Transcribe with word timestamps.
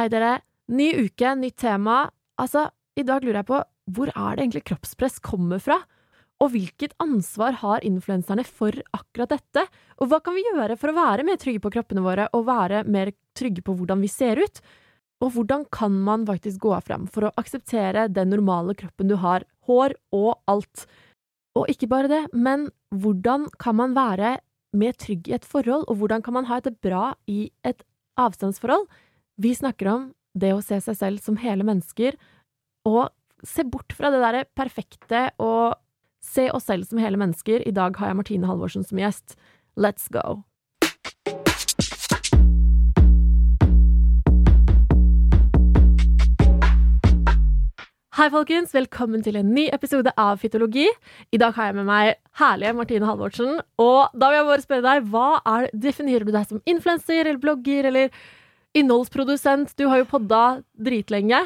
Hei, 0.00 0.06
dere. 0.08 0.38
Ny 0.72 0.86
uke, 0.96 1.34
nytt 1.36 1.58
tema. 1.60 2.06
Altså, 2.40 2.62
i 2.96 3.02
dag 3.04 3.20
lurer 3.20 3.42
jeg 3.42 3.46
på 3.50 3.58
hvor 3.92 4.08
er 4.08 4.38
det 4.38 4.44
egentlig 4.46 4.62
kroppspress 4.70 5.18
kommer 5.20 5.60
fra? 5.60 5.74
Og 6.40 6.54
hvilket 6.54 6.94
ansvar 7.04 7.58
har 7.60 7.84
influenserne 7.84 8.46
for 8.48 8.72
akkurat 8.96 9.34
dette? 9.34 9.66
Og 10.00 10.08
hva 10.08 10.22
kan 10.24 10.38
vi 10.38 10.46
gjøre 10.46 10.78
for 10.80 10.88
å 10.88 10.94
være 10.96 11.26
mer 11.28 11.36
trygge 11.42 11.60
på 11.60 11.72
kroppene 11.74 12.00
våre, 12.00 12.30
og 12.32 12.46
være 12.46 12.80
mer 12.88 13.10
trygge 13.36 13.60
på 13.66 13.74
hvordan 13.76 14.00
vi 14.00 14.08
ser 14.08 14.40
ut? 14.40 14.62
Og 15.20 15.34
hvordan 15.34 15.66
kan 15.68 16.00
man 16.08 16.24
faktisk 16.30 16.64
gå 16.64 16.72
frem 16.86 17.04
for 17.04 17.28
å 17.28 17.34
akseptere 17.44 18.06
den 18.08 18.32
normale 18.32 18.78
kroppen 18.80 19.12
du 19.12 19.18
har, 19.20 19.44
hår 19.68 19.98
og 20.16 20.30
alt? 20.48 20.86
Og 21.60 21.68
ikke 21.68 21.90
bare 21.92 22.08
det, 22.08 22.22
men 22.32 22.70
hvordan 22.88 23.50
kan 23.60 23.76
man 23.82 23.92
være 24.00 24.38
mer 24.80 24.96
trygg 24.96 25.28
i 25.28 25.36
et 25.36 25.44
forhold, 25.44 25.84
og 25.92 26.00
hvordan 26.00 26.24
kan 26.24 26.40
man 26.40 26.48
ha 26.48 26.62
det 26.64 26.78
bra 26.80 27.12
i 27.28 27.50
et 27.68 27.84
avstandsforhold? 28.16 28.88
Vi 29.40 29.54
snakker 29.56 29.88
om 29.88 30.02
det 30.36 30.50
å 30.52 30.60
se 30.60 30.76
seg 30.84 30.96
selv 30.98 31.20
som 31.24 31.38
hele 31.40 31.64
mennesker, 31.64 32.12
og 32.84 33.08
se 33.40 33.64
bort 33.64 33.94
fra 33.96 34.10
det 34.12 34.18
derre 34.20 34.42
perfekte 34.52 35.30
og 35.40 35.78
se 36.20 36.50
oss 36.52 36.66
selv 36.68 36.84
som 36.84 36.98
hele 37.00 37.16
mennesker. 37.16 37.62
I 37.64 37.72
dag 37.72 37.96
har 37.96 38.10
jeg 38.10 38.18
Martine 38.18 38.50
Halvorsen 38.50 38.84
som 38.84 39.00
gjest. 39.00 39.38
Let's 39.80 40.10
go! 40.12 40.42
Hei, 48.18 48.26
folkens! 48.28 48.74
Velkommen 48.76 49.24
til 49.24 49.38
en 49.40 49.54
ny 49.56 49.70
episode 49.72 50.12
av 50.20 50.42
Fytologi. 50.42 50.84
I 51.32 51.40
dag 51.40 51.56
har 51.56 51.70
jeg 51.70 51.78
med 51.78 51.88
meg 51.88 52.18
herlige 52.42 52.74
Martine 52.76 53.08
Halvorsen. 53.08 53.62
Og 53.80 54.12
da 54.12 54.28
vil 54.28 54.42
jeg 54.42 54.48
bare 54.50 54.66
spørre 54.66 54.84
deg, 54.84 55.08
hva 55.08 55.30
er, 55.54 55.70
definerer 55.72 56.28
du 56.28 56.34
deg 56.36 56.44
som 56.50 56.60
influenser 56.68 57.22
eller 57.22 57.40
blogger 57.40 57.88
eller 57.88 58.12
innholdsprodusent? 58.76 59.72
Du 59.76 59.86
har 59.90 59.98
jo 60.02 60.06
podda 60.10 60.62
dritlenge. 60.78 61.40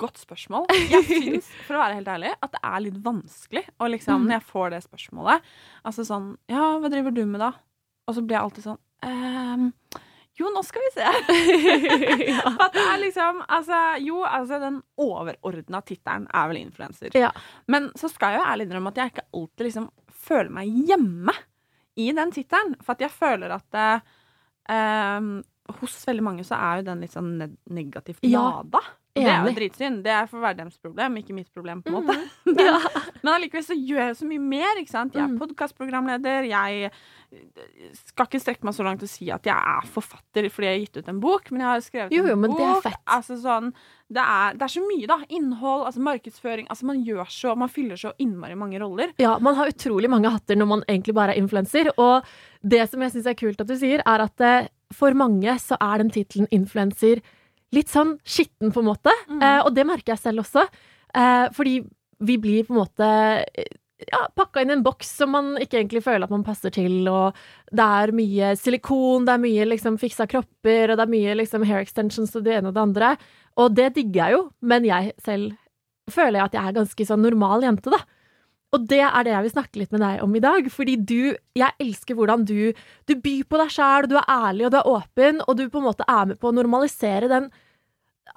Godt 0.00 0.16
spørsmål. 0.22 0.64
Jeg 0.88 1.04
syns, 1.04 1.48
for 1.66 1.76
å 1.76 1.82
være 1.82 1.98
helt 1.98 2.08
ærlig, 2.08 2.30
at 2.40 2.54
det 2.54 2.60
er 2.64 2.80
litt 2.86 2.96
vanskelig. 3.04 3.64
å 3.80 3.88
liksom, 3.92 4.22
Mm. 4.22 4.26
når 4.30 4.34
jeg 4.38 4.46
får 4.48 4.70
det 4.70 4.82
spørsmålet 4.86 5.42
Altså 5.84 6.04
sånn 6.08 6.36
Ja, 6.48 6.78
hva 6.80 6.88
driver 6.88 7.12
du 7.12 7.26
med, 7.26 7.40
da? 7.40 7.52
Og 8.08 8.14
så 8.16 8.22
blir 8.24 8.38
jeg 8.38 8.44
alltid 8.46 8.64
sånn 8.64 8.78
ehm, 9.04 9.72
Jo, 10.40 10.48
nå 10.50 10.62
skal 10.64 10.80
vi 10.80 10.90
se. 10.96 11.04
At 12.64 12.72
det 12.72 12.80
er 12.80 12.98
liksom 13.04 13.42
Altså, 13.46 13.82
jo, 14.00 14.22
altså 14.24 14.58
den 14.64 14.82
overordna 14.96 15.82
tittelen 15.84 16.26
er 16.32 16.48
vel 16.48 16.62
influenser. 16.64 17.10
Ja. 17.14 17.30
Men 17.68 17.90
så 17.94 18.08
skal 18.10 18.32
jeg 18.32 18.40
jo 18.40 18.48
ærlig 18.48 18.66
innrømme 18.70 18.88
at 18.94 18.96
jeg 19.02 19.12
ikke 19.12 19.28
alltid 19.34 19.66
liksom 19.68 19.90
føler 20.24 20.50
meg 20.50 20.68
hjemme 20.88 21.34
i 22.00 22.08
den 22.16 22.32
tittelen. 22.32 22.72
For 22.82 22.96
at 22.96 23.04
jeg 23.04 23.12
føler 23.12 23.52
at 23.52 23.76
eh, 23.76 24.00
ehm, 24.72 25.42
hos 25.80 25.94
veldig 26.06 26.22
mange 26.22 26.44
så 26.44 26.58
er 26.60 26.76
jo 26.82 26.88
den 26.90 27.00
litt 27.00 27.12
sånn 27.14 27.56
negativt 27.72 28.20
lada. 28.24 28.80
Ja. 29.14 29.22
det 29.22 29.30
er 29.30 29.44
jo 29.46 29.52
dritsynd. 29.54 30.00
Det 30.02 30.10
er 30.10 30.26
for 30.26 30.42
hver 30.42 30.56
deres 30.58 30.74
problem, 30.82 31.14
ikke 31.20 31.32
mitt 31.36 31.46
problem. 31.54 31.82
på 31.82 31.88
en 31.92 32.00
måte. 32.02 32.16
Mhm. 32.18 32.30
Men, 32.56 32.64
Ja. 32.66 32.78
men 33.22 33.30
allikevel 33.34 33.62
så 33.64 33.74
gjør 33.78 34.00
jeg 34.08 34.16
så 34.18 34.26
mye 34.26 34.40
mer. 34.42 34.76
ikke 34.80 34.90
sant? 34.90 35.14
Jeg 35.14 35.22
er 35.22 35.28
Mm. 35.28 35.38
podkastprogramleder. 35.38 36.48
Jeg 36.50 36.90
eh, 36.90 37.92
skal 38.10 38.26
ikke 38.26 38.40
strekke 38.42 38.64
meg 38.64 38.74
så 38.74 38.84
langt 38.84 39.02
og 39.02 39.08
si 39.08 39.30
at 39.30 39.42
jeg 39.46 39.54
er 39.54 39.86
forfatter 39.86 40.48
fordi 40.50 40.66
jeg 40.66 40.74
har 40.74 40.84
gitt 40.84 40.96
ut 40.98 41.08
en 41.08 41.20
bok, 41.22 41.50
men 41.52 41.60
jeg 41.62 41.68
har 41.70 41.80
skrevet 41.86 42.12
Jo, 42.12 42.26
jo, 42.26 42.32
en 42.34 42.40
men 42.40 42.50
bok. 42.50 42.58
det 42.58 42.66
er 42.68 42.80
fett. 42.90 43.00
Altså 43.16 43.38
sånn, 43.40 43.72
det, 44.10 44.22
er, 44.26 44.52
det 44.58 44.62
er 44.66 44.74
så 44.74 44.84
mye, 44.86 45.06
da. 45.06 45.18
Innhold, 45.30 45.86
altså 45.86 46.00
markedsføring. 46.10 46.66
altså 46.68 46.84
Man 46.90 47.02
gjør 47.06 47.24
så, 47.30 47.56
man 47.56 47.68
fyller 47.72 47.96
så 47.96 48.12
innmari 48.18 48.54
mange 48.58 48.80
roller. 48.82 49.12
Ja, 49.18 49.38
man 49.38 49.54
har 49.54 49.68
utrolig 49.70 50.10
mange 50.10 50.30
hatter 50.30 50.56
når 50.58 50.66
man 50.74 50.84
egentlig 50.88 51.14
bare 51.14 51.34
er 51.34 51.40
influenser. 51.42 51.90
Og 51.98 52.24
det 52.62 52.88
som 52.90 53.00
jeg 53.00 53.12
syns 53.14 53.26
er 53.30 53.34
kult 53.38 53.60
at 53.60 53.66
du 53.70 53.76
sier, 53.78 54.02
er 54.04 54.26
at 54.26 54.40
eh, 54.40 54.68
for 54.94 55.16
mange 55.18 55.56
så 55.62 55.78
er 55.82 56.02
den 56.02 56.12
tittelen 56.14 56.50
influenser 56.54 57.22
litt 57.74 57.90
sånn 57.90 58.16
skitten, 58.22 58.72
på 58.72 58.82
en 58.82 58.90
måte. 58.92 59.14
Mm. 59.28 59.40
Eh, 59.42 59.60
og 59.64 59.72
det 59.76 59.86
merker 59.88 60.14
jeg 60.14 60.22
selv 60.22 60.44
også. 60.44 60.66
Eh, 61.14 61.46
fordi 61.54 61.78
vi 62.24 62.36
blir 62.40 62.66
på 62.66 62.74
en 62.74 62.80
måte 62.80 63.08
eh, 63.42 63.72
ja, 64.10 64.24
pakka 64.36 64.62
inn 64.62 64.72
i 64.72 64.76
en 64.76 64.84
boks 64.84 65.10
som 65.20 65.32
man 65.34 65.54
ikke 65.62 65.78
egentlig 65.80 66.04
føler 66.04 66.26
at 66.26 66.34
man 66.34 66.44
passer 66.46 66.72
til, 66.74 67.06
og 67.10 67.36
det 67.74 67.84
er 67.84 68.14
mye 68.16 68.54
silikon, 68.58 69.26
det 69.26 69.36
er 69.36 69.44
mye 69.44 69.68
liksom 69.70 69.98
fiksa 70.02 70.26
kropper, 70.30 70.92
og 70.92 70.98
det 70.98 71.06
er 71.06 71.14
mye 71.14 71.36
liksom 71.40 71.66
hair 71.68 71.84
extensions 71.84 72.34
og 72.36 72.46
det 72.46 72.58
ene 72.58 72.70
og 72.70 72.76
det 72.76 72.84
andre. 72.84 73.12
Og 73.62 73.76
det 73.76 73.92
digger 73.98 74.20
jeg 74.20 74.36
jo, 74.36 74.42
men 74.66 74.88
jeg 74.88 75.14
selv 75.24 75.54
føler 76.10 76.40
jeg 76.40 76.50
at 76.50 76.58
jeg 76.58 76.68
er 76.68 76.78
ganske 76.80 77.06
sånn 77.08 77.24
normal 77.24 77.64
jente, 77.64 77.92
da. 77.94 78.02
Og 78.74 78.86
det 78.90 79.02
er 79.06 79.26
det 79.26 79.34
jeg 79.34 79.46
vil 79.46 79.54
snakke 79.54 79.80
litt 79.80 79.92
med 79.94 80.02
deg 80.02 80.22
om 80.24 80.32
i 80.34 80.42
dag. 80.42 80.70
Fordi 80.72 80.96
du 80.98 81.34
Jeg 81.54 81.76
elsker 81.80 82.18
hvordan 82.18 82.46
du 82.48 82.72
Du 83.06 83.14
byr 83.14 83.44
på 83.46 83.60
deg 83.60 83.70
sjæl, 83.70 84.08
du 84.10 84.16
er 84.18 84.30
ærlig 84.30 84.66
og 84.66 84.74
du 84.74 84.78
er 84.80 84.90
åpen, 84.90 85.42
og 85.46 85.56
du 85.58 85.68
på 85.68 85.78
en 85.80 85.88
måte 85.90 86.06
er 86.08 86.26
med 86.32 86.40
på 86.40 86.50
å 86.50 86.56
normalisere 86.56 87.30
den 87.30 87.50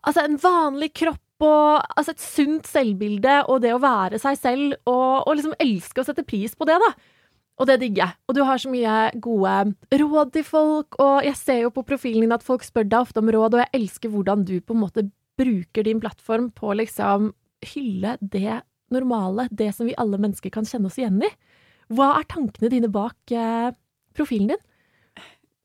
Altså, 0.04 0.26
en 0.28 0.38
vanlig 0.38 0.92
kropp 1.00 1.44
og 1.48 1.84
altså 1.96 2.12
et 2.12 2.22
sunt 2.22 2.68
selvbilde 2.68 3.44
og 3.48 3.62
det 3.64 3.72
å 3.76 3.80
være 3.82 4.20
seg 4.20 4.38
selv, 4.40 4.74
og, 4.90 5.28
og 5.30 5.36
liksom 5.38 5.54
elske 5.64 6.02
å 6.02 6.08
sette 6.08 6.26
pris 6.28 6.56
på 6.58 6.66
det, 6.68 6.76
da. 6.82 6.90
Og 7.62 7.70
det 7.70 7.78
digger 7.82 8.04
jeg. 8.04 8.18
Og 8.28 8.38
du 8.38 8.42
har 8.46 8.62
så 8.62 8.72
mye 8.74 8.96
gode 9.24 9.54
råd 10.02 10.34
til 10.34 10.46
folk, 10.48 10.98
og 11.02 11.26
jeg 11.26 11.38
ser 11.40 11.62
jo 11.64 11.74
på 11.74 11.86
profilen 11.88 12.26
din 12.26 12.36
at 12.36 12.46
folk 12.46 12.66
spør 12.66 12.90
deg 12.90 13.06
ofte 13.06 13.22
om 13.22 13.32
råd, 13.34 13.58
og 13.58 13.64
jeg 13.64 13.74
elsker 13.80 14.14
hvordan 14.14 14.46
du 14.50 14.58
på 14.60 14.76
en 14.76 14.84
måte 14.84 15.06
bruker 15.38 15.86
din 15.86 16.02
plattform 16.02 16.50
på 16.58 16.72
å 16.72 16.78
liksom 16.82 17.32
hylle 17.70 18.18
det 18.22 18.60
normale, 18.94 19.48
det 19.52 19.72
som 19.76 19.90
vi 19.90 19.98
alle 20.00 20.20
mennesker 20.22 20.54
kan 20.54 20.68
kjenne 20.68 20.90
oss 20.92 20.98
igjen 21.00 21.20
i. 21.24 21.30
Hva 21.94 22.14
er 22.18 22.28
tankene 22.32 22.72
dine 22.72 22.90
bak 22.92 23.36
eh, 23.36 23.70
profilen 24.18 24.54
din? 24.54 24.64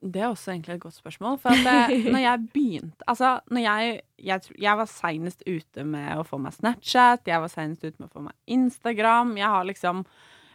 Det 0.02 0.18
er 0.18 0.32
også 0.32 0.50
egentlig 0.50 0.74
et 0.74 0.82
godt 0.82 0.98
spørsmål. 0.98 1.38
For 1.42 1.54
at 1.54 1.62
det, 1.62 2.02
når 2.14 2.24
jeg 2.24 2.46
begynte 2.54 3.08
Altså, 3.10 3.36
når 3.50 3.62
jeg 3.62 4.00
Jeg, 4.18 4.40
jeg 4.58 4.78
var 4.78 4.90
seinest 4.90 5.42
ute 5.46 5.84
med 5.84 6.18
å 6.18 6.26
få 6.26 6.38
meg 6.42 6.54
Snapchat, 6.54 7.26
jeg 7.26 7.42
var 7.42 7.50
seinest 7.50 7.82
ute 7.84 7.98
med 7.98 8.08
å 8.08 8.12
få 8.12 8.22
meg 8.26 8.34
Instagram. 8.46 9.36
Jeg 9.38 9.50
har 9.54 9.66
liksom 9.66 10.04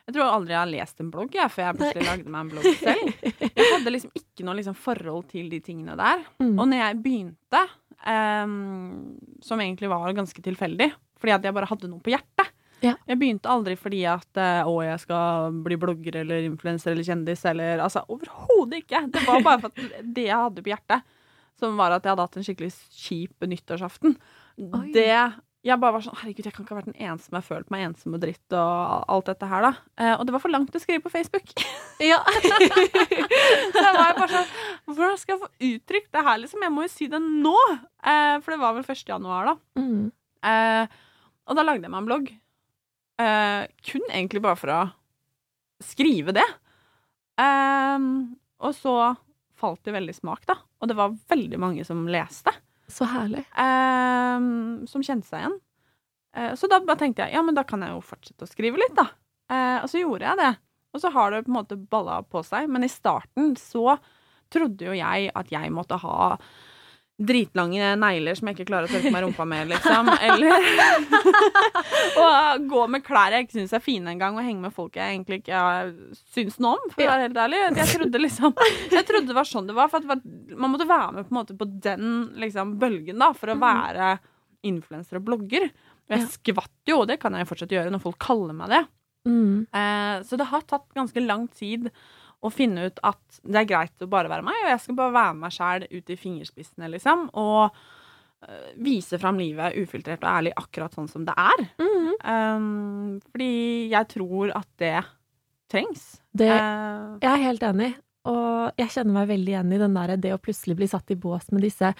Jeg 0.07 0.15
tror 0.15 0.31
aldri 0.31 0.55
jeg 0.55 0.61
har 0.61 0.71
lest 0.71 1.01
en 1.03 1.11
blogg, 1.11 1.33
jeg, 1.35 1.51
før 1.51 1.65
jeg 1.65 1.77
plutselig 1.79 2.07
lagde 2.07 2.31
meg 2.31 2.45
en 2.45 2.51
blogg 2.53 2.67
selv. 2.79 3.25
Jeg 3.57 3.65
hadde 3.73 3.91
liksom 3.91 4.11
ikke 4.15 4.45
noe 4.47 4.53
liksom 4.55 4.75
forhold 4.79 5.25
til 5.33 5.49
de 5.51 5.57
tingene 5.65 5.97
der. 5.99 6.21
Mm. 6.39 6.53
Og 6.53 6.69
når 6.69 6.79
jeg 6.79 6.99
begynte, 7.03 7.61
um, 8.05 9.17
som 9.43 9.59
egentlig 9.59 9.89
var 9.91 10.13
ganske 10.15 10.43
tilfeldig, 10.45 10.87
fordi 11.19 11.33
at 11.35 11.47
jeg 11.49 11.55
bare 11.57 11.67
hadde 11.67 11.89
noe 11.91 11.99
på 12.05 12.13
hjertet 12.13 12.53
Ja. 12.85 12.93
Jeg 13.09 13.17
begynte 13.17 13.49
aldri 13.49 13.73
fordi 13.79 14.03
at 14.09 14.37
eh, 14.41 14.67
å, 14.69 14.75
jeg 14.85 14.99
skal 15.01 15.55
bli 15.65 15.79
blogger 15.81 16.19
eller 16.21 16.45
influenser 16.45 16.93
eller 16.93 17.07
kjendis 17.07 17.41
eller 17.49 17.81
Altså 17.81 18.03
overhodet 18.13 18.83
ikke! 18.83 19.01
Det 19.13 19.23
var 19.25 19.41
bare 19.45 19.63
for 19.65 19.87
det 20.17 20.27
jeg 20.27 20.43
hadde 20.43 20.63
på 20.65 20.73
hjertet, 20.73 21.17
som 21.57 21.79
var 21.79 21.95
at 21.95 22.05
jeg 22.05 22.13
hadde 22.13 22.27
hatt 22.27 22.37
en 22.37 22.45
skikkelig 22.45 22.71
kjip 22.93 23.47
nyttårsaften, 23.49 24.17
Oi. 24.61 24.87
det 24.93 25.09
jeg 25.67 25.81
bare 25.81 25.97
var 25.97 26.03
sånn 26.05 26.15
Herregud, 26.21 26.45
jeg 26.45 26.53
kan 26.55 26.63
ikke 26.63 26.75
ha 26.75 26.79
vært 26.79 26.89
den 26.91 27.01
eneste 27.01 27.27
som 27.27 27.37
har 27.39 27.43
følt 27.43 27.71
meg 27.73 27.83
ensom 27.87 28.15
og 28.15 28.21
dritt 28.23 28.55
og 28.55 29.07
alt 29.11 29.27
dette 29.27 29.49
her, 29.49 29.65
da. 29.65 29.71
Eh, 29.99 30.13
og 30.13 30.23
det 30.27 30.35
var 30.35 30.43
for 30.43 30.53
langt 30.53 30.75
å 30.77 30.81
skrive 30.83 31.03
på 31.03 31.13
Facebook. 31.13 31.51
Ja. 31.97 32.19
Jeg 33.73 33.93
var 33.97 34.13
bare 34.13 34.27
sånn 34.29 34.51
Hvordan 34.85 35.15
skal 35.17 35.33
jeg 35.33 35.39
få 35.41 35.47
uttrykt 35.65 36.11
det 36.13 36.21
her, 36.27 36.35
liksom? 36.43 36.61
Jeg 36.61 36.73
må 36.75 36.83
jo 36.85 36.91
si 36.93 37.07
det 37.09 37.17
nå! 37.23 37.55
Eh, 38.05 38.35
for 38.45 38.53
det 38.53 38.59
var 38.61 38.75
vel 38.77 38.85
1. 38.85 39.01
januar, 39.09 39.49
da. 39.49 39.81
Mm. 39.81 40.03
Eh, 40.45 40.99
og 41.49 41.57
da 41.57 41.65
lagde 41.65 41.87
jeg 41.87 41.93
meg 41.95 42.03
en 42.03 42.09
blogg. 42.11 42.29
Eh, 43.17 43.63
kun 43.83 44.03
egentlig 44.11 44.41
bare 44.45 44.59
for 44.59 44.73
å 44.73 44.81
skrive 45.83 46.35
det. 46.37 46.45
Eh, 47.41 48.07
og 48.61 48.75
så 48.77 48.95
falt 49.57 49.83
det 49.85 49.95
veldig 49.95 50.15
smak, 50.17 50.45
da. 50.49 50.57
Og 50.81 50.89
det 50.91 50.97
var 50.97 51.15
veldig 51.29 51.59
mange 51.61 51.85
som 51.87 52.05
leste. 52.09 52.53
Så 52.87 53.07
herlig. 53.09 53.43
eh, 53.57 54.37
som 54.87 55.03
kjente 55.03 55.27
seg 55.27 55.41
igjen. 55.43 55.57
Eh, 56.37 56.53
så 56.55 56.69
da 56.69 56.79
bare 56.85 57.01
tenkte 57.01 57.25
jeg 57.25 57.33
ja, 57.33 57.41
men 57.43 57.57
da 57.57 57.63
kan 57.67 57.81
jeg 57.81 57.95
jo 57.95 58.03
fortsette 58.05 58.45
å 58.45 58.51
skrive 58.51 58.79
litt, 58.79 58.95
da. 58.97 59.09
Eh, 59.49 59.79
og 59.81 59.89
så 59.89 60.01
gjorde 60.03 60.29
jeg 60.29 60.41
det. 60.43 60.53
Og 60.93 61.01
så 61.03 61.11
har 61.13 61.31
det 61.33 61.43
på 61.45 61.51
en 61.51 61.57
måte 61.59 61.77
balla 61.77 62.21
på 62.23 62.41
seg. 62.45 62.69
Men 62.69 62.85
i 62.85 62.91
starten 62.91 63.55
så 63.59 63.97
trodde 64.53 64.87
jo 64.87 64.95
jeg 64.95 65.31
at 65.35 65.49
jeg 65.51 65.73
måtte 65.75 65.97
ha 65.99 66.37
dritlange 67.17 67.95
negler 67.97 68.37
som 68.37 68.49
jeg 68.49 68.57
ikke 68.57 68.67
klarer 68.69 68.85
å 68.85 68.91
tørke 68.93 69.11
meg 69.13 69.23
rumpa 69.25 69.45
med, 69.49 69.71
liksom. 69.71 70.11
Eller 70.21 70.67
å 72.21 72.27
gå 72.69 72.83
med 72.93 73.05
klær 73.05 73.33
jeg 73.33 73.47
ikke 73.47 73.57
syns 73.57 73.73
er 73.73 73.81
fine 73.81 74.13
engang, 74.13 74.37
og 74.37 74.45
henge 74.45 74.61
med 74.67 74.75
folk 74.75 74.99
jeg 74.99 75.15
egentlig 75.15 75.41
ikke 75.41 75.61
syns 76.35 76.59
noe 76.61 76.77
om, 76.77 76.91
for 76.93 77.01
å 77.01 77.09
være 77.09 77.25
helt 77.25 77.41
ærlig. 77.41 77.63
Jeg 77.81 77.89
trodde 77.95 78.21
liksom 78.21 78.53
Jeg 78.93 79.07
trodde 79.09 79.31
det 79.31 79.37
var 79.39 79.49
sånn 79.49 79.69
det 79.69 79.77
var, 79.77 79.89
for 79.89 80.03
at 80.03 80.11
var, 80.11 80.21
man 80.53 80.73
måtte 80.75 80.89
være 80.89 81.15
med 81.15 81.25
på, 81.25 81.33
en 81.33 81.39
måte 81.39 81.57
på 81.57 81.69
den 81.87 82.11
liksom, 82.43 82.77
bølgen, 82.81 83.17
da, 83.23 83.31
for 83.37 83.53
å 83.53 83.57
være 83.61 84.13
influenser 84.67 85.17
og 85.17 85.25
blogger. 85.31 85.71
Og 86.07 86.15
jeg 86.15 86.29
skvatt 86.37 86.91
jo, 86.91 87.01
og 87.01 87.09
det 87.09 87.17
kan 87.21 87.33
jeg 87.35 87.49
fortsatt 87.49 87.73
gjøre 87.73 87.91
når 87.93 88.03
folk 88.05 88.21
kaller 88.21 88.53
meg 88.57 88.75
det. 88.75 88.83
Mm. 89.27 89.65
Eh, 89.73 90.13
så 90.23 90.37
det 90.39 90.47
har 90.53 90.63
tatt 90.69 90.85
ganske 90.95 91.25
lang 91.25 91.49
tid 91.51 91.89
å 92.45 92.51
finne 92.53 92.87
ut 92.89 92.99
at 93.05 93.39
det 93.43 93.61
er 93.63 93.69
greit 93.69 94.03
å 94.03 94.09
bare 94.09 94.29
være 94.31 94.45
meg, 94.45 94.57
og 94.63 94.71
jeg 94.71 94.83
skal 94.83 94.97
bare 94.99 95.15
være 95.15 95.37
meg 95.41 95.55
sjæl 95.55 95.85
ut 95.89 96.11
i 96.13 96.19
fingerspissene, 96.19 96.89
liksom. 96.93 97.27
Og 97.39 97.79
eh, 98.45 98.67
vise 98.85 99.19
fram 99.21 99.39
livet 99.41 99.77
ufiltrert 99.81 100.21
og 100.23 100.31
ærlig 100.31 100.53
akkurat 100.59 100.97
sånn 100.97 101.09
som 101.11 101.25
det 101.27 101.33
er. 101.33 101.63
Mm. 101.81 102.11
Um, 102.21 103.15
fordi 103.31 103.53
jeg 103.93 104.11
tror 104.13 104.53
at 104.57 104.69
det 104.81 104.99
trengs. 105.71 106.05
Det, 106.31 106.51
Eh, 106.53 107.17
jeg 107.23 107.31
er 107.31 107.43
helt 107.47 107.65
enig, 107.65 107.91
og 108.29 108.79
jeg 108.79 108.93
kjenner 108.93 109.19
meg 109.21 109.33
veldig 109.33 109.53
igjen 109.55 109.73
i 109.73 109.81
den 109.81 109.97
der, 109.97 110.15
det 110.21 110.33
å 110.35 110.41
plutselig 110.41 110.77
bli 110.79 110.87
satt 110.91 111.11
i 111.11 111.19
bås 111.19 111.49
med 111.51 111.65
disse 111.65 111.93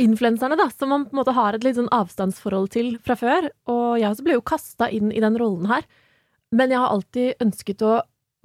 influenserne, 0.00 0.56
da, 0.58 0.66
som 0.72 0.90
man 0.90 1.04
på 1.06 1.14
en 1.14 1.20
måte 1.20 1.34
har 1.36 1.54
et 1.54 1.64
litt 1.64 1.76
sånn 1.78 1.92
avstandsforhold 1.94 2.72
til 2.74 2.94
fra 3.04 3.14
før. 3.18 3.46
Og 3.70 4.00
jeg 4.00 4.10
også 4.10 4.24
ble 4.26 4.38
jo 4.38 4.46
kasta 4.46 4.88
inn 4.90 5.12
i 5.14 5.22
den 5.22 5.38
rollen 5.38 5.68
her. 5.70 5.86
Men 6.54 6.72
jeg 6.72 6.80
har 6.82 6.94
alltid 6.94 7.44
ønsket 7.44 7.84
å 7.84 8.00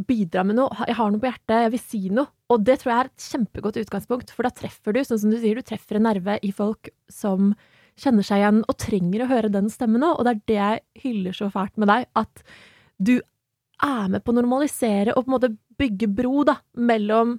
bidra 0.08 0.44
med 0.48 0.58
noe. 0.60 0.86
Jeg 0.88 0.96
har 0.98 1.12
noe 1.12 1.22
på 1.22 1.30
hjertet, 1.30 1.56
jeg 1.66 1.74
vil 1.74 1.82
si 1.84 2.02
noe. 2.14 2.32
Og 2.50 2.64
det 2.66 2.80
tror 2.82 2.92
jeg 2.92 3.00
er 3.00 3.10
et 3.10 3.28
kjempegodt 3.34 3.80
utgangspunkt, 3.82 4.32
for 4.34 4.48
da 4.48 4.54
treffer 4.56 4.96
du, 4.96 5.02
sånn 5.06 5.22
som 5.22 5.34
du 5.34 5.38
sier, 5.42 5.60
du 5.60 5.66
treffer 5.66 6.00
en 6.00 6.08
nerve 6.08 6.38
i 6.46 6.52
folk 6.56 6.92
som 7.12 7.54
kjenner 8.00 8.24
seg 8.26 8.42
igjen 8.42 8.62
og 8.64 8.78
trenger 8.80 9.24
å 9.26 9.30
høre 9.30 9.52
den 9.54 9.70
stemmen 9.72 10.06
òg. 10.08 10.18
Og 10.18 10.26
det 10.26 10.34
er 10.34 10.42
det 10.52 10.60
jeg 10.60 11.06
hyller 11.06 11.36
så 11.36 11.50
fælt 11.54 11.76
med 11.82 11.92
deg, 11.92 12.08
at 12.20 12.44
du 13.00 13.18
er 13.20 14.12
med 14.12 14.24
på 14.24 14.34
å 14.34 14.40
normalisere 14.40 15.16
og 15.16 15.24
på 15.24 15.30
en 15.30 15.36
måte 15.38 15.54
bygge 15.80 16.10
bro 16.12 16.44
da, 16.48 16.60
mellom 16.76 17.38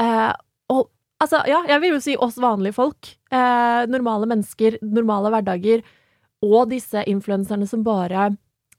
eh, 0.00 0.32
og, 0.74 0.88
Altså, 1.18 1.40
ja, 1.50 1.64
jeg 1.66 1.82
vil 1.82 1.96
jo 1.96 2.02
si 2.02 2.12
oss 2.14 2.36
vanlige 2.38 2.76
folk. 2.76 3.08
Eh, 3.34 3.80
normale 3.90 4.28
mennesker, 4.30 4.76
normale 4.86 5.32
hverdager. 5.34 5.80
Og 6.46 6.68
disse 6.70 7.02
influenserne 7.10 7.66
som 7.66 7.82
bare 7.82 8.28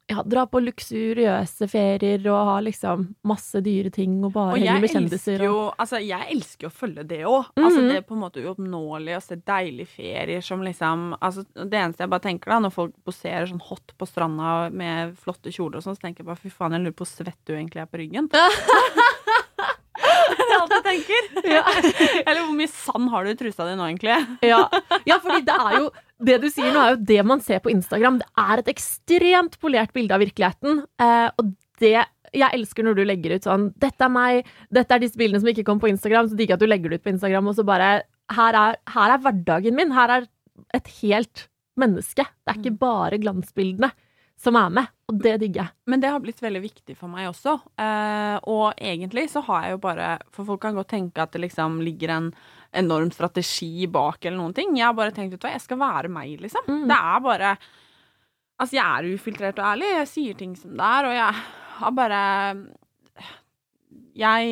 ja, 0.09 0.23
dra 0.25 0.43
på 0.49 0.57
luksuriøse 0.63 1.67
ferier 1.69 2.23
og 2.31 2.39
ha 2.47 2.55
liksom 2.65 3.03
masse 3.29 3.61
dyre 3.61 3.91
ting 3.93 4.15
og 4.25 4.31
bare 4.33 4.55
og 4.55 4.59
henge 4.63 4.81
med 4.81 4.89
kjendiser. 4.89 5.43
jo, 5.45 5.53
og, 5.67 5.75
altså, 5.77 5.99
jeg 6.01 6.27
elsker 6.33 6.65
jo 6.67 6.71
å 6.71 6.77
følge 6.79 7.03
det 7.07 7.19
òg. 7.29 7.45
Altså, 7.55 7.79
Mhm. 7.79 7.89
det 7.89 7.97
er 7.97 8.01
på 8.09 8.15
en 8.17 8.23
måte 8.23 8.41
uoppnåelig 8.43 9.15
å 9.17 9.21
se 9.21 9.35
deilige 9.37 9.87
ferier 9.93 10.41
som 10.43 10.61
liksom 10.65 11.15
altså, 11.21 11.45
Det 11.53 11.73
eneste 11.77 11.99
jeg 12.03 12.09
bare 12.09 12.25
tenker 12.25 12.49
da, 12.51 12.59
når 12.59 12.71
folk 12.73 12.93
poserer 13.05 13.45
sånn 13.47 13.61
hot 13.61 13.93
på 13.97 14.07
stranda 14.09 14.71
med 14.73 15.15
flotte 15.17 15.51
kjoler 15.53 15.77
og 15.77 15.83
sånn, 15.83 15.95
så 15.95 16.01
tenker 16.01 16.23
jeg 16.23 16.25
bare 16.27 16.41
fy 16.41 16.49
faen, 16.49 16.71
jeg 16.73 16.81
lurer 16.81 16.97
på 16.97 17.05
hvor 17.05 17.13
svett 17.25 17.37
du 17.45 17.53
egentlig 17.53 17.81
er 17.81 17.85
på 17.85 17.97
ryggen. 18.01 18.29
det 20.29 20.45
er 20.49 20.61
alt 20.61 20.69
jeg 20.71 20.77
tenker. 20.89 21.29
Ja. 21.49 21.63
Eller 22.27 22.43
hvor 22.43 22.55
mye 22.57 22.69
sand 22.71 23.09
har 23.13 23.25
du 23.25 23.31
i 23.31 23.39
trusa 23.39 23.65
di 23.67 23.75
nå, 23.77 23.87
egentlig? 23.87 24.15
ja. 24.51 24.61
ja, 25.07 25.17
fordi 25.23 25.41
det 25.47 25.55
er 25.55 25.77
jo 25.79 25.89
Det 26.29 26.37
du 26.43 26.47
sier 26.51 26.73
nå, 26.75 26.83
er 26.83 26.95
jo 26.95 27.01
det 27.13 27.19
man 27.25 27.43
ser 27.43 27.63
på 27.63 27.71
Instagram. 27.73 28.19
Det 28.21 28.29
er 28.43 28.61
et 28.61 28.71
ekstremt 28.75 29.57
polert 29.63 29.93
bilde 29.95 30.15
av 30.15 30.23
virkeligheten. 30.23 30.83
Eh, 31.01 31.27
og 31.39 31.53
det 31.79 31.95
Jeg 32.35 32.53
elsker 32.53 32.85
når 32.85 32.97
du 32.97 33.03
legger 33.07 33.37
ut 33.37 33.47
sånn 33.47 33.69
'Dette 33.79 34.05
er 34.05 34.11
meg. 34.13 34.49
Dette 34.69 34.93
er 34.93 35.01
disse 35.01 35.17
bildene 35.17 35.41
som 35.41 35.49
ikke 35.49 35.65
kom 35.65 35.79
på 35.81 35.89
Instagram.' 35.89 36.29
Så 36.29 36.37
digger 36.37 36.53
jeg 36.53 36.59
at 36.59 36.65
du 36.65 36.69
legger 36.69 36.91
det 36.91 36.99
ut 36.99 37.07
på 37.07 37.13
Instagram, 37.15 37.47
og 37.49 37.55
så 37.57 37.65
bare 37.65 38.03
her 38.29 38.53
er, 38.53 38.75
her 38.93 39.15
er 39.15 39.23
hverdagen 39.23 39.79
min. 39.79 39.95
Her 39.95 40.19
er 40.19 40.27
et 40.75 40.91
helt 40.99 41.47
menneske. 41.79 42.27
Det 42.27 42.51
er 42.51 42.59
ikke 42.59 42.77
bare 42.77 43.17
glansbildene 43.17 43.89
som 44.39 44.55
er 44.55 44.69
med. 44.71 44.91
Og 45.09 45.17
det 45.19 45.35
digger 45.41 45.63
jeg. 45.63 45.75
Men 45.89 46.03
det 46.03 46.11
har 46.13 46.21
blitt 46.23 46.39
veldig 46.43 46.61
viktig 46.63 46.95
for 46.97 47.11
meg 47.11 47.27
også. 47.27 47.57
Eh, 47.81 48.37
og 48.51 48.77
egentlig 48.77 49.27
så 49.33 49.43
har 49.47 49.65
jeg 49.65 49.75
jo 49.75 49.81
bare 49.83 50.07
For 50.35 50.47
folk 50.47 50.61
kan 50.63 50.77
godt 50.77 50.91
tenke 50.93 51.23
at 51.23 51.33
det 51.35 51.43
liksom 51.43 51.79
ligger 51.83 52.13
en 52.15 52.31
enorm 52.79 53.11
strategi 53.11 53.87
bak 53.91 54.23
eller 54.23 54.37
noen 54.39 54.55
ting. 54.55 54.77
Jeg 54.77 54.87
har 54.87 54.97
bare 54.97 55.15
tenkt 55.15 55.35
ut 55.35 55.43
hva, 55.43 55.55
jeg 55.55 55.65
skal 55.65 55.81
være 55.81 56.11
meg, 56.13 56.37
liksom. 56.43 56.67
Mm. 56.69 56.87
Det 56.91 56.99
er 56.99 57.23
bare 57.27 57.53
Altså, 58.59 58.75
jeg 58.75 58.83
er 58.83 59.15
ufiltrert 59.15 59.59
og 59.61 59.69
ærlig. 59.69 59.89
Jeg 59.93 60.07
sier 60.11 60.39
ting 60.39 60.55
som 60.59 60.73
det 60.75 60.87
er, 60.87 61.05
og 61.07 61.13
jeg 61.15 61.43
har 61.79 61.93
bare 61.95 62.23
Jeg 64.19 64.49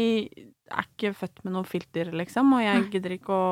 er 0.68 0.86
ikke 0.86 1.14
født 1.16 1.44
med 1.44 1.54
noe 1.56 1.68
filter, 1.68 2.12
liksom, 2.16 2.56
og 2.56 2.64
jeg 2.64 2.88
gidder 2.92 3.16
ikke 3.16 3.36
å 3.36 3.52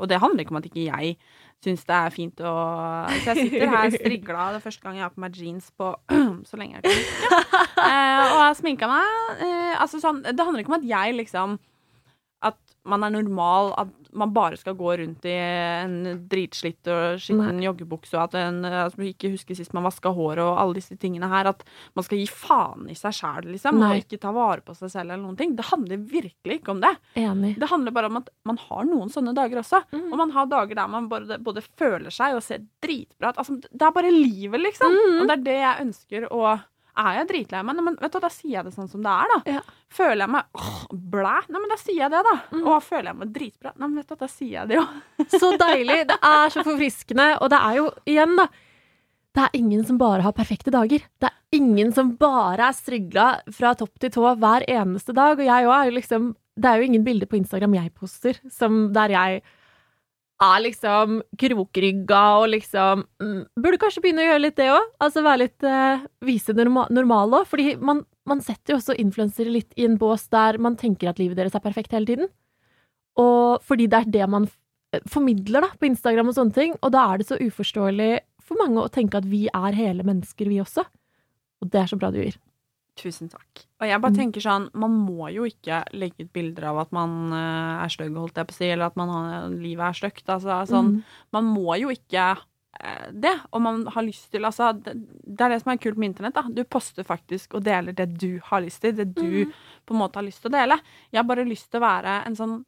Og 0.00 0.08
det 0.10 0.20
handler 0.22 0.44
ikke 0.44 0.54
om 0.54 0.60
at 0.62 0.68
ikke 0.70 0.86
jeg 0.86 1.16
syns 1.64 1.84
det 1.88 1.96
er 1.96 2.14
fint 2.14 2.42
å 2.44 2.54
Så 3.10 3.34
jeg 3.34 3.48
sitter 3.48 3.72
her 3.72 3.92
strigla. 3.94 4.48
Det 4.54 4.60
er 4.60 4.64
første 4.64 4.84
gang 4.84 4.98
jeg 5.00 5.06
har 5.06 5.12
på 5.14 5.24
meg 5.24 5.38
jeans 5.40 5.70
på 5.78 5.90
så 6.48 6.60
lenge 6.60 6.80
jeg 6.80 6.88
kan. 6.88 7.50
Eh, 7.84 8.20
og 8.32 8.38
har 8.40 8.54
sminka 8.56 8.86
meg. 8.88 9.16
Eh, 9.44 9.72
altså 9.76 9.98
sånn, 10.00 10.22
det 10.24 10.40
handler 10.40 10.62
ikke 10.62 10.72
om 10.72 10.78
at 10.78 10.86
jeg 10.88 11.16
liksom 11.18 11.56
man 12.84 13.04
er 13.06 13.14
normal, 13.14 13.72
at 13.80 13.92
man 14.14 14.32
bare 14.34 14.58
skal 14.60 14.76
gå 14.78 14.96
rundt 15.00 15.24
i 15.26 15.32
en 15.34 15.94
dritslitt 16.30 16.86
og 16.92 17.22
skitten 17.22 17.62
joggebukse, 17.64 18.14
og 18.16 18.28
at 18.28 18.36
en 18.38 18.60
man 18.64 19.08
ikke 19.08 19.32
husker 19.32 19.56
sist 19.58 19.74
man 19.74 19.86
vaska 19.86 20.12
håret 20.14 20.44
og 20.44 20.60
alle 20.60 20.78
disse 20.78 20.96
tingene 21.00 21.28
her. 21.32 21.50
At 21.50 21.64
man 21.96 22.06
skal 22.06 22.20
gi 22.20 22.28
faen 22.30 22.90
i 22.92 22.96
seg 22.98 23.16
sjæl, 23.16 23.48
liksom, 23.54 23.80
Nei. 23.80 23.90
og 23.90 24.04
ikke 24.04 24.20
ta 24.22 24.34
vare 24.36 24.64
på 24.64 24.76
seg 24.78 24.92
selv 24.92 25.08
eller 25.08 25.22
noen 25.24 25.38
ting. 25.40 25.56
Det 25.58 25.66
handler 25.70 26.04
virkelig 26.12 26.60
ikke 26.60 26.74
om 26.76 26.84
det. 26.84 26.92
Enig. 27.20 27.54
Det 27.60 27.70
handler 27.70 27.96
bare 27.96 28.12
om 28.12 28.20
at 28.20 28.30
man 28.46 28.60
har 28.66 28.84
noen 28.90 29.12
sånne 29.12 29.34
dager 29.36 29.62
også. 29.64 29.82
Mm. 29.94 30.06
Og 30.10 30.20
man 30.20 30.36
har 30.36 30.52
dager 30.52 30.80
der 30.80 30.92
man 30.94 31.08
både, 31.10 31.40
både 31.42 31.64
føler 31.64 32.14
seg 32.14 32.36
og 32.36 32.44
ser 32.44 32.62
dritbra 32.84 33.32
ut. 33.32 33.40
Altså, 33.40 33.58
det 33.64 33.88
er 33.88 33.96
bare 33.96 34.12
livet, 34.14 34.60
liksom. 34.60 34.94
Mm. 34.94 35.18
Og 35.22 35.26
det 35.26 35.38
er 35.38 35.44
det 35.48 35.58
jeg 35.62 35.88
ønsker 35.88 36.28
å 36.30 36.44
Er 36.94 37.16
jeg 37.18 37.26
dritlei 37.30 37.60
meg? 37.66 37.74
Nei, 37.74 37.84
men 37.88 37.96
vet 37.98 38.12
du, 38.14 38.20
da 38.22 38.28
sier 38.30 38.52
jeg 38.52 38.66
det 38.68 38.72
sånn 38.76 38.90
som 38.90 39.02
det 39.02 39.10
er, 39.10 39.32
da. 39.32 39.56
Ja. 39.56 39.62
Føler 39.94 40.22
jeg 40.24 40.32
meg 40.34 40.60
åh, 40.60 40.82
blæ? 41.14 41.32
Nei, 41.50 41.62
men 41.62 41.72
da 41.72 41.78
sier 41.80 42.04
jeg 42.04 42.12
det, 42.12 42.20
da. 42.26 42.34
Mm. 42.54 42.60
Og 42.62 42.76
føler 42.86 43.08
jeg 43.10 43.18
meg 43.22 43.32
dritbra? 43.34 43.72
Nei, 43.74 43.88
men 43.88 43.96
vet 43.98 44.12
du, 44.12 44.18
da 44.20 44.28
sier 44.30 44.52
jeg 44.60 44.70
det 44.70 44.78
jo. 44.78 44.84
Så 45.42 45.50
deilig. 45.58 45.98
Det 46.12 46.18
er 46.30 46.54
så 46.54 46.62
forfriskende. 46.66 47.26
Og 47.42 47.50
det 47.50 47.60
er 47.66 47.80
jo, 47.80 47.88
igjen, 48.14 48.38
da 48.38 48.46
Det 49.34 49.42
er 49.42 49.58
ingen 49.58 49.82
som 49.88 49.98
bare 49.98 50.22
har 50.22 50.36
perfekte 50.36 50.70
dager. 50.70 51.02
Det 51.18 51.30
er 51.32 51.58
ingen 51.58 51.90
som 51.96 52.14
bare 52.20 52.68
er 52.70 52.78
strigla 52.78 53.26
fra 53.50 53.74
topp 53.74 53.98
til 53.98 54.14
tå 54.14 54.28
hver 54.38 54.66
eneste 54.70 55.16
dag. 55.16 55.34
Og 55.34 55.44
jeg 55.48 55.66
òg 55.66 55.74
er 55.74 55.90
jo 55.90 55.98
liksom 55.98 56.32
Det 56.54 56.70
er 56.70 56.78
jo 56.78 56.86
ingen 56.86 57.02
bilder 57.02 57.26
på 57.26 57.40
Instagram 57.40 57.74
jeg 57.74 57.90
poster 57.98 58.38
som 58.54 58.92
der 58.94 59.10
jeg 59.10 59.42
er 60.42 60.62
liksom 60.64 61.20
krokrygga 61.38 62.22
og 62.40 62.48
liksom 62.50 63.04
mm, 63.22 63.42
Burde 63.60 63.78
kanskje 63.80 64.02
begynne 64.02 64.24
å 64.24 64.28
gjøre 64.28 64.42
litt 64.42 64.56
det 64.58 64.70
òg. 64.74 64.88
Altså 65.04 65.22
være 65.24 65.42
litt 65.44 65.66
eh, 65.68 66.02
Vise 66.26 66.54
det 66.54 66.64
norma 66.64 66.86
normale 66.90 67.42
òg. 67.42 67.48
Fordi 67.50 67.76
man, 67.78 68.02
man 68.28 68.42
setter 68.44 68.74
jo 68.74 68.80
også 68.80 68.98
influensere 68.98 69.52
litt 69.54 69.72
i 69.78 69.86
en 69.86 69.98
bås 70.00 70.26
der 70.34 70.58
man 70.62 70.78
tenker 70.80 71.12
at 71.12 71.22
livet 71.22 71.38
deres 71.38 71.54
er 71.54 71.64
perfekt 71.64 71.94
hele 71.94 72.08
tiden. 72.10 72.30
Og 73.20 73.62
fordi 73.62 73.86
det 73.90 74.00
er 74.00 74.12
det 74.18 74.30
man 74.30 74.48
formidler 75.10 75.64
da, 75.64 75.70
på 75.78 75.88
Instagram 75.88 76.30
og 76.30 76.38
sånne 76.38 76.56
ting. 76.56 76.74
Og 76.82 76.94
da 76.94 77.06
er 77.10 77.20
det 77.20 77.28
så 77.30 77.38
uforståelig 77.40 78.12
for 78.44 78.60
mange 78.60 78.82
å 78.82 78.90
tenke 78.92 79.20
at 79.20 79.28
vi 79.28 79.46
er 79.48 79.78
hele 79.78 80.06
mennesker, 80.06 80.50
vi 80.50 80.60
også. 80.62 80.84
Og 81.62 81.70
det 81.72 81.80
er 81.80 81.90
så 81.90 81.98
bra 82.00 82.10
du 82.12 82.20
gjør. 82.20 82.36
Tusen 82.96 83.28
takk. 83.28 83.64
Og 83.80 83.88
jeg 83.88 84.00
bare 84.00 84.12
Mm. 84.12 84.16
tenker 84.16 84.40
sånn, 84.40 84.70
man 84.74 84.92
må 84.92 85.26
jo 85.34 85.42
ikke 85.44 85.84
legge 85.94 86.20
ut 86.24 86.32
bilder 86.32 86.64
av 86.70 86.78
at 86.78 86.92
man 86.92 87.32
eh, 87.32 87.84
er 87.84 87.88
stygg, 87.88 88.14
holdt 88.14 88.34
jeg 88.36 88.46
på 88.46 88.54
å 88.54 88.54
si, 88.54 88.64
eller 88.70 88.86
at 88.86 88.96
man 88.96 89.08
har, 89.08 89.48
livet 89.50 89.84
er 89.88 89.92
stygt. 89.98 90.24
Altså, 90.28 90.66
sånn, 90.68 90.92
Mm. 90.94 91.02
man 91.32 91.44
må 91.44 91.78
jo 91.80 91.88
ikke 91.88 92.38
eh, 92.80 93.10
det, 93.12 93.32
og 93.52 93.62
man 93.62 93.84
har 93.86 94.02
lyst 94.02 94.30
til 94.32 94.42
altså, 94.42 94.72
det, 94.82 94.94
det 95.24 95.40
er 95.40 95.48
det 95.50 95.62
som 95.62 95.72
er 95.72 95.78
kult 95.78 95.96
med 95.96 96.10
internett. 96.14 96.34
da. 96.34 96.42
Du 96.42 96.64
poster 96.64 97.04
faktisk 97.04 97.54
og 97.54 97.62
deler 97.64 97.92
det 97.94 98.18
du 98.18 98.40
har 98.40 98.60
lyst 98.62 98.80
til, 98.80 98.92
det 98.92 99.14
du 99.14 99.44
Mm. 99.46 99.52
på 99.86 99.94
en 99.94 100.00
måte 100.00 100.14
har 100.16 100.24
lyst 100.24 100.42
til 100.42 100.50
å 100.50 100.58
dele. 100.58 100.80
Jeg 101.12 101.18
har 101.22 101.24
bare 101.24 101.44
lyst 101.46 101.70
til 101.70 101.80
å 101.80 101.84
være 101.86 102.26
en 102.26 102.34
sånn 102.34 102.64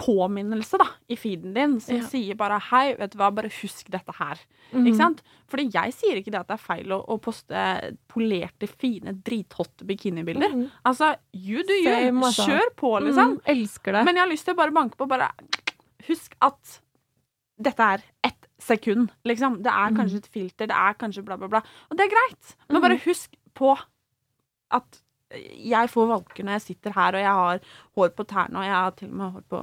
påminnelse 0.00 0.78
da, 0.80 0.86
i 1.12 1.16
feeden 1.20 1.52
din 1.54 1.74
som 1.84 1.98
Ja. 1.98 2.06
sier 2.08 2.36
bare 2.40 2.56
hei, 2.70 2.94
vet 2.96 3.12
du 3.12 3.18
hva, 3.20 3.28
bare 3.36 3.50
husk 3.52 3.90
dette 3.92 4.14
her. 4.16 4.38
Mm. 4.72 4.86
Ikke 4.86 4.96
sant? 4.96 5.22
Fordi 5.50 5.66
jeg 5.74 5.92
sier 5.92 6.16
ikke 6.20 6.32
det 6.32 6.40
at 6.40 6.48
det 6.48 6.56
er 6.56 6.62
feil 6.64 6.94
å, 6.96 7.00
å 7.04 7.18
poste 7.20 7.64
polerte, 8.08 8.66
fine, 8.80 9.12
drithotte 9.26 9.84
bikinibilder. 9.84 10.54
Mm. 10.56 10.70
Altså, 10.88 11.12
you 11.36 11.62
do 11.68 11.76
you. 11.76 11.84
Same, 11.90 12.24
altså. 12.24 12.46
Kjør 12.48 12.70
på, 12.80 12.92
liksom. 13.04 13.34
Mm, 13.36 13.42
elsker 13.54 13.92
det. 13.98 14.04
Men 14.08 14.16
jeg 14.16 14.24
har 14.24 14.32
lyst 14.32 14.48
til 14.48 14.54
å 14.56 14.60
bare 14.62 14.76
banke 14.80 14.96
på 14.96 15.08
bare 15.10 15.30
Husk 16.08 16.32
at 16.40 16.80
dette 17.60 17.86
er 17.94 18.02
ett 18.24 18.46
sekund, 18.58 19.10
liksom. 19.28 19.60
Det 19.62 19.70
er 19.70 19.92
kanskje 19.94 20.22
et 20.22 20.30
filter, 20.32 20.66
det 20.70 20.76
er 20.76 20.96
kanskje 20.96 21.22
bla, 21.26 21.36
bla, 21.36 21.46
bla. 21.52 21.60
Og 21.90 21.96
det 21.98 22.06
er 22.06 22.14
greit. 22.14 22.56
Men 22.70 22.80
bare 22.82 22.96
husk 23.04 23.36
på 23.54 23.74
at 24.72 25.02
jeg 25.30 25.90
får 25.92 26.08
valker 26.10 26.42
når 26.46 26.56
jeg 26.58 26.64
sitter 26.70 26.96
her, 26.96 27.14
og 27.14 27.22
jeg 27.22 27.36
har 27.40 27.60
hår 27.98 28.08
på 28.16 28.24
tærne, 28.32 28.58
og 28.58 28.64
jeg 28.66 28.74
har 28.74 28.96
til 28.98 29.12
og 29.12 29.14
med 29.20 29.36
hår 29.36 29.44
på 29.52 29.60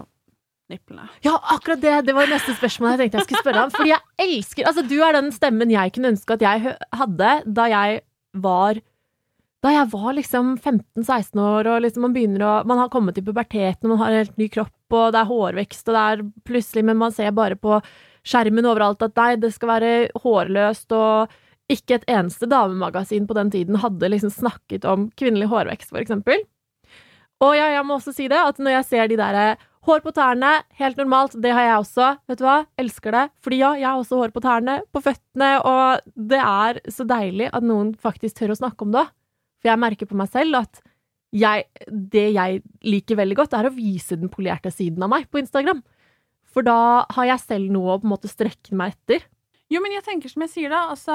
nipplene. 0.72 1.08
Ja, 1.26 1.38
akkurat 1.56 1.82
det. 1.84 1.96
Det 2.10 2.16
var 2.18 2.30
neste 2.32 2.56
spørsmål 2.58 2.94
jeg 2.94 3.02
tenkte 3.04 3.22
jeg 3.22 3.30
skulle 3.30 3.46
spørre 3.46 3.64
om. 3.68 3.74
Fordi 3.76 3.94
jeg 3.94 4.28
elsker 4.28 4.68
Altså, 4.68 4.84
du 4.88 4.98
er 5.04 5.18
den 5.18 5.32
stemmen 5.36 5.74
jeg 5.74 5.96
kunne 5.96 6.14
ønske 6.14 6.38
at 6.38 6.46
jeg 6.46 6.76
hadde 7.02 7.32
da 7.46 7.72
jeg 7.72 8.02
var 8.38 8.82
da 9.66 9.72
jeg 9.74 9.90
var 9.90 10.12
liksom 10.14 10.52
15-16 10.60 11.40
år, 11.42 11.68
og 11.72 11.80
liksom 11.82 12.04
man 12.06 12.14
begynner 12.14 12.44
å 12.46 12.52
Man 12.70 12.78
har 12.78 12.92
kommet 12.94 13.18
i 13.18 13.24
puberteten, 13.26 13.88
og 13.88 13.96
man 13.96 14.04
har 14.04 14.12
en 14.12 14.22
helt 14.22 14.38
ny 14.38 14.48
kropp, 14.54 14.76
og 14.94 15.16
det 15.16 15.24
er 15.24 15.32
hårvekst, 15.32 15.88
og 15.90 15.98
det 15.98 16.04
er 16.04 16.22
plutselig 16.46 16.86
Men 16.86 17.02
man 17.02 17.16
ser 17.16 17.34
bare 17.36 17.58
på 17.58 17.80
skjermen 18.28 18.68
overalt 18.68 19.02
at 19.06 19.16
nei, 19.18 19.32
det 19.40 19.54
skal 19.56 19.72
være 19.72 19.92
hårløst, 20.20 20.92
og 20.94 21.34
ikke 21.72 21.98
et 21.98 22.06
eneste 22.12 22.48
damemagasin 22.48 23.28
på 23.28 23.36
den 23.38 23.52
tiden 23.52 23.80
hadde 23.80 24.10
liksom 24.12 24.32
snakket 24.32 24.86
om 24.88 25.08
kvinnelig 25.20 25.50
hårvekst, 25.52 25.92
for 25.94 26.04
eksempel. 26.04 26.44
Og 27.44 27.54
ja, 27.58 27.70
jeg 27.76 27.86
må 27.86 27.98
også 27.98 28.14
si 28.16 28.28
det, 28.32 28.40
at 28.40 28.60
når 28.62 28.80
jeg 28.80 28.88
ser 28.92 29.12
de 29.12 29.20
derre 29.20 29.48
Hår 29.88 30.02
på 30.04 30.12
tærne, 30.12 30.50
helt 30.76 30.98
normalt, 31.00 31.38
det 31.40 31.54
har 31.56 31.64
jeg 31.64 31.80
også. 31.80 32.08
Vet 32.28 32.42
du 32.42 32.44
hva? 32.44 32.58
Elsker 32.82 33.14
det. 33.16 33.22
Fordi 33.40 33.60
ja, 33.62 33.70
jeg 33.80 33.88
har 33.88 34.02
også 34.02 34.18
hår 34.20 34.34
på 34.36 34.42
tærne, 34.44 34.74
på 34.92 35.00
føttene, 35.06 35.52
og 35.64 36.10
det 36.28 36.42
er 36.44 36.80
så 36.92 37.06
deilig 37.08 37.48
at 37.56 37.64
noen 37.64 37.94
faktisk 37.96 38.42
tør 38.42 38.52
å 38.52 38.58
snakke 38.60 38.84
om 38.84 38.92
det. 38.92 39.06
For 39.62 39.72
jeg 39.72 39.80
merker 39.80 40.10
på 40.10 40.18
meg 40.20 40.28
selv 40.34 40.60
at 40.60 40.82
jeg, 41.32 41.70
det 41.88 42.26
jeg 42.36 42.60
liker 42.84 43.22
veldig 43.22 43.40
godt, 43.40 43.56
er 43.56 43.70
å 43.70 43.74
vise 43.78 44.20
den 44.20 44.34
polerte 44.34 44.74
siden 44.76 45.08
av 45.08 45.14
meg 45.14 45.30
på 45.32 45.40
Instagram. 45.40 45.80
For 46.52 46.68
da 46.68 47.08
har 47.16 47.32
jeg 47.32 47.46
selv 47.46 47.72
noe 47.72 47.96
å 47.96 48.00
på 48.02 48.10
en 48.10 48.16
måte 48.18 48.32
strekke 48.32 48.76
meg 48.76 48.98
etter. 48.98 49.24
Jo, 49.70 49.82
men 49.84 49.92
jeg 49.92 50.04
tenker 50.06 50.32
som 50.32 50.44
jeg 50.46 50.50
sier 50.54 50.70
da, 50.72 50.86
altså, 50.94 51.14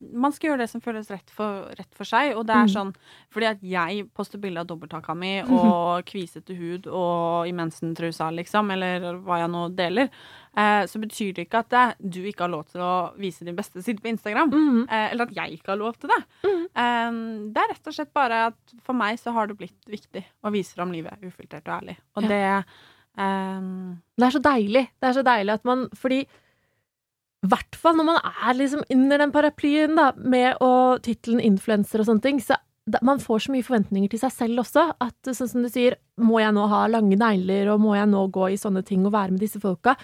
man 0.00 0.32
skal 0.32 0.48
gjøre 0.50 0.62
det 0.62 0.70
som 0.70 0.80
føles 0.80 1.10
rett 1.12 1.28
for, 1.36 1.66
rett 1.76 1.90
for 1.92 2.08
seg, 2.08 2.30
og 2.34 2.46
det 2.48 2.54
er 2.56 2.64
Mm. 2.64 2.72
sånn, 2.72 2.92
fordi 3.30 3.46
at 3.50 3.60
jeg 3.60 4.06
poster 4.16 4.38
bilde 4.40 4.60
av 4.62 4.66
dobbelthaka 4.70 5.12
mi 5.14 5.42
og 5.44 6.04
kvisete 6.08 6.56
hud 6.56 6.86
og 6.88 7.46
i 7.46 7.52
mensentrusa, 7.52 8.30
liksom, 8.32 8.70
eller 8.72 9.18
hva 9.20 9.36
jeg 9.42 9.50
nå 9.52 9.64
deler, 9.76 10.08
eh, 10.56 10.86
så 10.88 10.96
betyr 11.02 11.34
det 11.36 11.44
ikke 11.44 11.58
at 11.60 11.68
det, 11.68 12.10
du 12.10 12.22
ikke 12.24 12.46
har 12.46 12.54
lov 12.54 12.64
til 12.72 12.80
å 12.80 12.94
vise 13.20 13.44
din 13.44 13.54
beste 13.58 13.82
side 13.84 14.00
på 14.00 14.08
Instagram, 14.14 14.48
Mm. 14.50 14.86
eh, 14.88 15.10
eller 15.12 15.26
at 15.28 15.34
jeg 15.34 15.58
ikke 15.60 15.74
har 15.74 15.76
lov 15.82 15.98
til 16.00 16.08
det. 16.08 16.22
Eh, 16.74 17.10
det 17.52 17.60
er 17.66 17.68
rett 17.74 17.86
og 17.86 17.92
slett 17.92 18.14
bare 18.14 18.46
at 18.46 18.56
for 18.82 18.94
meg 18.94 19.18
så 19.20 19.30
har 19.36 19.46
det 19.46 19.58
blitt 19.58 19.84
viktig 19.86 20.24
å 20.42 20.50
vise 20.50 20.72
fram 20.72 20.90
livet 20.90 21.20
ufiltrert 21.20 21.68
og 21.68 21.82
ærlig, 21.82 21.98
og 22.16 22.22
Ja. 22.24 22.28
det, 22.32 22.64
eh, 23.18 23.60
Det 24.16 24.24
er 24.24 24.30
så 24.30 24.40
deilig. 24.42 24.88
Det 25.02 25.08
er 25.10 25.12
så 25.20 25.22
deilig 25.22 25.52
at 25.52 25.64
man 25.66 25.88
Fordi 25.90 26.26
hvert 27.50 27.76
fall 27.78 27.98
når 27.98 28.06
man 28.08 28.20
er 28.24 28.56
liksom 28.58 28.84
under 28.92 29.20
den 29.20 29.32
paraplyen 29.34 29.98
da, 29.98 30.10
med 30.16 30.60
å 30.64 30.98
tittelen 31.04 31.42
influenser 31.44 32.02
og 32.02 32.08
sånne 32.08 32.24
ting, 32.24 32.40
så 32.42 32.58
da, 32.84 33.00
man 33.06 33.20
får 33.22 33.46
så 33.46 33.54
mye 33.54 33.64
forventninger 33.64 34.12
til 34.12 34.20
seg 34.20 34.34
selv 34.34 34.64
også. 34.64 34.86
At 35.04 35.32
sånn 35.32 35.50
som 35.50 35.64
du 35.64 35.70
sier, 35.72 35.96
må 36.20 36.40
jeg 36.42 36.54
nå 36.56 36.66
ha 36.70 36.84
lange 36.92 37.18
negler, 37.20 37.72
og 37.72 37.82
må 37.84 37.96
jeg 37.96 38.10
nå 38.10 38.26
gå 38.34 38.50
i 38.52 38.60
sånne 38.60 38.84
ting 38.86 39.06
og 39.06 39.14
være 39.16 39.34
med 39.36 39.44
disse 39.44 39.62
folka? 39.62 39.96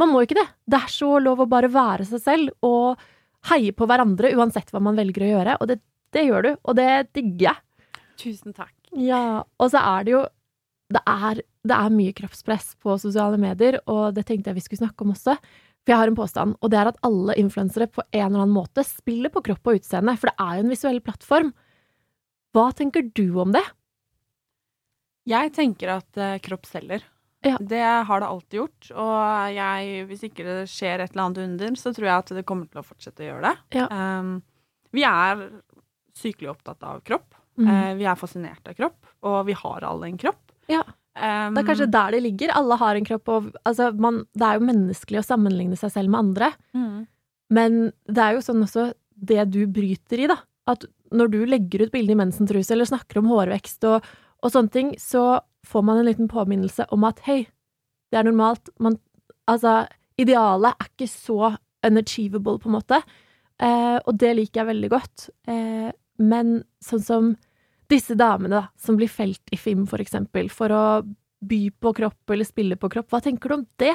Man 0.00 0.12
må 0.12 0.22
ikke 0.24 0.38
det. 0.40 0.48
Det 0.68 0.80
er 0.80 0.92
så 0.92 1.16
lov 1.20 1.44
å 1.44 1.48
bare 1.48 1.72
være 1.72 2.06
seg 2.08 2.22
selv 2.24 2.68
og 2.68 3.00
heie 3.50 3.74
på 3.74 3.88
hverandre 3.88 4.30
uansett 4.38 4.70
hva 4.72 4.80
man 4.84 4.96
velger 4.98 5.24
å 5.26 5.32
gjøre, 5.32 5.56
og 5.60 5.72
det, 5.72 5.80
det 6.14 6.28
gjør 6.28 6.46
du, 6.46 6.52
og 6.62 6.78
det 6.78 6.90
digger 7.16 7.50
jeg. 7.50 7.98
tusen 8.22 8.54
takk. 8.54 8.74
Ja, 8.92 9.42
og 9.42 9.72
så 9.72 9.80
er 9.80 10.06
det 10.06 10.14
jo 10.14 10.22
det 10.92 11.00
er, 11.08 11.40
det 11.64 11.76
er 11.76 11.94
mye 11.94 12.12
kroppspress 12.16 12.74
på 12.82 12.98
sosiale 13.00 13.38
medier, 13.40 13.78
og 13.88 14.12
det 14.16 14.26
tenkte 14.28 14.52
jeg 14.52 14.58
vi 14.58 14.64
skulle 14.66 14.82
snakke 14.84 15.06
om 15.06 15.14
også. 15.14 15.38
For 15.82 15.94
jeg 15.94 15.98
har 15.98 16.10
en 16.12 16.18
påstand, 16.18 16.56
og 16.62 16.70
det 16.70 16.78
er 16.78 16.92
at 16.92 17.00
alle 17.06 17.34
influensere 17.40 17.88
på 17.90 18.04
en 18.04 18.26
eller 18.28 18.44
annen 18.44 18.54
måte 18.54 18.84
spiller 18.86 19.32
på 19.34 19.42
kropp 19.48 19.66
og 19.66 19.80
utseende, 19.80 20.14
for 20.20 20.30
det 20.30 20.36
er 20.44 20.58
jo 20.58 20.66
en 20.66 20.74
visuell 20.74 21.00
plattform. 21.02 21.50
Hva 22.54 22.68
tenker 22.78 23.08
du 23.10 23.24
om 23.42 23.54
det? 23.54 23.64
Jeg 25.28 25.52
tenker 25.56 25.96
at 25.96 26.20
eh, 26.20 26.38
kropp 26.42 26.68
selger. 26.70 27.02
Ja. 27.42 27.56
Det 27.58 27.82
har 27.82 28.22
det 28.22 28.30
alltid 28.30 28.58
gjort. 28.60 28.88
Og 28.94 29.54
jeg, 29.56 30.06
hvis 30.10 30.24
ikke 30.28 30.46
det 30.46 30.56
skjer 30.70 31.02
et 31.02 31.14
eller 31.14 31.26
annet 31.26 31.42
under, 31.42 31.76
så 31.78 31.90
tror 31.94 32.08
jeg 32.08 32.22
at 32.22 32.32
det 32.38 32.46
kommer 32.46 32.70
til 32.70 32.82
å 32.82 32.86
fortsette 32.86 33.24
å 33.24 33.28
gjøre 33.32 33.50
det. 33.50 33.80
Ja. 33.80 33.88
Um, 33.90 34.36
vi 34.94 35.02
er 35.08 35.48
sykelig 36.18 36.52
opptatt 36.52 36.86
av 36.86 37.02
kropp. 37.06 37.34
Mm. 37.58 37.66
Uh, 37.66 37.92
vi 37.98 38.06
er 38.06 38.20
fascinert 38.20 38.70
av 38.70 38.78
kropp, 38.78 39.10
og 39.26 39.40
vi 39.50 39.56
har 39.58 39.88
alle 39.88 40.10
en 40.12 40.20
kropp. 40.22 40.54
Ja. 40.70 40.84
Um, 41.12 41.52
Det 41.54 41.60
er 41.60 41.68
kanskje 41.68 41.90
der 41.92 42.14
det 42.14 42.22
ligger. 42.24 42.52
Alle 42.56 42.76
har 42.80 42.96
en 42.96 43.04
kropp, 43.04 43.28
og 43.28 43.50
altså, 43.68 43.90
man, 44.00 44.22
det 44.32 44.46
er 44.48 44.56
jo 44.56 44.64
menneskelig 44.64 45.20
å 45.20 45.26
sammenligne 45.26 45.76
seg 45.76 45.92
selv 45.92 46.12
med 46.12 46.22
andre. 46.24 46.52
mm, 46.72 47.06
Men 47.52 47.92
det 48.08 48.22
er 48.24 48.38
jo 48.38 48.44
sånn 48.46 48.64
også 48.64 48.92
det 49.14 49.44
du 49.52 49.66
bryter 49.68 50.22
i, 50.24 50.26
da. 50.30 50.38
At 50.66 50.86
når 51.12 51.28
du 51.34 51.40
legger 51.44 51.84
ut 51.84 51.92
bilde 51.92 52.14
i 52.14 52.16
mensentruse 52.16 52.72
eller 52.72 52.88
snakker 52.88 53.20
om 53.20 53.28
hårvekst 53.28 53.84
og, 53.90 54.06
og 54.42 54.54
sånne 54.54 54.72
ting, 54.72 54.94
så 54.96 55.42
får 55.68 55.84
man 55.84 56.00
en 56.00 56.08
liten 56.08 56.30
påminnelse 56.32 56.86
om 56.90 57.04
at 57.04 57.20
hei, 57.26 57.42
det 58.10 58.18
er 58.18 58.24
normalt. 58.24 58.72
Man, 58.80 58.96
altså, 59.46 59.82
idealet 60.16 60.72
er 60.72 60.88
ikke 60.88 61.10
så 61.12 61.52
unachievable, 61.84 62.58
på 62.62 62.70
en 62.70 62.76
måte. 62.78 63.02
Eh, 63.60 63.98
og 64.06 64.16
det 64.18 64.32
liker 64.38 64.62
jeg 64.62 64.70
veldig 64.72 64.90
godt. 64.92 65.28
Eh, 65.50 65.90
men 66.22 66.62
sånn 66.84 67.04
som 67.04 67.30
disse 67.92 68.16
damene 68.18 68.56
da, 68.56 68.62
som 68.80 68.98
blir 68.98 69.10
felt 69.12 69.52
i 69.52 69.58
film, 69.60 69.84
for 69.90 70.02
eksempel, 70.02 70.48
for 70.52 70.72
å 70.74 70.84
by 71.42 71.62
på 71.82 71.92
kropp 71.98 72.32
eller 72.32 72.46
spille 72.46 72.78
på 72.78 72.90
kropp, 72.92 73.10
hva 73.12 73.20
tenker 73.22 73.50
du 73.50 73.56
om 73.58 73.66
det? 73.82 73.94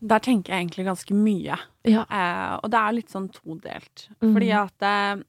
Der 0.00 0.22
tenker 0.24 0.52
jeg 0.52 0.64
egentlig 0.64 0.86
ganske 0.88 1.16
mye. 1.16 1.56
Ja. 1.88 2.04
Eh, 2.04 2.54
og 2.60 2.70
det 2.72 2.80
er 2.80 2.96
litt 2.96 3.12
sånn 3.12 3.28
todelt. 3.32 4.08
Mm. 4.20 4.30
Fordi 4.36 4.50
at 4.56 4.86
eh, 4.88 5.24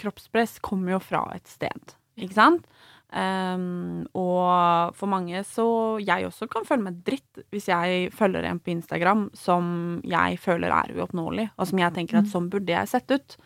kroppspress 0.00 0.58
kommer 0.64 0.96
jo 0.96 1.02
fra 1.02 1.26
et 1.36 1.50
sted, 1.50 1.94
ikke 2.18 2.38
sant? 2.38 2.66
Um, 3.14 4.08
og 4.18 4.94
for 4.98 5.06
mange 5.06 5.38
så 5.46 6.00
Jeg 6.02 6.24
også 6.26 6.48
kan 6.50 6.64
føle 6.66 6.82
meg 6.88 6.96
dritt 7.06 7.44
hvis 7.54 7.68
jeg 7.68 8.08
følger 8.10 8.42
en 8.48 8.58
på 8.58 8.72
Instagram 8.72 9.28
som 9.38 10.00
jeg 10.02 10.40
føler 10.42 10.74
er 10.74 10.96
uoppnåelig, 10.96 11.44
og 11.54 11.68
som 11.70 11.78
jeg 11.78 11.94
tenker 11.94 12.18
at 12.18 12.32
sånn 12.32 12.48
burde 12.50 12.74
jeg 12.74 12.90
sett 12.90 13.14
ut. 13.14 13.36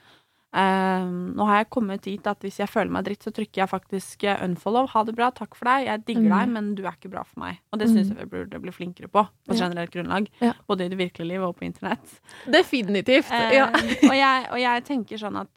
Ehm, 0.57 1.35
nå 1.37 1.45
har 1.45 1.59
jeg 1.59 1.69
kommet 1.71 2.01
dit 2.07 2.27
at 2.27 2.41
hvis 2.41 2.57
jeg 2.63 2.71
føler 2.73 2.89
meg 2.91 3.05
dritt, 3.05 3.21
så 3.23 3.31
trykker 3.37 3.61
jeg 3.61 3.69
faktisk 3.69 4.25
eh, 4.25 4.39
unfollow. 4.47 4.87
Ha 4.95 5.03
det 5.05 5.15
bra, 5.19 5.29
takk 5.31 5.55
for 5.55 5.69
deg, 5.69 5.85
jeg 5.91 6.05
digger 6.07 6.23
Mm. 6.25 6.39
deg, 6.39 6.49
men 6.55 6.71
du 6.75 6.83
er 6.87 6.93
ikke 6.97 7.11
bra 7.13 7.23
for 7.23 7.41
meg. 7.41 7.59
Og 7.73 7.79
det 7.83 7.89
syns 7.91 8.09
Mm. 8.09 8.17
jeg 8.17 8.25
vi 8.25 8.31
burde 8.39 8.61
bli 8.63 8.73
flinkere 8.73 9.09
på, 9.13 9.27
på 9.29 9.55
Ja. 9.55 9.69
generelt 9.69 9.91
grunnlag. 9.93 10.29
Ja. 10.41 10.55
Både 10.67 10.87
i 10.87 10.89
det 10.89 10.97
virkelige 10.99 11.29
livet 11.29 11.45
og 11.49 11.57
på 11.61 11.67
internett. 11.69 12.21
Definitivt. 12.47 13.31
Eh, 13.31 13.53
ja. 13.59 13.67
og, 13.69 14.15
jeg, 14.17 14.49
og 14.51 14.59
jeg 14.59 14.85
tenker 14.85 15.19
sånn 15.19 15.37
at 15.43 15.49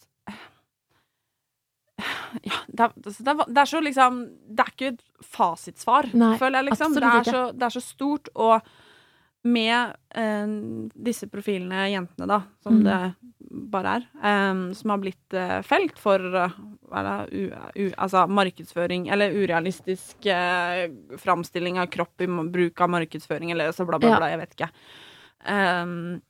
ja, 2.43 2.57
det 2.67 2.79
er, 2.83 2.93
det, 2.97 3.57
er 3.61 3.65
så 3.69 3.79
liksom 3.83 4.21
Det 4.55 4.63
er 4.63 4.69
ikke 4.71 4.87
et 4.95 5.01
fasitsvar, 5.23 6.07
Nei, 6.17 6.37
føler 6.39 6.61
jeg, 6.61 6.69
liksom. 6.71 6.93
Det 6.95 7.03
er, 7.03 7.23
så, 7.27 7.41
det 7.53 7.63
er 7.67 7.73
så 7.75 7.81
stort, 7.83 8.29
og 8.35 8.61
med 9.43 9.95
eh, 10.15 10.47
disse 11.01 11.27
profilene, 11.29 11.87
jentene, 11.91 12.27
da, 12.29 12.41
som 12.63 12.79
Mm. 12.79 12.83
det 12.83 13.15
bare 13.51 13.97
er, 13.97 14.05
um, 14.51 14.63
som 14.75 14.93
har 14.93 15.01
blitt 15.03 15.35
uh, 15.35 15.59
felt 15.65 15.99
for 15.99 16.23
uh, 16.35 16.53
det, 16.91 17.15
u, 17.31 17.41
u, 17.75 17.85
altså 17.97 18.25
markedsføring, 18.31 19.09
eller 19.11 19.35
urealistisk 19.35 20.27
uh, 20.31 20.85
framstilling 21.19 21.79
av 21.81 21.89
kropp 21.91 22.23
i 22.23 22.27
bruk 22.27 22.81
av 22.81 22.91
markedsføring, 22.95 23.51
eller 23.51 23.71
så 23.75 23.85
bla, 23.87 23.99
bla, 23.99 24.13
Ja. 24.13 24.21
bla, 24.21 24.29
jeg 24.31 24.41
vet 24.41 24.55
ikke. 24.57 24.69
Um, 25.47 26.21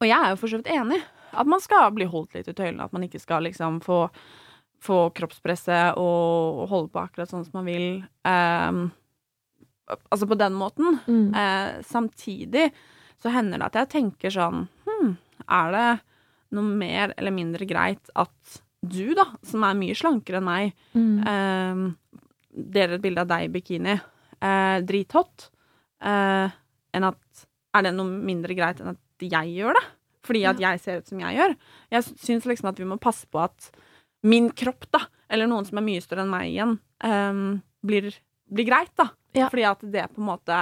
og 0.00 0.08
jeg 0.08 0.16
er 0.18 0.32
jo 0.32 0.40
for 0.40 0.52
så 0.52 0.60
vidt 0.60 0.72
enig. 0.74 1.00
At 1.36 1.48
man 1.50 1.62
skal 1.62 1.90
bli 1.94 2.06
holdt 2.08 2.36
litt 2.36 2.48
i 2.48 2.54
tøylene. 2.56 2.84
At 2.84 2.94
man 2.96 3.04
ikke 3.04 3.20
skal 3.20 3.44
liksom 3.44 3.80
få, 3.84 4.06
få 4.84 4.98
kroppspresset 5.16 5.98
og, 6.00 6.66
holde 6.70 6.92
på 6.92 7.02
akkurat 7.02 7.32
sånn 7.32 7.44
som 7.44 7.58
man 7.58 7.68
vil. 7.68 7.88
Um, 8.24 8.90
altså 10.08 10.28
på 10.28 10.38
den 10.38 10.56
måten. 10.56 10.98
Mm. 11.08 11.82
Samtidig 11.84 12.70
så 13.22 13.32
hender 13.32 13.60
det 13.60 13.68
at 13.70 13.80
jeg 13.80 13.92
tenker 13.96 14.32
sånn 14.32 14.66
Hm, 14.86 15.16
er 15.48 15.72
det 15.74 15.88
noe 16.56 16.76
mer 16.80 17.12
eller 17.16 17.34
mindre 17.34 17.66
greit 17.68 18.10
at 18.16 18.60
du, 18.86 19.14
da, 19.18 19.24
som 19.46 19.64
er 19.66 19.74
mye 19.78 19.96
slankere 19.98 20.38
enn 20.40 20.46
meg, 20.46 20.72
Mm. 20.94 21.26
eh, 21.26 22.20
deler 22.56 22.96
et 22.96 23.02
bilde 23.04 23.20
av 23.24 23.28
deg 23.28 23.46
i 23.48 23.52
bikini, 23.52 23.96
eh, 24.40 24.78
drithot, 24.86 25.50
eh, 26.00 26.50
enn 26.94 27.04
at 27.12 27.18
Er 27.76 27.82
det 27.82 27.90
noe 27.92 28.08
mindre 28.08 28.54
greit 28.56 28.78
enn 28.80 28.88
at 28.94 28.96
jeg 29.20 29.50
gjør 29.58 29.74
det? 29.76 29.82
Fordi 30.24 30.40
at 30.48 30.58
jeg 30.62 30.80
ser 30.80 30.96
ut 31.02 31.06
som 31.10 31.18
jeg 31.20 31.36
gjør? 31.36 31.52
Jeg 31.92 32.02
syns 32.24 32.46
liksom 32.48 32.68
at 32.70 32.78
vi 32.80 32.86
må 32.88 32.96
passe 32.98 33.26
på 33.28 33.42
at 33.42 33.66
min 34.24 34.48
kropp, 34.50 34.86
da, 34.90 35.02
eller 35.28 35.46
noen 35.46 35.66
som 35.68 35.76
er 35.76 35.84
mye 35.84 36.00
større 36.00 36.24
enn 36.24 36.30
meg 36.32 36.48
igjen, 36.54 36.72
eh, 37.04 37.60
blir, 37.84 38.08
blir 38.50 38.64
greit, 38.64 38.94
da. 38.96 39.10
Ja. 39.34 39.50
Fordi 39.52 39.66
at 39.68 39.84
det 39.92 40.06
på 40.14 40.22
en 40.24 40.30
måte 40.30 40.56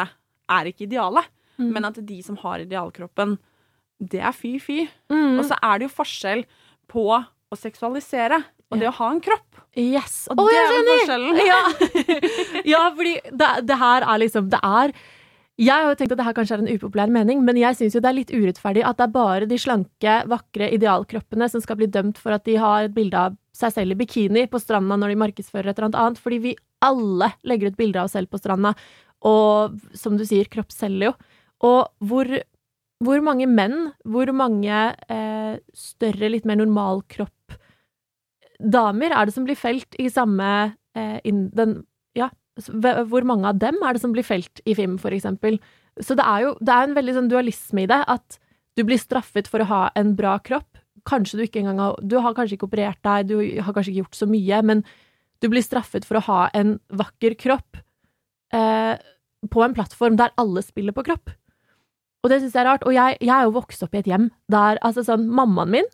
er 0.50 0.64
ikke 0.72 0.88
idealet. 0.88 1.24
Mm. 1.56 1.70
Men 1.72 1.84
at 1.84 2.02
de 2.04 2.18
som 2.26 2.36
har 2.42 2.58
idealkroppen, 2.64 3.38
det 4.10 4.20
er 4.20 4.34
fy-fy. 4.36 4.84
Mm. 5.12 5.38
Og 5.40 5.46
så 5.48 5.58
er 5.60 5.80
det 5.80 5.88
jo 5.88 5.96
forskjell 5.96 6.44
på 6.90 7.06
å 7.14 7.58
seksualisere 7.58 8.42
og 8.72 8.80
det 8.80 8.88
å 8.90 8.94
ha 8.98 9.10
en 9.12 9.20
kropp. 9.22 9.60
Yes. 9.78 10.24
Og 10.32 10.40
oh, 10.40 10.48
det 10.50 10.60
er 10.60 10.72
jo 10.72 10.84
forskjellen. 10.90 11.42
Ja. 11.44 11.60
ja, 12.74 12.80
fordi 12.96 13.14
det, 13.30 13.50
det 13.68 13.78
her 13.80 14.06
er 14.06 14.20
liksom 14.22 14.50
Det 14.52 14.60
er 14.62 14.92
Jeg 15.58 15.72
har 15.72 15.88
jo 15.90 15.96
tenkt 15.98 16.14
at 16.14 16.20
det 16.20 16.26
her 16.26 16.36
kanskje 16.36 16.56
er 16.56 16.62
en 16.64 16.72
upopulær 16.72 17.12
mening, 17.14 17.42
men 17.46 17.58
jeg 17.60 17.78
syns 17.78 17.96
jo 17.96 18.02
det 18.02 18.10
er 18.10 18.18
litt 18.18 18.34
urettferdig 18.34 18.84
at 18.86 18.98
det 18.98 19.06
er 19.06 19.14
bare 19.14 19.48
de 19.50 19.58
slanke, 19.60 20.16
vakre 20.30 20.70
idealkroppene 20.74 21.48
som 21.50 21.62
skal 21.62 21.78
bli 21.78 21.90
dømt 21.94 22.18
for 22.22 22.34
at 22.34 22.46
de 22.48 22.56
har 22.58 22.88
et 22.88 22.94
bilde 22.94 23.18
av 23.18 23.38
seg 23.54 23.74
selv 23.76 23.94
i 23.94 24.00
bikini 24.02 24.48
på 24.50 24.58
stranda 24.58 24.98
når 24.98 25.12
de 25.12 25.20
markedsfører 25.22 25.70
et 25.70 25.78
eller 25.78 26.00
annet 26.00 26.18
fordi 26.18 26.40
vi 26.48 26.56
alle 26.82 27.30
legger 27.46 27.70
ut 27.70 27.78
bilder 27.78 28.02
av 28.02 28.08
oss 28.08 28.16
selv 28.16 28.32
på 28.32 28.40
stranda, 28.42 28.74
og 29.24 29.78
som 29.96 30.18
du 30.18 30.24
sier, 30.26 30.50
kropp 30.52 30.74
selger 30.74 31.12
jo. 31.12 31.12
Og 31.64 32.08
hvor, 32.10 32.28
hvor 33.02 33.20
mange 33.24 33.48
menn, 33.50 33.90
hvor 34.06 34.30
mange 34.36 34.94
eh, 35.10 35.56
større, 35.74 36.30
litt 36.30 36.46
mer 36.46 36.60
normal 36.60 37.02
kropp 37.10 37.58
damer 38.58 39.12
er 39.14 39.26
det 39.26 39.34
som 39.34 39.46
blir 39.46 39.58
felt 39.58 39.96
i 40.00 40.08
samme 40.12 40.50
eh, 40.96 41.18
in, 41.26 41.48
den, 41.56 41.82
ja, 42.18 42.30
hvor 42.70 43.26
mange 43.26 43.50
av 43.50 43.58
dem 43.60 43.80
er 43.82 43.96
det 43.96 44.02
som 44.04 44.14
blir 44.14 44.26
felt 44.26 44.62
i 44.64 44.76
film, 44.78 44.96
for 45.02 45.14
eksempel? 45.14 45.58
Så 46.00 46.16
det 46.18 46.26
er 46.26 46.46
jo 46.46 46.54
det 46.60 46.74
er 46.74 46.88
en 46.88 46.96
veldig 46.96 47.16
sånn 47.18 47.30
dualisme 47.30 47.84
i 47.84 47.90
det, 47.90 48.00
at 48.10 48.38
du 48.74 48.82
blir 48.86 48.98
straffet 48.98 49.48
for 49.50 49.62
å 49.62 49.70
ha 49.70 49.82
en 49.98 50.14
bra 50.18 50.36
kropp. 50.42 50.80
Kanskje 51.06 51.38
du 51.38 51.44
ikke 51.44 51.60
engang 51.60 51.82
har 51.82 51.98
Du 52.00 52.16
har 52.18 52.34
kanskje 52.34 52.56
ikke 52.56 52.70
operert 52.70 53.02
deg, 53.04 53.28
du 53.28 53.36
har 53.62 53.74
kanskje 53.74 53.92
ikke 53.92 54.04
gjort 54.04 54.22
så 54.22 54.28
mye, 54.30 54.62
men 54.62 54.84
du 55.42 55.50
blir 55.52 55.62
straffet 55.62 56.06
for 56.08 56.18
å 56.18 56.26
ha 56.30 56.40
en 56.56 56.78
vakker 56.88 57.36
kropp 57.36 57.78
eh, 58.54 58.94
på 59.50 59.62
en 59.62 59.74
plattform 59.76 60.16
der 60.16 60.32
alle 60.40 60.62
spiller 60.64 60.96
på 60.96 61.04
kropp. 61.04 61.34
Og 62.24 62.32
det 62.32 62.40
syns 62.40 62.56
jeg 62.56 62.64
er 62.64 62.70
rart. 62.72 62.84
Og 62.88 62.96
jeg, 62.96 63.18
jeg 63.20 63.34
er 63.34 63.46
jo 63.46 63.54
vokst 63.58 63.84
opp 63.84 63.94
i 63.94 64.00
et 64.00 64.08
hjem 64.08 64.30
der 64.52 64.80
altså 64.80 65.04
sånn 65.06 65.28
Mammaen 65.28 65.72
min, 65.76 65.88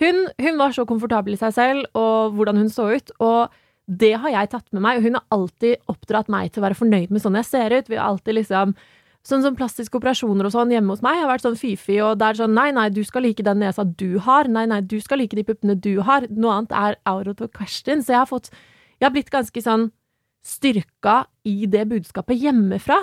hun, 0.00 0.28
hun 0.38 0.60
var 0.60 0.74
så 0.74 0.86
komfortabel 0.88 1.34
i 1.34 1.40
seg 1.40 1.54
selv 1.56 1.98
og 1.98 2.36
hvordan 2.36 2.60
hun 2.62 2.70
så 2.70 2.86
ut, 2.94 3.10
og 3.18 3.54
det 3.88 4.12
har 4.22 4.30
jeg 4.30 4.50
tatt 4.52 4.68
med 4.76 4.84
meg. 4.84 5.00
Og 5.00 5.08
hun 5.08 5.18
har 5.18 5.26
alltid 5.34 5.90
oppdratt 5.90 6.30
meg 6.32 6.52
til 6.52 6.62
å 6.62 6.68
være 6.68 6.78
fornøyd 6.78 7.12
med 7.12 7.24
sånn 7.24 7.38
jeg 7.40 7.48
ser 7.48 7.74
ut. 7.74 7.90
Vi 7.90 7.98
har 7.98 8.08
alltid 8.12 8.40
liksom 8.40 8.78
Sånn 9.26 9.42
som 9.42 9.56
plastiske 9.58 9.98
operasjoner 9.98 10.46
og 10.46 10.52
sånn 10.54 10.70
hjemme 10.72 10.94
hos 10.94 11.02
meg 11.04 11.18
har 11.18 11.26
vært 11.28 11.42
sånn 11.44 11.56
fy-fy, 11.58 11.98
og 12.06 12.20
det 12.20 12.28
er 12.30 12.38
sånn 12.38 12.54
nei, 12.56 12.68
nei, 12.72 12.86
du 12.94 13.02
skal 13.04 13.26
like 13.26 13.44
den 13.44 13.58
nesa 13.60 13.82
du 13.84 14.16
har, 14.24 14.48
nei, 14.48 14.62
nei, 14.70 14.78
du 14.80 14.94
skal 15.04 15.20
like 15.20 15.36
de 15.36 15.44
puppene 15.44 15.74
du 15.74 15.98
har, 16.06 16.24
noe 16.30 16.54
annet 16.54 16.72
er 16.72 16.96
out 17.10 17.28
of 17.34 17.50
question. 17.52 18.00
Så 18.00 18.14
jeg 18.14 18.20
har 18.22 18.30
fått 18.30 18.52
Jeg 18.98 19.06
har 19.06 19.12
blitt 19.14 19.34
ganske 19.34 19.60
sånn 19.62 19.90
styrka 20.42 21.26
i 21.46 21.66
det 21.70 21.84
budskapet 21.90 22.40
hjemmefra. 22.40 22.96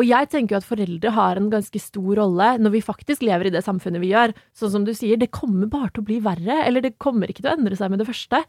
Og 0.00 0.08
jeg 0.08 0.28
tenker 0.32 0.54
jo 0.54 0.60
at 0.62 0.66
foreldre 0.66 1.10
har 1.12 1.36
en 1.36 1.50
ganske 1.52 1.80
stor 1.82 2.16
rolle 2.16 2.46
når 2.62 2.72
vi 2.78 2.84
faktisk 2.84 3.24
lever 3.26 3.50
i 3.50 3.52
det 3.52 3.60
samfunnet 3.66 4.00
vi 4.00 4.14
gjør. 4.14 4.32
Sånn 4.56 4.72
som 4.72 4.86
du 4.86 4.94
sier, 4.96 5.18
det 5.20 5.32
kommer 5.34 5.68
bare 5.68 5.90
til 5.92 6.00
å 6.00 6.08
bli 6.08 6.16
verre, 6.24 6.62
eller 6.64 6.84
det 6.84 6.94
kommer 7.02 7.28
ikke 7.28 7.44
til 7.44 7.52
å 7.52 7.56
endre 7.58 7.76
seg 7.76 7.92
med 7.92 8.00
det 8.00 8.08
første. 8.08 8.40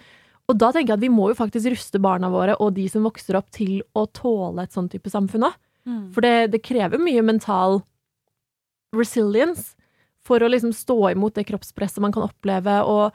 Og 0.47 0.59
da 0.59 0.71
tenker 0.71 0.93
jeg 0.93 0.99
at 0.99 1.03
vi 1.03 1.11
må 1.11 1.29
jo 1.31 1.39
faktisk 1.39 1.71
ruste 1.73 1.99
barna 2.03 2.29
våre 2.31 2.55
og 2.63 2.73
de 2.77 2.87
som 2.91 3.03
vokser 3.07 3.35
opp, 3.39 3.51
til 3.51 3.81
å 3.95 4.05
tåle 4.15 4.63
et 4.63 4.75
sånn 4.75 4.89
type 4.91 5.11
samfunn 5.11 5.49
òg. 5.49 5.59
For 6.15 6.23
det, 6.23 6.53
det 6.53 6.63
krever 6.63 7.01
mye 7.01 7.23
mental 7.27 7.81
resilience 8.95 9.73
for 10.23 10.39
å 10.39 10.47
liksom 10.47 10.71
stå 10.71 11.11
imot 11.11 11.35
det 11.35 11.43
kroppspresset 11.49 11.99
man 11.99 12.13
kan 12.15 12.23
oppleve, 12.29 12.77
og 12.87 13.11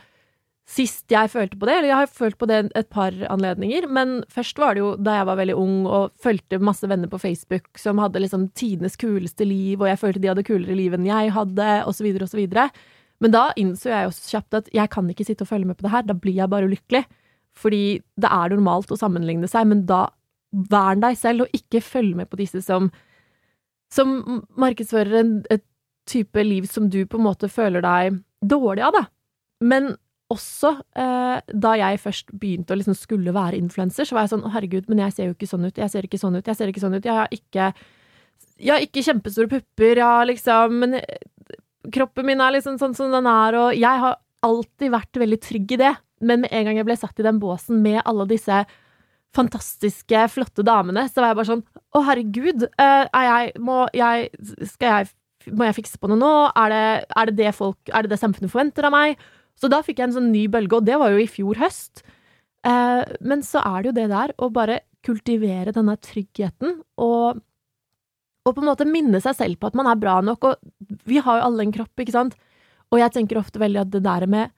sist 0.68 1.08
jeg 1.08 1.30
følte 1.32 1.56
på 1.56 1.64
det, 1.64 1.78
eller 1.78 1.88
jeg 1.88 2.00
har 2.02 2.10
følt 2.12 2.36
på 2.36 2.46
det 2.50 2.58
et 2.76 2.88
par 2.92 3.14
anledninger, 3.32 3.86
men 3.88 4.18
først 4.32 4.58
var 4.60 4.76
det 4.76 4.82
jo 4.82 4.90
da 5.00 5.14
jeg 5.16 5.28
var 5.30 5.38
veldig 5.40 5.56
ung 5.56 5.78
og 5.88 6.12
fulgte 6.20 6.60
masse 6.60 6.88
venner 6.90 7.08
på 7.08 7.20
Facebook 7.22 7.80
som 7.80 8.00
hadde 8.02 8.20
liksom 8.20 8.50
tidenes 8.58 8.98
kuleste 9.00 9.46
liv, 9.48 9.80
og 9.80 9.88
jeg 9.88 10.00
følte 10.02 10.22
de 10.22 10.30
hadde 10.32 10.44
kulere 10.44 10.76
liv 10.76 10.96
enn 10.96 11.08
jeg 11.08 11.32
hadde, 11.32 11.70
så 11.88 12.04
videre. 12.36 12.68
Men 13.18 13.32
da 13.34 13.48
innså 13.58 13.90
jeg 13.90 14.10
også 14.10 14.34
kjapt 14.34 14.58
at 14.60 14.68
jeg 14.76 14.92
kan 14.92 15.08
ikke 15.10 15.26
sitte 15.26 15.46
og 15.46 15.50
følge 15.50 15.70
med 15.70 15.78
på 15.78 15.86
det 15.86 15.94
her, 15.94 16.04
da 16.06 16.14
blir 16.14 16.36
jeg 16.36 16.52
bare 16.52 16.68
ulykkelig. 16.68 17.04
Fordi 17.58 17.82
det 18.20 18.30
er 18.30 18.52
normalt 18.52 18.92
å 18.92 18.98
sammenligne 19.00 19.48
seg, 19.50 19.66
men 19.72 19.86
da 19.88 20.04
vern 20.70 21.00
deg 21.02 21.16
selv, 21.18 21.46
og 21.46 21.56
ikke 21.56 21.82
følg 21.84 22.12
med 22.18 22.28
på 22.30 22.38
disse 22.40 22.62
som 22.64 22.92
som 23.88 24.42
markedsfører 24.60 25.14
en, 25.16 25.30
et 25.48 25.64
type 26.08 26.42
liv 26.44 26.66
som 26.68 26.90
du 26.92 27.06
på 27.08 27.16
en 27.16 27.24
måte 27.24 27.48
føler 27.48 27.80
deg 27.84 28.18
dårlig 28.44 28.84
av, 28.84 28.98
da. 28.98 29.04
Men 29.64 29.94
også 30.28 30.74
eh, 30.98 31.38
da 31.56 31.74
jeg 31.80 32.00
først 32.02 32.32
begynte 32.36 32.74
å 32.74 32.78
liksom 32.78 32.96
skulle 32.96 33.32
være 33.32 33.58
influenser, 33.60 34.08
så 34.08 34.16
var 34.16 34.26
jeg 34.26 34.34
sånn 34.34 34.44
å 34.44 34.52
herregud, 34.52 34.88
men 34.90 35.00
jeg 35.06 35.14
ser 35.16 35.30
jo 35.30 35.36
ikke 35.36 35.48
sånn 35.48 35.64
ut, 35.64 35.80
jeg 35.80 35.92
ser 35.92 36.08
ikke 36.08 36.20
sånn 36.20 36.36
ut, 36.36 36.50
jeg 36.50 36.58
ser 36.58 36.72
ikke 36.72 36.82
sånn 36.84 36.98
ut, 36.98 37.08
jeg 37.08 37.16
har 37.16 37.32
ikke 37.34 37.70
jeg 38.58 38.74
har 38.74 38.82
ikke 38.82 39.04
kjempestore 39.06 39.50
pupper, 39.50 40.00
jeg 40.02 40.28
liksom 40.32 40.74
Men 40.82 40.98
kroppen 41.94 42.26
min 42.26 42.42
er 42.42 42.56
liksom 42.56 42.76
sånn 42.80 42.96
som 42.96 43.14
den 43.14 43.28
er, 43.30 43.56
og 43.56 43.78
jeg 43.78 44.02
har 44.02 44.18
alltid 44.44 44.92
vært 44.92 45.20
veldig 45.22 45.38
trygg 45.42 45.72
i 45.74 45.80
det. 45.80 45.94
Men 46.20 46.42
med 46.42 46.52
en 46.54 46.68
gang 46.68 46.80
jeg 46.80 46.88
ble 46.88 46.98
satt 46.98 47.22
i 47.22 47.26
den 47.26 47.38
båsen 47.42 47.80
med 47.82 48.02
alle 48.04 48.26
disse 48.28 48.64
fantastiske, 49.36 50.24
flotte 50.32 50.64
damene, 50.66 51.04
så 51.08 51.22
var 51.22 51.30
jeg 51.30 51.38
bare 51.38 51.50
sånn 51.50 51.64
Å, 51.94 52.02
herregud, 52.06 52.64
eh, 52.80 53.04
jeg 53.12 53.50
Må 53.60 53.82
jeg 53.94 54.30
jeg 54.80 55.10
Må 55.52 55.66
jeg 55.68 55.76
fikse 55.76 56.00
på 56.00 56.08
noe 56.08 56.18
nå? 56.18 56.30
Er 56.56 56.72
det, 56.72 56.86
er 57.12 57.28
det 57.28 57.36
det 57.36 57.52
folk 57.54 57.92
Er 57.92 58.06
det 58.06 58.14
det 58.14 58.20
samfunnet 58.22 58.50
forventer 58.50 58.88
av 58.88 58.94
meg? 58.96 59.20
Så 59.58 59.70
da 59.72 59.82
fikk 59.84 60.00
jeg 60.00 60.10
en 60.10 60.16
sånn 60.20 60.30
ny 60.32 60.46
bølge, 60.52 60.78
og 60.78 60.86
det 60.86 60.98
var 61.00 61.12
jo 61.12 61.22
i 61.22 61.30
fjor 61.30 61.58
høst. 61.60 62.04
Eh, 62.66 63.02
men 63.20 63.42
så 63.46 63.62
er 63.64 63.82
det 63.82 63.90
jo 63.90 63.96
det 63.98 64.08
der 64.12 64.34
å 64.38 64.50
bare 64.54 64.82
kultivere 65.06 65.72
denne 65.74 65.94
tryggheten 66.02 66.80
og, 66.98 67.38
og 68.42 68.50
på 68.50 68.62
en 68.62 68.66
måte 68.66 68.86
minne 68.88 69.20
seg 69.22 69.36
selv 69.38 69.60
på 69.60 69.70
at 69.70 69.76
man 69.78 69.86
er 69.86 70.00
bra 70.00 70.18
nok, 70.24 70.48
og 70.48 71.02
vi 71.08 71.20
har 71.22 71.38
jo 71.38 71.48
alle 71.48 71.64
en 71.64 71.74
kropp, 71.74 71.94
ikke 72.02 72.16
sant? 72.16 72.34
Og 72.90 72.98
jeg 73.02 73.14
tenker 73.14 73.38
ofte 73.38 73.60
veldig 73.62 73.84
at 73.84 73.92
det 73.92 74.02
der 74.06 74.26
med 74.30 74.54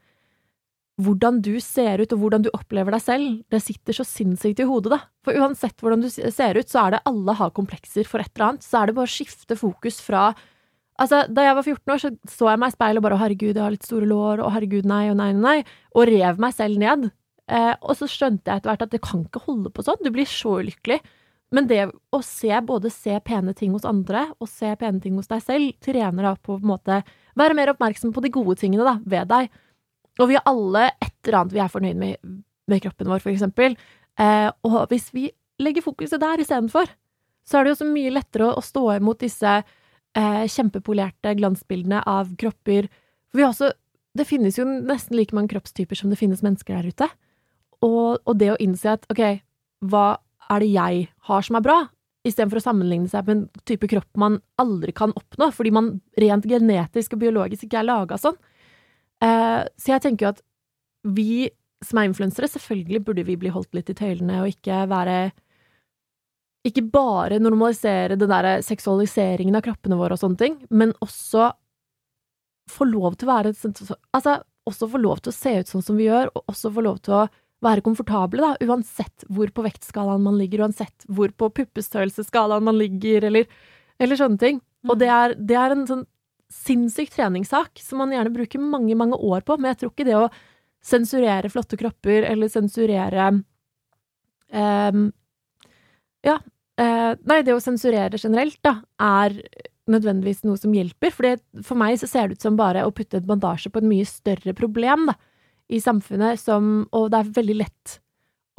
hvordan 1.00 1.40
du 1.44 1.54
ser 1.64 2.02
ut 2.02 2.12
og 2.12 2.20
hvordan 2.22 2.44
du 2.44 2.50
opplever 2.52 2.92
deg 2.94 3.02
selv, 3.02 3.28
det 3.52 3.62
sitter 3.64 3.96
så 3.96 4.04
sinnssykt 4.06 4.60
i 4.60 4.68
hodet, 4.68 4.92
da. 4.92 5.00
For 5.24 5.36
uansett 5.40 5.80
hvordan 5.80 6.04
du 6.04 6.10
ser 6.10 6.58
ut, 6.58 6.68
så 6.68 6.84
er 6.84 6.96
det 6.96 7.04
alle 7.08 7.36
har 7.38 7.54
komplekser 7.56 8.08
for 8.08 8.22
et 8.22 8.30
eller 8.34 8.50
annet. 8.50 8.66
Så 8.66 8.80
er 8.80 8.90
det 8.90 8.96
bare 8.98 9.08
å 9.08 9.14
skifte 9.14 9.56
fokus 9.58 10.00
fra 10.04 10.30
Altså, 11.00 11.22
da 11.32 11.46
jeg 11.46 11.56
var 11.56 11.64
14 11.64 11.92
år, 11.94 12.00
så 12.02 12.10
så 12.28 12.50
jeg 12.50 12.60
meg 12.60 12.72
i 12.72 12.76
speilet 12.76 13.00
og 13.00 13.06
bare 13.06 13.20
herregud, 13.22 13.54
jeg 13.54 13.64
har 13.64 13.72
litt 13.72 13.86
store 13.86 14.08
lår', 14.08 14.42
og 14.44 14.52
'herregud, 14.52 14.84
nei', 14.84 15.10
og 15.10 15.16
'nei, 15.16 15.32
nei', 15.32 15.64
og 15.96 16.08
rev 16.10 16.38
meg 16.38 16.52
selv 16.52 16.76
ned. 16.78 17.10
Eh, 17.50 17.74
og 17.80 17.96
så 17.96 18.06
skjønte 18.06 18.46
jeg 18.46 18.60
etter 18.60 18.70
hvert 18.70 18.84
at 18.84 18.92
det 18.92 19.00
kan 19.02 19.24
ikke 19.24 19.42
holde 19.46 19.72
på 19.74 19.82
sånn. 19.82 19.98
Du 20.04 20.10
blir 20.14 20.28
så 20.28 20.60
ulykkelig. 20.60 21.00
Men 21.50 21.66
det 21.66 21.88
å 22.14 22.20
se, 22.22 22.52
både 22.62 22.92
se 22.94 23.16
pene 23.26 23.54
ting 23.58 23.72
hos 23.74 23.86
andre, 23.88 24.28
og 24.38 24.46
se 24.48 24.70
pene 24.78 25.00
ting 25.02 25.16
hos 25.18 25.30
deg 25.30 25.42
selv, 25.42 25.72
trener 25.82 26.28
deg 26.28 26.44
på 26.46 26.60
en 26.60 26.68
måte 26.74 27.02
Være 27.38 27.54
mer 27.54 27.70
oppmerksom 27.70 28.10
på 28.12 28.20
de 28.24 28.28
gode 28.34 28.56
tingene 28.58 28.84
da, 28.84 28.98
ved 29.06 29.28
deg. 29.30 29.52
Og 30.18 30.28
vi 30.28 30.34
har 30.34 30.42
alle 30.50 30.90
et 30.90 31.14
eller 31.24 31.38
annet 31.38 31.52
vi 31.54 31.60
er 31.62 31.70
fornøyd 31.70 31.96
med, 31.96 32.32
med 32.68 32.82
kroppen 32.82 33.08
vår, 33.08 33.22
for 33.22 33.30
eksempel. 33.30 33.76
Eh, 34.18 34.48
og 34.66 34.90
hvis 34.90 35.06
vi 35.14 35.28
legger 35.62 35.84
fokuset 35.84 36.20
der 36.20 36.42
istedenfor, 36.42 36.90
så 37.46 37.58
er 37.58 37.64
det 37.64 37.72
jo 37.72 37.78
så 37.80 37.86
mye 37.88 38.12
lettere 38.12 38.50
å, 38.50 38.58
å 38.58 38.64
stå 38.66 38.82
imot 38.96 39.22
disse 39.22 39.54
eh, 40.18 40.46
kjempepolerte 40.50 41.34
glansbildene 41.38 42.02
av 42.08 42.34
kropper. 42.40 42.88
For 43.30 43.40
vi 43.40 43.46
har 43.46 43.54
også 43.54 43.72
Det 44.10 44.24
finnes 44.26 44.56
jo 44.58 44.64
nesten 44.66 45.14
like 45.14 45.30
mange 45.30 45.52
kroppstyper 45.52 45.94
som 45.94 46.10
det 46.10 46.18
finnes 46.18 46.40
mennesker 46.42 46.74
der 46.74 46.88
ute. 46.90 47.06
Og, 47.86 48.18
og 48.26 48.38
det 48.40 48.48
å 48.50 48.56
innse 48.58 48.90
at 48.90 49.04
ok, 49.06 49.38
hva 49.86 50.18
er 50.50 50.64
det 50.64 50.70
jeg 50.72 51.04
har 51.28 51.46
som 51.46 51.58
er 51.60 51.62
bra? 51.62 51.76
Istedenfor 52.26 52.58
å 52.58 52.64
sammenligne 52.64 53.06
seg 53.06 53.28
med 53.28 53.36
en 53.36 53.62
type 53.70 53.86
kropp 53.86 54.18
man 54.18 54.40
aldri 54.58 54.90
kan 54.90 55.14
oppnå, 55.14 55.52
fordi 55.54 55.70
man 55.70 55.92
rent 56.18 56.48
genetisk 56.50 57.14
og 57.14 57.22
biologisk 57.22 57.68
ikke 57.68 57.84
er 57.84 57.86
laga 57.86 58.18
sånn. 58.18 58.34
Eh, 59.22 59.62
så 59.78 59.94
jeg 59.94 60.02
tenker 60.02 60.26
jo 60.26 60.32
at 60.34 60.42
vi 61.06 61.30
som 61.84 62.00
er 62.00 62.10
influensere, 62.10 62.48
selvfølgelig 62.50 63.04
burde 63.06 63.24
vi 63.24 63.38
bli 63.40 63.52
holdt 63.52 63.72
litt 63.76 63.88
i 63.92 63.96
tøylene 63.96 64.42
og 64.42 64.50
ikke 64.52 64.82
være 64.90 65.16
Ikke 66.66 66.84
bare 66.84 67.40
normalisere 67.40 68.18
den 68.20 68.30
der 68.30 68.60
seksualiseringen 68.64 69.56
av 69.56 69.64
kroppene 69.64 69.96
våre 69.96 70.16
og 70.16 70.20
sånne 70.20 70.40
ting, 70.40 70.58
men 70.68 70.92
også 71.00 71.50
få 72.70 72.86
lov 72.86 73.16
til 73.18 73.28
å 73.28 73.32
være 73.32 73.54
Altså, 74.14 74.40
også 74.68 74.88
få 74.92 75.00
lov 75.00 75.22
til 75.22 75.32
å 75.32 75.36
se 75.36 75.54
ut 75.60 75.70
sånn 75.70 75.84
som 75.84 75.96
vi 75.98 76.10
gjør, 76.10 76.30
og 76.34 76.52
også 76.52 76.72
få 76.74 76.84
lov 76.84 77.00
til 77.06 77.16
å 77.16 77.26
være 77.64 77.84
komfortable, 77.84 78.40
da, 78.40 78.68
uansett 78.68 79.26
hvor 79.28 79.50
på 79.52 79.64
vektskalaen 79.66 80.22
man 80.24 80.38
ligger, 80.40 80.64
uansett 80.64 81.04
hvor 81.08 81.32
på 81.36 81.50
puppestørrelsesskalaen 81.58 82.64
man 82.64 82.78
ligger, 82.80 83.26
eller, 83.28 83.50
eller 84.00 84.20
sånne 84.20 84.40
ting. 84.40 84.60
Og 84.88 84.96
det 85.00 85.10
er, 85.12 85.34
det 85.36 85.58
er 85.60 85.74
en 85.74 85.86
sånn 85.88 86.06
sinnssyk 86.50 87.12
treningssak 87.14 87.82
som 87.82 88.00
man 88.00 88.14
gjerne 88.14 88.32
bruker 88.34 88.62
mange, 88.62 88.96
mange 88.98 89.18
år 89.18 89.44
på, 89.46 89.58
men 89.58 89.72
jeg 89.72 89.82
tror 89.82 89.92
ikke 89.92 90.08
det 90.08 90.16
å 90.18 90.30
sensurere 90.84 91.50
flotte 91.52 91.76
kropper, 91.78 92.24
eller 92.30 92.50
sensurere 92.50 93.28
ehm, 94.48 95.10
Ja, 96.26 96.36
eh, 96.80 97.12
nei, 97.28 97.40
det 97.46 97.54
å 97.56 97.62
sensurere 97.62 98.20
generelt, 98.20 98.58
da, 98.66 98.80
er 99.00 99.36
nødvendigvis 99.90 100.44
noe 100.46 100.60
som 100.60 100.74
hjelper, 100.74 101.14
for 101.14 101.40
for 101.66 101.80
meg 101.80 101.98
så 102.00 102.08
ser 102.10 102.28
det 102.28 102.38
ut 102.38 102.46
som 102.46 102.58
bare 102.58 102.84
å 102.86 102.92
putte 102.94 103.18
et 103.18 103.26
bandasje 103.26 103.72
på 103.72 103.80
et 103.80 103.88
mye 103.90 104.06
større 104.08 104.54
problem, 104.56 105.08
da, 105.10 105.16
i 105.70 105.78
samfunnet 105.78 106.40
som 106.40 106.88
Og 106.92 107.10
det 107.12 107.18
er 107.20 107.34
veldig 107.36 107.54
lett 107.60 108.00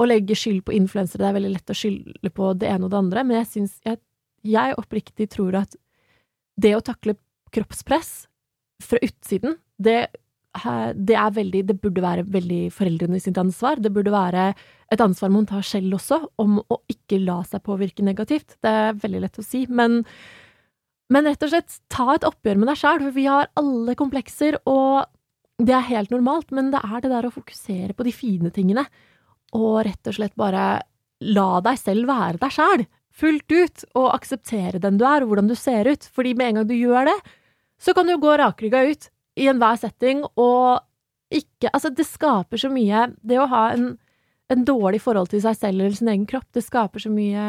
å 0.00 0.06
legge 0.08 0.34
skyld 0.34 0.64
på 0.64 0.74
influensere, 0.74 1.20
det 1.20 1.28
er 1.28 1.36
veldig 1.36 1.52
lett 1.52 1.72
å 1.72 1.76
skylde 1.76 2.30
på 2.32 2.52
det 2.58 2.70
ene 2.72 2.88
og 2.88 2.92
det 2.92 2.98
andre, 2.98 3.24
men 3.24 3.38
jeg 3.42 3.50
syns 3.50 3.74
jeg, 3.84 4.00
jeg 4.42 4.78
oppriktig 4.80 5.28
tror 5.30 5.60
at 5.60 5.76
det 6.56 6.72
å 6.76 6.82
takle 6.84 7.14
kroppspress 7.52 8.26
fra 8.82 8.98
utsiden, 9.04 9.58
det, 9.78 10.08
det 10.52 11.16
er 11.16 11.30
veldig 11.32 11.62
Det 11.66 11.80
burde 11.80 12.02
være 12.04 12.26
veldig 12.28 12.72
foreldrene 12.72 13.20
sitt 13.20 13.38
ansvar. 13.40 13.80
Det 13.80 13.92
burde 13.92 14.12
være 14.12 14.52
et 14.92 15.00
ansvar 15.00 15.30
man 15.32 15.46
tar 15.46 15.62
selv 15.64 15.94
også, 15.96 16.20
om 16.38 16.60
å 16.60 16.82
ikke 16.92 17.22
la 17.24 17.42
seg 17.48 17.62
påvirke 17.64 18.04
negativt. 18.04 18.58
Det 18.60 18.68
er 18.68 18.92
veldig 19.00 19.22
lett 19.24 19.38
å 19.40 19.44
si, 19.46 19.66
men 19.68 20.02
men 21.12 21.26
rett 21.28 21.42
og 21.44 21.50
slett, 21.52 21.74
ta 21.92 22.14
et 22.14 22.24
oppgjør 22.24 22.56
med 22.56 22.70
deg 22.70 22.78
sjæl, 22.80 23.02
for 23.02 23.12
vi 23.12 23.26
har 23.28 23.50
alle 23.60 23.94
komplekser, 23.98 24.56
og 24.64 25.04
det 25.60 25.74
er 25.76 25.90
helt 25.90 26.12
normalt, 26.14 26.48
men 26.56 26.70
det 26.72 26.80
er 26.80 27.02
det 27.04 27.10
der 27.12 27.28
å 27.28 27.34
fokusere 27.34 27.92
på 27.92 28.06
de 28.06 28.14
fine 28.16 28.52
tingene, 28.54 28.86
og 29.52 29.82
rett 29.84 30.08
og 30.08 30.16
slett 30.16 30.32
bare 30.40 30.80
la 31.20 31.60
deg 31.66 31.76
selv 31.76 32.08
være 32.08 32.40
deg 32.40 32.54
sjæl, 32.56 32.86
fullt 33.12 33.52
ut, 33.52 33.84
og 33.92 34.08
akseptere 34.14 34.80
den 34.80 34.96
du 34.96 35.04
er, 35.04 35.20
og 35.20 35.34
hvordan 35.34 35.50
du 35.52 35.56
ser 35.58 35.90
ut, 35.90 36.08
fordi 36.16 36.32
med 36.38 36.48
en 36.48 36.62
gang 36.62 36.70
du 36.70 36.78
gjør 36.78 37.10
det, 37.10 37.18
så 37.82 37.92
kan 37.92 38.08
du 38.08 38.16
gå 38.16 38.32
rakrygga 38.40 38.86
ut 38.88 39.10
i 39.38 39.48
enhver 39.48 39.78
setting, 39.80 40.24
og 40.36 40.82
ikke 41.32 41.70
Altså, 41.72 41.88
det 41.96 42.04
skaper 42.04 42.60
så 42.60 42.68
mye 42.68 43.06
Det 43.24 43.38
å 43.40 43.46
ha 43.48 43.62
en, 43.72 43.94
en 44.52 44.64
dårlig 44.68 44.98
forhold 45.00 45.30
til 45.32 45.40
seg 45.40 45.56
selv 45.56 45.80
eller 45.80 45.96
sin 45.96 46.10
egen 46.12 46.26
kropp. 46.28 46.50
Det 46.52 46.60
skaper 46.66 47.00
så 47.00 47.08
mye 47.08 47.46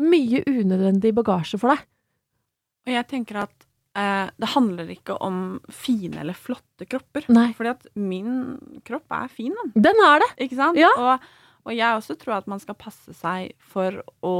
mye 0.00 0.42
unødvendig 0.48 1.12
bagasje 1.16 1.60
for 1.60 1.72
deg. 1.74 1.82
Og 2.88 2.92
jeg 2.94 3.06
tenker 3.10 3.42
at 3.42 3.66
eh, 3.96 4.30
det 4.40 4.50
handler 4.54 4.92
ikke 4.94 5.16
om 5.24 5.60
fine 5.72 6.22
eller 6.22 6.36
flotte 6.36 6.88
kropper. 6.88 7.26
Nei. 7.32 7.50
Fordi 7.56 7.72
at 7.74 7.88
min 8.00 8.56
kropp 8.86 9.12
er 9.12 9.28
fin, 9.32 9.52
den. 9.56 9.74
Den 9.88 10.00
er 10.06 10.24
det! 10.24 10.30
Ikke 10.46 10.58
sant? 10.60 10.80
Ja. 10.80 10.90
Og, 10.96 11.28
og 11.68 11.76
jeg 11.76 12.00
også 12.00 12.16
tror 12.20 12.38
at 12.38 12.48
man 12.50 12.62
skal 12.62 12.78
passe 12.80 13.12
seg 13.16 13.52
for 13.72 14.00
å, 14.24 14.34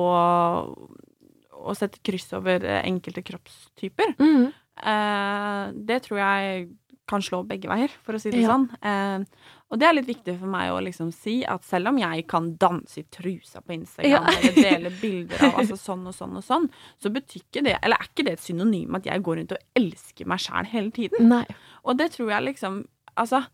å 1.60 1.76
sette 1.76 2.00
kryss 2.04 2.30
over 2.36 2.64
eh, 2.64 2.82
enkelte 2.88 3.24
kroppstyper. 3.26 4.16
Mhm. 4.20 4.50
Eh, 4.82 5.72
det 5.86 6.02
tror 6.06 6.18
jeg 6.18 6.68
kan 7.10 7.20
slå 7.26 7.40
begge 7.46 7.66
veier, 7.66 7.90
for 8.04 8.14
å 8.14 8.20
si 8.22 8.30
det 8.30 8.40
Ja. 8.42 8.52
sånn. 8.52 8.68
Eh, 8.86 9.24
og 9.70 9.78
det 9.78 9.86
er 9.88 9.94
litt 9.94 10.06
viktig 10.06 10.38
for 10.38 10.46
meg 10.46 10.70
å 10.70 10.80
liksom 10.82 11.12
si 11.12 11.44
at 11.44 11.64
selv 11.64 11.88
om 11.88 11.98
jeg 11.98 12.26
kan 12.28 12.52
danse 12.56 12.98
i 12.98 13.02
trusa 13.10 13.60
på 13.62 13.72
Instagram 13.74 14.10
Ja. 14.10 14.22
eller 14.38 14.52
dele 14.54 14.90
bilder 15.00 15.44
av 15.48 15.58
altså 15.58 15.74
sånn 15.78 16.06
og 16.06 16.14
sånn 16.14 16.36
og 16.36 16.44
sånn, 16.44 16.68
så 17.02 17.10
betyr 17.10 17.42
ikke 17.42 17.64
det 17.64 17.78
Eller 17.82 17.96
er 17.98 18.06
ikke 18.06 18.24
det 18.24 18.32
et 18.34 18.38
synonym 18.46 18.94
at 18.94 19.04
jeg 19.04 19.22
går 19.22 19.36
rundt 19.38 19.52
og 19.52 19.58
elsker 19.76 20.26
meg 20.26 20.38
sjæl 20.38 20.66
hele 20.66 20.90
tiden? 20.90 21.28
Nei. 21.28 21.46
Og 21.84 21.96
det 21.98 22.12
tror 22.12 22.30
jeg 22.30 22.42
liksom 22.54 22.84
Altså, 23.18 23.44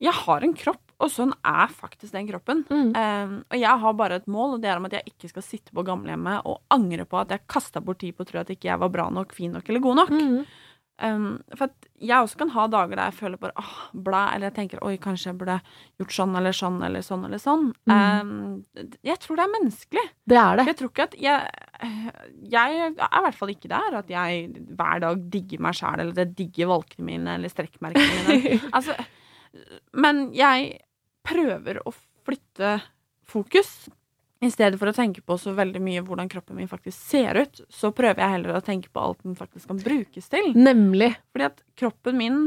jeg 0.00 0.12
har 0.12 0.40
en 0.44 0.54
kropp, 0.54 0.91
og 1.02 1.10
sånn 1.10 1.32
er 1.42 1.72
faktisk 1.74 2.14
den 2.14 2.28
kroppen. 2.30 2.64
Mm. 2.70 2.90
Um, 2.94 3.36
og 3.50 3.58
jeg 3.58 3.84
har 3.84 3.94
bare 3.98 4.20
et 4.20 4.28
mål, 4.30 4.56
og 4.56 4.62
det 4.62 4.70
er 4.70 4.78
om 4.80 4.86
at 4.86 4.98
jeg 4.98 5.14
ikke 5.14 5.32
skal 5.32 5.46
sitte 5.46 5.74
på 5.74 5.84
gamlehjemmet 5.86 6.46
og 6.48 6.60
angre 6.74 7.06
på 7.08 7.18
at 7.18 7.34
jeg 7.34 7.48
kasta 7.50 7.82
bort 7.82 8.02
tid 8.02 8.14
på 8.16 8.26
å 8.26 8.28
tro 8.28 8.42
at 8.42 8.52
ikke 8.54 8.70
jeg 8.70 8.82
var 8.82 8.92
bra 8.94 9.08
nok, 9.10 9.34
fin 9.34 9.54
nok 9.56 9.68
eller 9.68 9.82
god 9.82 10.04
nok. 10.04 10.12
Mm. 10.14 10.44
Um, 11.02 11.40
for 11.56 11.66
at 11.66 11.86
jeg 12.04 12.22
også 12.22 12.38
kan 12.38 12.50
ha 12.54 12.64
dager 12.70 12.94
der 12.94 13.08
jeg 13.08 13.16
føler 13.16 13.40
bare 13.40 13.56
åh, 13.58 13.78
blæ, 14.06 14.20
eller 14.34 14.50
jeg 14.50 14.54
tenker 14.58 14.82
oi, 14.86 14.92
kanskje 15.02 15.30
jeg 15.30 15.38
burde 15.40 15.56
gjort 15.98 16.14
sånn 16.14 16.36
eller 16.38 16.54
sånn 16.54 16.76
eller 16.86 17.02
sånn 17.06 17.24
eller 17.26 17.42
sånn. 17.42 17.64
Um, 17.90 18.34
jeg 19.02 19.18
tror 19.24 19.40
det 19.40 19.46
er 19.46 19.54
menneskelig. 19.56 20.04
Det 20.30 20.38
er 20.38 20.60
det. 20.60 20.68
Jeg 20.70 20.78
tror 20.78 20.92
ikke 20.92 21.08
at 21.08 21.16
jeg 21.18 21.90
Jeg 22.52 22.78
er 22.84 22.92
i 22.92 23.24
hvert 23.24 23.40
fall 23.40 23.50
ikke 23.54 23.72
der 23.72 23.98
at 23.98 24.12
jeg 24.12 24.46
hver 24.78 25.02
dag 25.02 25.26
digger 25.32 25.64
meg 25.66 25.80
sjæl, 25.80 26.04
eller 26.04 26.14
det 26.14 26.28
jeg 26.28 26.36
digger 26.44 26.70
valkene 26.76 27.08
mine 27.08 27.36
eller 27.40 27.50
strekkmerkene 27.50 28.22
mine. 28.28 28.60
Altså, 28.76 28.94
men 29.98 30.28
jeg 30.36 30.76
prøver 31.26 31.80
å 31.86 31.92
flytte 32.26 32.80
fokus. 33.28 33.88
I 34.42 34.50
stedet 34.50 34.78
for 34.80 34.90
å 34.90 34.94
tenke 34.96 35.22
på 35.22 35.36
så 35.38 35.52
veldig 35.54 35.78
mye 35.80 36.02
hvordan 36.02 36.28
kroppen 36.28 36.56
min 36.58 36.66
faktisk 36.70 36.98
ser 37.12 37.38
ut, 37.44 37.60
så 37.70 37.92
prøver 37.94 38.18
jeg 38.24 38.32
heller 38.36 38.56
å 38.58 38.64
tenke 38.66 38.90
på 38.90 38.98
alt 39.00 39.20
den 39.22 39.36
faktisk 39.38 39.68
kan 39.70 39.78
brukes 39.78 40.26
til. 40.32 40.48
Nemlig. 40.58 41.12
Fordi 41.30 41.46
at 41.46 41.62
kroppen 41.78 42.18
min 42.18 42.40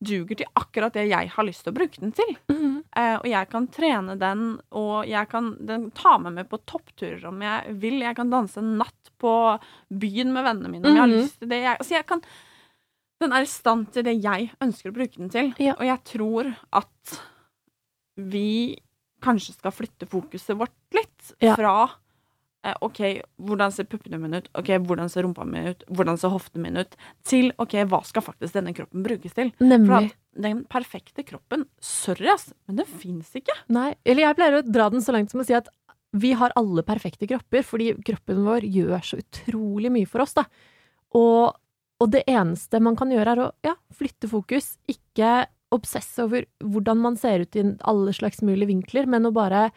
duger 0.00 0.38
til 0.40 0.46
akkurat 0.56 0.94
det 0.96 1.08
jeg 1.10 1.28
har 1.34 1.44
lyst 1.44 1.64
til 1.66 1.72
å 1.74 1.76
bruke 1.76 2.00
den 2.00 2.12
til. 2.16 2.30
Mhm. 2.48 2.76
Eh, 2.96 3.16
og 3.18 3.26
jeg 3.28 3.48
kan 3.50 3.66
trene 3.68 4.14
den, 4.18 4.44
og 4.72 5.06
jeg 5.06 5.28
kan 5.28 5.50
den, 5.66 5.90
ta 5.90 6.14
meg 6.18 6.32
med 6.38 6.48
på 6.48 6.58
toppturer 6.66 7.26
om 7.28 7.42
jeg 7.44 7.74
vil. 7.82 7.98
Jeg 8.00 8.16
kan 8.16 8.30
danse 8.32 8.56
en 8.62 8.78
natt 8.78 9.10
på 9.20 9.34
byen 9.92 10.32
med 10.32 10.46
vennene 10.46 10.70
mine 10.72 10.86
om 10.88 10.94
jeg 10.96 11.02
har 11.02 11.10
Mhm. 11.10 11.18
lyst 11.20 11.38
til 11.40 11.48
det. 11.48 11.60
Jeg, 11.66 11.76
altså 11.78 11.90
jeg 11.98 12.06
kan, 12.06 12.22
den 13.20 13.32
er 13.32 13.42
i 13.42 13.44
stand 13.44 13.92
til 13.92 14.02
det 14.06 14.22
jeg 14.22 14.50
ønsker 14.62 14.90
å 14.90 14.94
bruke 14.96 15.18
den 15.18 15.28
til. 15.28 15.52
Ja. 15.58 15.74
Og 15.74 15.84
jeg 15.84 16.04
tror 16.04 16.56
at 16.72 17.20
vi 18.16 18.78
kanskje 19.22 19.52
skal 19.58 19.72
flytte 19.76 20.06
fokuset 20.08 20.56
vårt 20.56 20.72
litt 20.96 21.34
Ja. 21.44 21.54
fra 21.56 21.90
eh, 22.64 22.74
OK, 22.84 23.00
hvordan 23.40 23.72
ser 23.72 23.84
puppene 23.88 24.18
mine 24.20 24.40
ut? 24.40 24.48
OK, 24.56 24.68
hvordan 24.88 25.08
ser 25.12 25.24
rumpa 25.24 25.44
mi 25.48 25.60
ut? 25.70 25.84
Hvordan 25.88 26.18
ser 26.20 26.32
hoftene 26.32 26.62
mine 26.66 26.84
ut? 26.86 26.96
Til 27.24 27.52
OK, 27.58 27.76
hva 27.88 28.02
skal 28.04 28.22
faktisk 28.24 28.54
denne 28.56 28.72
kroppen 28.76 29.02
brukes 29.04 29.32
til? 29.36 29.52
For 29.58 29.64
Nemlig. 29.68 30.10
at 30.10 30.42
den 30.44 30.64
perfekte 30.70 31.24
kroppen, 31.26 31.66
sorry 31.80 32.28
ass, 32.32 32.52
men 32.68 32.76
det 32.80 32.86
fins 32.88 33.32
ikke. 33.36 33.52
Nei. 33.68 33.94
Eller 34.04 34.28
jeg 34.28 34.36
pleier 34.36 34.58
å 34.60 34.64
dra 34.66 34.88
den 34.92 35.00
så 35.04 35.12
langt 35.12 35.30
som 35.32 35.40
å 35.40 35.46
si 35.46 35.56
at 35.56 35.68
vi 36.12 36.32
har 36.34 36.50
alle 36.58 36.82
perfekte 36.82 37.28
kropper, 37.30 37.62
fordi 37.62 37.92
kroppen 38.02 38.40
vår 38.44 38.64
gjør 38.66 39.04
så 39.06 39.18
utrolig 39.20 39.92
mye 39.94 40.08
for 40.10 40.24
oss, 40.24 40.32
da. 40.34 40.44
Og, 41.14 41.52
og 42.00 42.10
det 42.10 42.24
eneste 42.26 42.80
man 42.82 42.96
kan 42.98 43.10
gjøre, 43.12 43.30
er 43.36 43.42
å 43.44 43.50
ja, 43.66 43.74
flytte 43.94 44.26
fokus. 44.30 44.72
Ikke 44.90 45.46
obsesse 45.74 46.24
over 46.24 46.46
hvordan 46.64 47.00
man 47.02 47.16
ser 47.20 47.44
ut 47.44 47.56
i 47.56 47.64
alle 47.88 48.14
slags 48.16 48.42
mulige 48.46 48.70
vinkler, 48.72 49.08
men 49.10 49.28
å 49.28 49.34
bare 49.34 49.70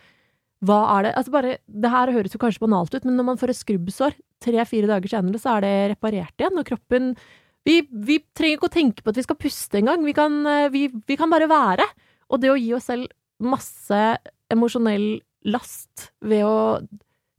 Hva 0.64 0.80
er 0.96 1.04
det 1.04 1.14
Altså 1.20 1.32
bare 1.34 1.58
Det 1.68 1.92
her 1.92 2.12
høres 2.16 2.34
jo 2.34 2.40
kanskje 2.42 2.64
banalt 2.64 2.94
ut, 2.96 3.06
men 3.06 3.18
når 3.20 3.30
man 3.32 3.40
får 3.42 3.54
et 3.54 3.62
skrubbsår 3.62 4.18
tre-fire 4.44 4.90
dager 4.90 5.12
senere, 5.12 5.40
så 5.40 5.58
er 5.58 5.66
det 5.66 5.74
reparert 5.94 6.36
igjen, 6.40 6.60
og 6.60 6.68
kroppen 6.68 7.14
vi, 7.64 7.78
vi 7.88 8.20
trenger 8.36 8.58
ikke 8.58 8.68
å 8.68 8.74
tenke 8.74 9.04
på 9.04 9.14
at 9.14 9.20
vi 9.20 9.24
skal 9.24 9.40
puste 9.40 9.80
engang. 9.80 10.04
Vi, 10.04 10.12
eh, 10.12 10.66
vi, 10.74 10.82
vi 10.92 11.16
kan 11.16 11.32
bare 11.32 11.48
være. 11.48 11.86
Og 12.28 12.42
det 12.44 12.52
å 12.52 12.60
gi 12.60 12.74
oss 12.76 12.90
selv 12.92 13.08
masse 13.40 14.00
emosjonell 14.52 15.22
last 15.48 16.10
ved 16.24 16.44
å 16.44 16.58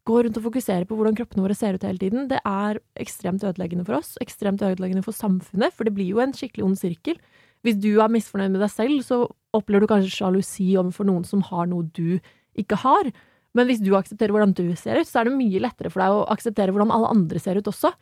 gå 0.05 0.21
rundt 0.25 0.37
og 0.37 0.47
fokusere 0.51 0.89
på 0.89 0.97
hvordan 0.97 1.17
kroppene 1.17 1.45
våre 1.47 1.57
ser 1.57 1.77
ut 1.77 1.85
hele 1.87 2.01
tiden, 2.01 2.27
det 2.29 2.41
er 2.45 2.81
ekstremt 3.01 3.45
ødeleggende 3.47 3.87
for 3.89 3.99
oss, 4.01 4.15
ekstremt 4.21 4.65
ødeleggende 4.65 5.05
for 5.05 5.17
samfunnet, 5.17 5.73
for 5.73 5.89
det 5.89 5.95
blir 5.97 6.11
jo 6.13 6.21
en 6.21 6.35
skikkelig 6.37 6.67
ond 6.67 6.81
sirkel. 6.81 7.17
Hvis 7.65 7.79
du 7.81 7.95
er 7.97 8.13
misfornøyd 8.13 8.53
med 8.53 8.63
deg 8.63 8.73
selv, 8.73 8.99
så 9.07 9.25
opplever 9.57 9.85
du 9.85 9.91
kanskje 9.93 10.13
sjalusi 10.13 10.75
overfor 10.77 11.09
noen 11.09 11.25
som 11.29 11.45
har 11.49 11.69
noe 11.71 11.87
du 11.97 12.19
ikke 12.61 12.79
har. 12.83 13.09
Men 13.55 13.71
hvis 13.71 13.83
du 13.83 13.93
aksepterer 13.97 14.35
hvordan 14.35 14.55
du 14.57 14.67
ser 14.77 14.99
ut, 15.01 15.09
så 15.09 15.23
er 15.23 15.29
det 15.29 15.39
mye 15.39 15.63
lettere 15.63 15.93
for 15.93 16.03
deg 16.03 16.17
å 16.17 16.27
akseptere 16.35 16.75
hvordan 16.75 16.93
alle 16.95 17.13
andre 17.15 17.41
ser 17.41 17.61
ut 17.61 17.71
også. 17.71 17.93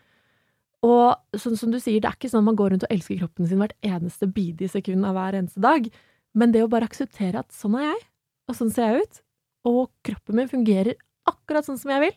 Og 0.83 1.39
sånn 1.39 1.59
som 1.61 1.71
du 1.71 1.79
sier, 1.79 2.01
det 2.03 2.11
er 2.11 2.17
ikke 2.17 2.31
sånn 2.33 2.43
at 2.43 2.49
man 2.49 2.59
går 2.59 2.73
rundt 2.73 2.87
og 2.89 2.95
elsker 2.95 3.21
kroppen 3.21 3.47
sin 3.47 3.61
hvert 3.63 3.77
eneste 3.87 4.27
bidige 4.27 4.73
sekund 4.73 5.07
av 5.07 5.15
hver 5.15 5.39
eneste 5.39 5.63
dag. 5.63 5.87
Men 6.35 6.55
det 6.55 6.65
å 6.65 6.71
bare 6.73 6.89
akseptere 6.89 7.45
at 7.45 7.55
sånn 7.55 7.77
er 7.79 7.87
jeg, 7.91 8.01
og 8.49 8.59
sånn 8.59 8.73
ser 8.75 8.91
jeg 8.91 9.05
ut, 9.05 9.23
og 9.69 9.83
kroppen 10.03 10.41
min 10.41 10.51
fungerer 10.51 10.99
akkurat 11.31 11.69
sånn 11.69 11.79
som 11.79 11.93
jeg 11.95 12.09
vil, 12.09 12.17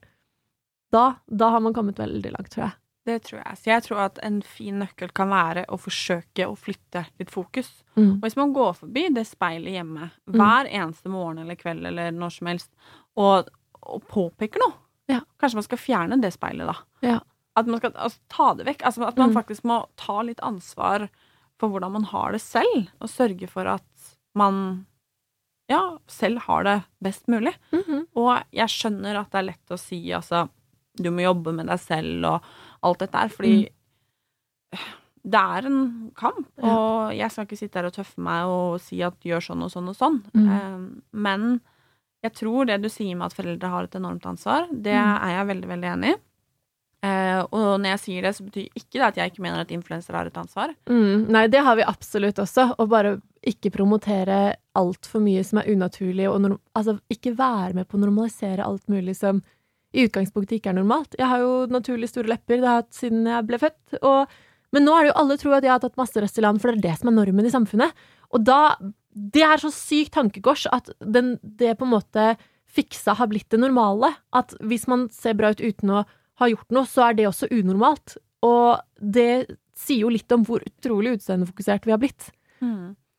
da, 0.95 1.05
da 1.27 1.51
har 1.53 1.61
man 1.61 1.75
kommet 1.75 1.99
veldig 2.01 2.31
langt, 2.33 2.49
tror 2.55 2.69
jeg. 2.69 2.77
Det 3.05 3.19
tror 3.27 3.41
jeg. 3.43 3.57
Så 3.61 3.69
jeg 3.69 3.83
tror 3.85 3.99
at 4.07 4.19
en 4.25 4.39
fin 4.41 4.79
nøkkel 4.81 5.11
kan 5.13 5.29
være 5.29 5.65
å 5.69 5.77
forsøke 5.77 6.47
å 6.49 6.55
flytte 6.57 7.03
litt 7.21 7.29
fokus. 7.29 7.69
Mm. 7.95 8.15
Og 8.17 8.25
hvis 8.25 8.35
man 8.39 8.53
går 8.55 8.73
forbi 8.79 9.03
det 9.13 9.27
speilet 9.29 9.75
hjemme 9.77 10.07
hver 10.33 10.65
eneste 10.71 11.11
morgen 11.13 11.43
eller 11.43 11.55
kveld 11.59 11.85
eller 11.85 12.09
når 12.15 12.33
som 12.39 12.49
helst, 12.49 12.71
og, 13.15 13.51
og 13.85 14.07
påpeker 14.09 14.59
noe 14.63 14.73
Ja. 15.07 15.19
Kanskje 15.37 15.59
man 15.59 15.67
skal 15.67 15.77
fjerne 15.77 16.17
det 16.21 16.33
speilet, 16.33 16.65
da. 16.65 16.75
Ja. 17.05 17.19
At 17.55 17.67
man 17.69 17.77
skal 17.79 17.93
altså, 17.93 18.19
ta 18.33 18.47
det 18.57 18.65
vekk. 18.65 18.81
Altså, 18.89 19.05
at 19.07 19.17
man 19.21 19.29
Mm. 19.29 19.35
faktisk 19.37 19.63
må 19.69 19.77
ta 20.01 20.21
litt 20.25 20.41
ansvar 20.41 21.05
for 21.61 21.69
hvordan 21.69 21.91
man 21.93 22.03
har 22.09 22.31
det 22.33 22.41
selv, 22.41 22.89
og 22.99 23.07
sørge 23.13 23.47
for 23.47 23.69
at 23.69 24.15
man 24.35 24.87
ja, 25.69 25.97
selv 26.07 26.39
har 26.49 26.63
det 26.63 26.75
best 27.01 27.27
mulig. 27.27 27.53
Mhm. 27.71 28.07
Og 28.15 28.43
jeg 28.51 28.67
skjønner 28.69 29.15
at 29.21 29.31
det 29.31 29.39
er 29.39 29.47
lett 29.53 29.71
å 29.71 29.77
si 29.79 30.01
altså 30.11 30.49
du 30.97 31.09
må 31.11 31.21
jobbe 31.25 31.51
med 31.53 31.67
deg 31.67 31.79
selv 31.79 32.25
og 32.25 32.43
alt 32.83 32.99
dette 32.99 33.17
her, 33.17 33.29
fordi 33.29 33.69
det 35.25 35.41
er 35.41 35.65
en 35.65 35.79
kamp, 36.17 36.45
og 36.61 37.15
jeg 37.17 37.31
skal 37.33 37.47
ikke 37.47 37.57
sitte 37.57 37.79
her 37.79 37.87
og 37.89 37.95
tøffe 37.95 38.21
meg 38.21 38.45
og 38.51 38.75
si 38.83 38.99
at 39.01 39.15
gjør 39.25 39.41
sånn 39.41 39.63
og 39.65 39.71
sånn 39.73 39.89
og 39.89 39.95
sånn. 39.97 40.19
Mm. 40.37 40.51
Eh, 40.53 41.09
men 41.25 41.47
jeg 42.25 42.33
tror 42.37 42.65
det 42.69 42.77
du 42.83 42.89
sier 42.89 43.15
med 43.17 43.27
at 43.31 43.37
foreldre 43.37 43.69
har 43.73 43.87
et 43.87 43.97
enormt 43.97 44.25
ansvar, 44.29 44.67
det 44.69 44.93
Mm. 44.93 45.17
er 45.23 45.31
jeg 45.37 45.47
veldig, 45.47 45.67
veldig 45.73 45.91
enig 45.95 46.13
i. 46.13 46.21
Uh, 47.05 47.45
og 47.53 47.79
når 47.81 47.89
jeg 47.91 47.99
sier 48.01 48.21
det, 48.25 48.31
så 48.33 48.43
betyr 48.47 48.69
ikke 48.73 48.93
det 48.97 49.01
at 49.05 49.15
jeg 49.19 49.29
ikke 49.31 49.41
mener 49.43 49.59
at 49.61 49.69
influensere 49.69 50.17
har 50.17 50.25
et 50.25 50.37
ansvar. 50.41 50.71
Mm, 50.89 51.27
nei, 51.29 51.43
det 51.53 51.61
har 51.61 51.75
vi 51.77 51.83
absolutt 51.85 52.39
også. 52.41 52.75
Å 52.81 52.87
bare 52.89 53.21
ikke 53.45 53.69
promotere 53.69 54.55
altfor 54.73 55.21
mye 55.21 55.43
som 55.45 55.59
er 55.61 55.69
unaturlig, 55.69 56.25
og 56.31 56.57
altså 56.73 56.95
ikke 57.13 57.35
være 57.37 57.75
med 57.75 57.87
på 57.87 57.97
å 57.99 58.01
normalisere 58.01 58.65
alt 58.65 58.87
mulig 58.89 59.13
som 59.19 59.43
i 59.95 60.05
utgangspunktet 60.09 60.59
ikke 60.59 60.73
er 60.73 60.79
normalt. 60.79 61.15
Jeg 61.17 61.29
har 61.31 61.43
jo 61.43 61.53
naturlig 61.71 62.09
store 62.11 62.33
lepper, 62.33 62.59
det 62.59 62.67
har 62.67 62.81
jeg 62.81 62.85
hatt 62.85 62.99
siden 62.99 63.31
jeg 63.31 63.47
ble 63.47 63.61
født, 63.61 63.97
og 64.01 64.35
men 64.75 64.83
nå 64.83 64.91
er 64.91 65.05
det 65.05 65.11
jo 65.13 65.19
alle 65.21 65.37
tror 65.39 65.53
at 65.55 65.63
jeg 65.63 65.71
har 65.71 65.79
tatt 65.79 65.95
masse 65.95 66.19
Restylane, 66.19 66.59
for 66.59 66.73
det 66.73 66.81
er 66.81 66.89
det 66.89 66.99
som 66.99 67.07
er 67.07 67.15
normen 67.15 67.47
i 67.47 67.53
samfunnet. 67.53 68.05
Og 68.35 68.43
da 68.43 68.75
Det 69.15 69.43
er 69.45 69.61
så 69.61 69.69
sykt 69.71 70.11
tankekors 70.17 70.65
at 70.75 70.89
den, 70.99 71.37
det 71.39 71.77
på 71.79 71.85
en 71.85 71.93
måte 71.93 72.23
fiksa 72.67 73.13
har 73.15 73.29
blitt 73.31 73.47
det 73.53 73.61
normale. 73.61 74.09
At 74.35 74.51
hvis 74.59 74.89
man 74.91 75.05
ser 75.15 75.37
bra 75.39 75.53
ut 75.55 75.61
uten 75.63 75.93
å 75.95 76.01
ha 76.41 76.49
gjort 76.51 76.75
noe, 76.75 76.83
så 76.83 77.05
er 77.05 77.15
det 77.15 77.29
også 77.29 77.47
unormalt. 77.55 78.17
Og 78.43 78.81
det 78.99 79.55
sier 79.71 80.01
jo 80.03 80.11
litt 80.11 80.35
om 80.35 80.43
hvor 80.43 80.59
utrolig 80.67 81.15
utseendefokusert 81.15 81.87
vi 81.87 81.93
har 81.95 82.01
blitt. 82.03 82.27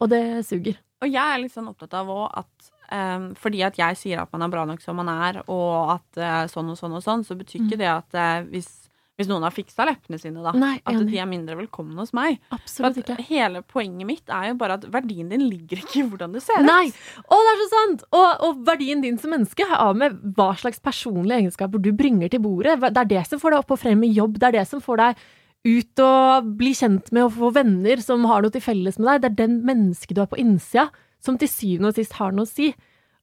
Og 0.04 0.12
det 0.12 0.44
suger. 0.44 0.76
Og 1.00 1.08
jeg 1.08 1.24
er 1.24 1.40
litt 1.40 1.56
sånn 1.56 1.72
opptatt 1.72 1.96
av 1.96 2.12
òg 2.12 2.26
at 2.42 2.70
eh, 2.92 3.28
fordi 3.40 3.62
at 3.66 3.78
jeg 3.80 4.00
sier 4.00 4.22
at 4.22 4.32
man 4.34 4.46
er 4.46 4.52
bra 4.52 4.64
nok 4.68 4.82
som 4.84 4.98
man 5.00 5.10
er, 5.12 5.42
og 5.52 5.96
at 5.98 6.20
uh, 6.20 6.42
sånn 6.50 6.72
og 6.72 6.80
sånn 6.80 6.98
og 6.98 7.04
sånn, 7.04 7.24
så 7.26 7.36
betyr 7.38 7.64
ikke 7.64 7.78
det 7.80 7.88
at 7.90 8.18
uh, 8.18 8.46
hvis, 8.50 8.68
hvis 9.16 9.30
noen 9.30 9.46
har 9.46 9.54
fiksa 9.54 9.86
leppene 9.88 10.18
sine, 10.20 10.42
da, 10.44 10.52
Nei, 10.56 10.74
at 10.84 10.98
de 11.08 11.20
er 11.22 11.28
mindre 11.30 11.56
velkomne 11.58 11.96
hos 12.00 12.12
meg. 12.16 12.40
Absolutt 12.54 13.00
ikke. 13.02 13.16
hele 13.30 13.62
poenget 13.66 14.08
mitt 14.08 14.32
er 14.32 14.50
jo 14.50 14.58
bare 14.60 14.76
at 14.80 14.84
verdien 14.92 15.32
din 15.32 15.46
ligger 15.46 15.80
ikke 15.82 16.02
i 16.02 16.04
hvordan 16.10 16.36
du 16.36 16.42
ser 16.42 16.60
ut. 16.60 16.68
Nei! 16.68 16.90
Å, 17.24 17.40
det 17.40 17.54
er 17.54 17.62
så 17.62 17.70
sant! 17.72 18.04
Og, 18.10 18.28
og 18.48 18.60
verdien 18.68 19.02
din 19.04 19.18
som 19.22 19.32
menneske 19.34 19.66
har 19.72 19.96
med 19.96 20.20
hva 20.36 20.52
slags 20.60 20.82
personlige 20.84 21.42
egenskaper 21.42 21.82
du 21.82 21.90
bringer 21.96 22.32
til 22.32 22.44
bordet. 22.44 22.78
Det 22.86 23.02
er 23.02 23.12
det 23.16 23.26
som 23.30 23.42
får 23.42 23.56
deg 23.56 23.64
opp 23.64 23.74
og 23.76 23.82
frem 23.82 24.04
i 24.06 24.14
jobb. 24.14 24.38
Det 24.40 24.50
er 24.50 24.60
det 24.60 24.68
som 24.70 24.84
får 24.84 25.02
deg 25.02 25.26
ut 25.66 26.02
og 26.04 26.52
bli 26.58 26.72
kjent 26.76 27.10
med 27.14 27.26
og 27.26 27.34
få 27.36 27.50
venner 27.56 28.02
som 28.04 28.24
har 28.30 28.44
noe 28.44 28.54
til 28.54 28.64
felles 28.64 29.00
med 29.00 29.08
deg. 29.08 29.22
Det 29.22 29.30
er 29.32 29.38
den 29.42 29.58
mennesket 29.66 30.16
du 30.16 30.22
er 30.22 30.30
på 30.30 30.38
innsida, 30.40 30.88
som 31.26 31.38
til 31.40 31.50
syvende 31.50 31.92
og 31.92 31.98
sist 31.98 32.16
har 32.18 32.34
noe 32.34 32.46
å 32.46 32.50
si. 32.50 32.70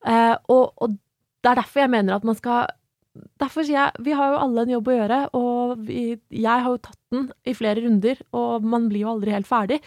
Eh, 0.04 0.36
og, 0.52 0.74
og 0.84 0.96
det 1.44 1.52
er 1.52 1.60
derfor 1.60 1.84
jeg 1.84 1.94
mener 1.94 2.18
at 2.18 2.26
man 2.28 2.39
skal 2.39 2.72
Derfor 3.13 3.62
sier 3.62 3.78
jeg 3.78 4.06
vi 4.08 4.13
har 4.18 4.32
jo 4.32 4.38
alle 4.42 4.63
en 4.63 4.72
jobb 4.74 4.88
å 4.89 4.94
gjøre, 4.96 5.18
og 5.38 5.82
vi, 5.86 6.16
jeg 6.34 6.63
har 6.66 6.66
jo 6.66 6.80
tatt 6.82 6.98
den 7.13 7.28
i 7.46 7.54
flere 7.54 7.84
runder, 7.84 8.18
og 8.34 8.66
man 8.66 8.88
blir 8.89 9.04
jo 9.04 9.12
aldri 9.12 9.36
helt 9.36 9.46
ferdig. 9.46 9.78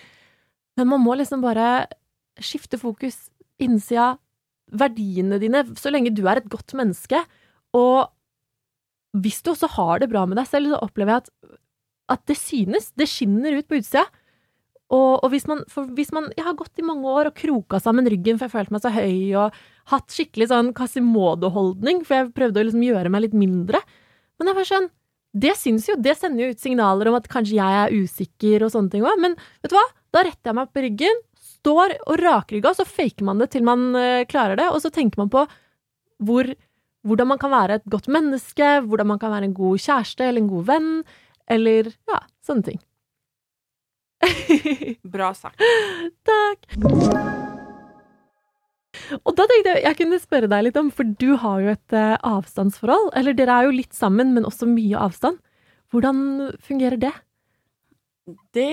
Men 0.78 0.92
man 0.92 1.02
må 1.02 1.16
liksom 1.18 1.42
bare 1.42 1.88
skifte 2.38 2.78
fokus, 2.78 3.16
innsida, 3.58 4.12
verdiene 4.70 5.40
dine, 5.42 5.64
så 5.74 5.90
lenge 5.90 6.14
du 6.14 6.22
er 6.28 6.38
et 6.38 6.46
godt 6.52 6.76
menneske. 6.78 7.18
Og 7.74 8.06
hvis 9.24 9.42
du 9.42 9.50
også 9.56 9.72
har 9.74 10.04
det 10.04 10.10
bra 10.12 10.22
med 10.28 10.38
deg 10.38 10.46
selv, 10.50 10.70
så 10.70 10.82
opplever 10.86 11.16
jeg 11.16 11.24
at, 11.24 11.58
at 12.14 12.24
det 12.30 12.38
synes. 12.38 12.92
Det 12.94 13.10
skinner 13.10 13.58
ut 13.58 13.66
på 13.66 13.80
utsida. 13.80 14.06
Og, 14.94 15.24
og 15.24 15.32
hvis 15.32 15.48
man, 15.50 15.64
hvis 15.96 16.12
man 16.14 16.28
Jeg 16.36 16.44
har 16.46 16.54
gått 16.54 16.78
i 16.78 16.84
mange 16.86 17.10
år 17.10 17.32
og 17.32 17.38
kroka 17.38 17.80
sammen 17.82 18.06
ryggen, 18.06 18.38
for 18.38 18.46
jeg 18.46 18.54
følte 18.54 18.76
meg 18.76 18.84
så 18.84 18.92
høy, 18.94 19.34
og 19.34 19.56
hatt 19.90 20.14
skikkelig 20.14 20.50
sånn 20.52 20.70
Quasimodo-holdning, 20.76 22.04
for 22.06 22.20
jeg 22.20 22.34
prøvde 22.36 22.62
å 22.62 22.68
liksom 22.68 22.84
gjøre 22.86 23.10
meg 23.10 23.26
litt 23.26 23.36
mindre. 23.38 23.80
Men 24.38 24.52
jeg 24.52 24.58
var 24.58 24.68
sånn 24.70 24.88
Det 25.36 25.52
syns 25.58 25.88
jo, 25.90 25.98
det 26.00 26.14
sender 26.16 26.46
jo 26.46 26.54
ut 26.54 26.62
signaler 26.62 27.10
om 27.10 27.16
at 27.18 27.26
kanskje 27.28 27.58
jeg 27.58 27.80
er 27.82 27.92
usikker 27.92 28.62
og 28.64 28.70
sånne 28.72 28.94
ting 28.94 29.02
òg, 29.04 29.18
men 29.20 29.34
vet 29.60 29.72
du 29.72 29.76
hva? 29.76 29.84
Da 30.14 30.22
retter 30.24 30.48
jeg 30.48 30.56
meg 30.56 30.70
på 30.72 30.84
ryggen, 30.86 31.18
står 31.66 31.96
og 32.06 32.22
rakrygga, 32.22 32.72
så 32.78 32.86
faker 32.88 33.26
man 33.26 33.42
det 33.42 33.50
til 33.52 33.66
man 33.66 33.90
eh, 34.00 34.24
klarer 34.30 34.56
det, 34.56 34.70
og 34.72 34.80
så 34.80 34.88
tenker 34.94 35.20
man 35.20 35.28
på 35.34 35.42
hvor, 36.24 36.48
hvordan 37.04 37.28
man 37.34 37.42
kan 37.42 37.52
være 37.52 37.80
et 37.82 37.90
godt 37.92 38.08
menneske, 38.08 38.70
hvordan 38.86 39.10
man 39.12 39.20
kan 39.20 39.34
være 39.34 39.50
en 39.50 39.58
god 39.58 39.82
kjæreste 39.82 40.24
eller 40.24 40.40
en 40.40 40.52
god 40.54 40.70
venn, 40.70 40.92
eller 41.52 41.92
ja, 42.08 42.22
sånne 42.46 42.70
ting. 42.70 42.80
Bra 45.16 45.32
sagt. 45.36 45.60
Takk. 46.26 46.66
Og 49.22 49.34
da 49.36 49.44
tenkte 49.48 49.74
jeg 49.74 49.84
jeg 49.84 49.98
kunne 50.00 50.20
spørre 50.22 50.50
deg 50.50 50.66
litt 50.66 50.80
om, 50.80 50.90
for 50.94 51.08
du 51.20 51.36
har 51.40 51.62
jo 51.62 51.74
et 51.74 51.96
eh, 51.96 52.16
avstandsforhold. 52.26 53.12
Eller 53.18 53.36
dere 53.36 53.60
er 53.60 53.68
jo 53.68 53.76
litt 53.76 53.96
sammen, 53.96 54.32
men 54.36 54.48
også 54.48 54.68
mye 54.70 54.98
avstand. 55.06 55.40
Hvordan 55.92 56.52
fungerer 56.64 56.98
det? 57.00 57.12
Det 58.56 58.72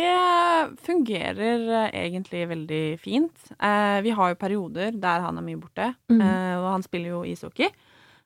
fungerer 0.81 1.67
eh, 1.83 1.89
egentlig 2.07 2.47
veldig 2.49 2.83
fint. 3.01 3.49
Eh, 3.59 3.99
vi 4.05 4.15
har 4.15 4.33
jo 4.33 4.41
perioder 4.41 4.95
der 4.97 5.27
han 5.27 5.37
er 5.37 5.45
mye 5.45 5.61
borte, 5.61 5.91
mm. 6.09 6.23
og 6.63 6.69
han 6.71 6.85
spiller 6.85 7.17
jo 7.17 7.25
ishockey. 7.29 7.69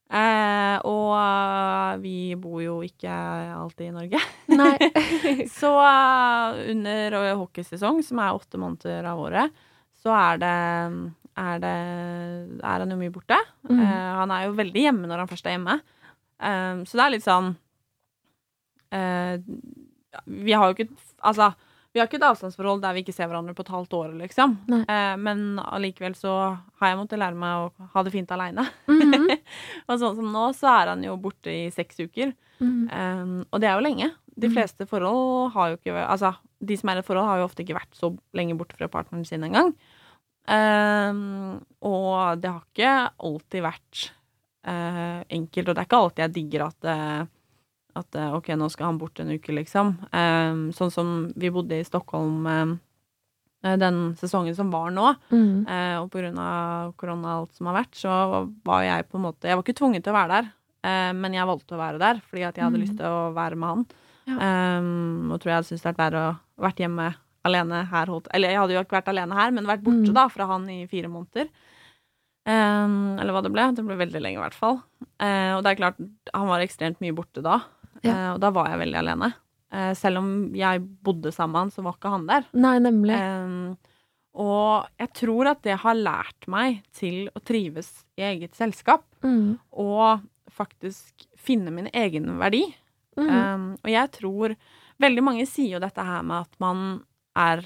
Eh, 0.07 0.77
og 0.87 1.09
eh, 1.19 1.97
vi 1.99 2.17
bor 2.39 2.61
jo 2.63 2.77
ikke 2.85 3.11
alltid 3.57 3.89
i 3.89 3.95
Norge. 3.95 4.21
Nei. 4.55 4.77
Så 5.59 5.71
eh, 5.83 6.59
under 6.71 7.17
eh, 7.19 7.33
hockeysesong, 7.35 7.99
som 8.07 8.21
er 8.23 8.37
åtte 8.37 8.61
måneder 8.61 9.09
av 9.11 9.19
året, 9.25 9.65
så 9.97 10.13
er 10.15 10.39
det, 10.39 10.55
er 11.43 11.59
det 11.59 11.75
er 12.63 12.83
han 12.83 12.93
jo 12.93 12.99
mye 13.01 13.13
borte. 13.13 13.39
Mm. 13.67 13.81
Eh, 13.81 14.09
han 14.21 14.33
er 14.33 14.47
jo 14.47 14.57
veldig 14.61 14.85
hjemme 14.87 15.09
når 15.09 15.25
han 15.25 15.31
først 15.31 15.49
er 15.49 15.57
hjemme. 15.57 15.79
Eh, 16.39 16.83
så 16.87 16.99
det 16.99 17.03
er 17.03 17.15
litt 17.15 17.25
sånn 17.25 17.47
eh, 18.93 19.39
Vi 20.29 20.53
har 20.53 20.69
jo 20.69 20.75
ikke 20.75 20.85
Altså, 21.25 21.47
vi 21.97 22.01
har 22.03 22.07
ikke 22.11 22.19
et 22.21 22.25
avstandsforhold 22.29 22.83
der 22.83 22.93
vi 22.93 23.01
ikke 23.01 23.15
ser 23.15 23.25
hverandre 23.31 23.55
på 23.57 23.63
et 23.65 23.71
halvt 23.73 23.95
år, 23.97 24.11
liksom. 24.21 24.53
Eh, 24.85 25.15
men 25.17 25.41
allikevel 25.63 26.13
så 26.15 26.33
har 26.77 26.91
jeg 26.91 26.99
måttet 27.01 27.17
lære 27.23 27.35
meg 27.41 27.65
å 27.65 27.87
ha 27.95 28.03
det 28.05 28.13
fint 28.13 28.29
aleine. 28.35 28.67
Mhm. 28.87 29.25
og 29.89 29.95
sånn 29.97 30.15
som 30.21 30.29
nå, 30.35 30.43
så 30.57 30.69
er 30.75 30.93
han 30.93 31.01
jo 31.07 31.17
borte 31.21 31.49
i 31.49 31.67
seks 31.73 31.97
uker. 32.05 32.35
Mhm. 32.61 32.87
Um, 32.93 33.35
og 33.51 33.61
det 33.61 33.69
er 33.71 33.77
jo 33.79 33.85
lenge. 33.89 34.11
De 34.37 34.47
Mhm. 34.47 34.53
fleste 34.53 34.85
forhold 34.89 35.51
har 35.57 35.71
jo 35.73 35.77
ikke 35.81 36.05
Altså, 36.07 36.35
de 36.61 36.77
som 36.77 36.89
er 36.89 36.97
i 36.97 36.99
et 36.99 37.05
forhold, 37.09 37.25
har 37.25 37.37
jo 37.41 37.45
ofte 37.49 37.65
ikke 37.65 37.77
vært 37.79 37.97
så 37.97 38.11
lenge 38.37 38.57
borte 38.57 38.77
fra 38.77 38.87
partneren 38.87 39.25
sin 39.25 39.41
engang. 39.43 39.73
Um, 40.47 41.59
og 41.83 42.39
det 42.41 42.49
har 42.53 42.61
ikke 42.71 42.93
alltid 43.19 43.65
vært 43.65 44.03
uh, 44.67 45.23
enkelt, 45.29 45.67
og 45.69 45.73
det 45.75 45.81
er 45.81 45.87
ikke 45.89 45.99
alltid 46.03 46.23
jeg 46.23 46.33
digger 46.37 46.63
at 46.67 46.87
eh, 46.91 47.25
at 47.97 48.17
eh, 48.17 48.35
OK, 48.35 48.51
nå 48.57 48.69
skal 48.73 48.91
han 48.91 48.99
bort 49.01 49.19
en 49.21 49.31
uke, 49.33 49.53
liksom. 49.55 49.95
Um, 50.11 50.67
sånn 50.75 50.93
som 50.93 51.15
vi 51.35 51.51
bodde 51.53 51.79
i 51.79 51.87
Stockholm 51.87 52.45
um, 52.45 52.73
eh, 53.65 53.77
den 53.81 54.01
sesongen 54.19 54.55
som 54.57 54.71
var 54.73 54.91
nå. 54.93 55.11
Mm. 55.31 55.67
Eh, 55.67 55.95
og 55.99 56.09
på 56.13 56.21
grunn 56.21 56.39
av 56.41 56.93
korona 56.99 57.35
og 57.35 57.45
alt 57.45 57.59
som 57.59 57.71
har 57.71 57.79
vært, 57.81 57.99
så 57.99 58.17
var 58.67 58.87
jeg 58.87 59.07
på 59.09 59.19
en 59.19 59.27
måte 59.29 59.49
Jeg 59.49 59.59
var 59.59 59.65
ikke 59.65 59.79
tvunget 59.81 60.05
til 60.05 60.15
å 60.15 60.17
være 60.17 60.33
der, 60.33 60.51
eh, 60.89 61.13
men 61.17 61.37
jeg 61.37 61.49
valgte 61.49 61.77
å 61.77 61.81
være 61.81 62.03
der 62.03 62.21
fordi 62.25 62.47
at 62.47 62.59
jeg 62.59 62.67
hadde 62.67 62.81
mm. 62.81 62.85
lyst 62.85 62.99
til 62.99 63.07
å 63.07 63.31
være 63.37 63.59
med 63.59 63.73
han. 63.73 63.87
Ja. 64.27 64.51
Um, 64.81 65.31
og 65.31 65.39
tror 65.39 65.53
jeg 65.53 65.61
hadde 65.61 65.69
syntes 65.69 65.85
det 65.85 65.93
hadde 65.93 66.01
vært 66.01 66.13
verre 66.17 66.25
å 66.27 66.65
vært 66.67 66.81
hjemme 66.83 67.07
alene 67.47 67.85
her. 67.91 68.11
Holdt. 68.11 68.27
Eller 68.35 68.53
jeg 68.53 68.61
hadde 68.61 68.75
jo 68.75 68.83
ikke 68.83 68.99
vært 68.99 69.13
alene 69.13 69.37
her, 69.37 69.53
men 69.55 69.69
vært 69.69 69.85
borte 69.85 70.11
mm. 70.11 70.15
da 70.17 70.27
fra 70.31 70.49
han 70.51 70.67
i 70.71 70.81
fire 70.91 71.11
måneder. 71.11 71.49
Um, 72.47 73.17
eller 73.19 73.35
hva 73.35 73.43
det 73.43 73.51
ble. 73.51 73.65
Det 73.75 73.83
ble 73.83 73.97
veldig 73.99 74.21
lenge, 74.23 74.39
i 74.39 74.43
hvert 74.43 74.55
fall. 74.55 74.79
Uh, 75.19 75.57
og 75.57 75.63
det 75.65 75.73
er 75.73 75.79
klart, 75.81 75.99
han 76.31 76.47
var 76.47 76.63
ekstremt 76.63 77.01
mye 77.03 77.15
borte 77.15 77.43
da. 77.43 77.59
Ja. 78.03 78.13
Eh, 78.13 78.29
og 78.35 78.39
da 78.43 78.51
var 78.55 78.69
jeg 78.71 78.81
veldig 78.85 78.99
alene. 79.01 79.33
Eh, 79.73 79.91
selv 79.99 80.21
om 80.21 80.31
jeg 80.55 80.81
bodde 81.03 81.31
sammen 81.35 81.53
med 81.53 81.59
han, 81.65 81.71
så 81.75 81.83
var 81.83 81.97
ikke 81.97 82.13
han 82.13 82.27
der. 82.29 82.45
Nei, 82.53 82.77
nemlig. 82.79 83.17
Um, 83.19 83.77
og 84.37 84.87
jeg 85.01 85.13
tror 85.17 85.49
at 85.51 85.61
det 85.65 85.79
har 85.81 85.97
lært 85.97 86.47
meg 86.47 86.83
til 86.95 87.27
å 87.35 87.41
trives 87.43 87.89
i 88.19 88.27
eget 88.29 88.55
selskap, 88.55 89.03
Mm. 89.23 89.57
og 89.73 90.21
faktisk 90.53 91.25
finne 91.37 91.71
min 91.73 91.89
egen 91.93 92.37
verdi. 92.39 92.63
Mm. 93.17 93.29
Um, 93.29 93.71
og 93.83 93.89
jeg 93.91 94.11
tror 94.11 94.55
Veldig 94.97 95.21
mange 95.21 95.45
sier 95.45 95.75
jo 95.75 95.79
dette 95.79 96.01
her 96.01 96.23
med 96.25 96.47
at 96.47 96.55
man 96.57 97.03
er 97.37 97.59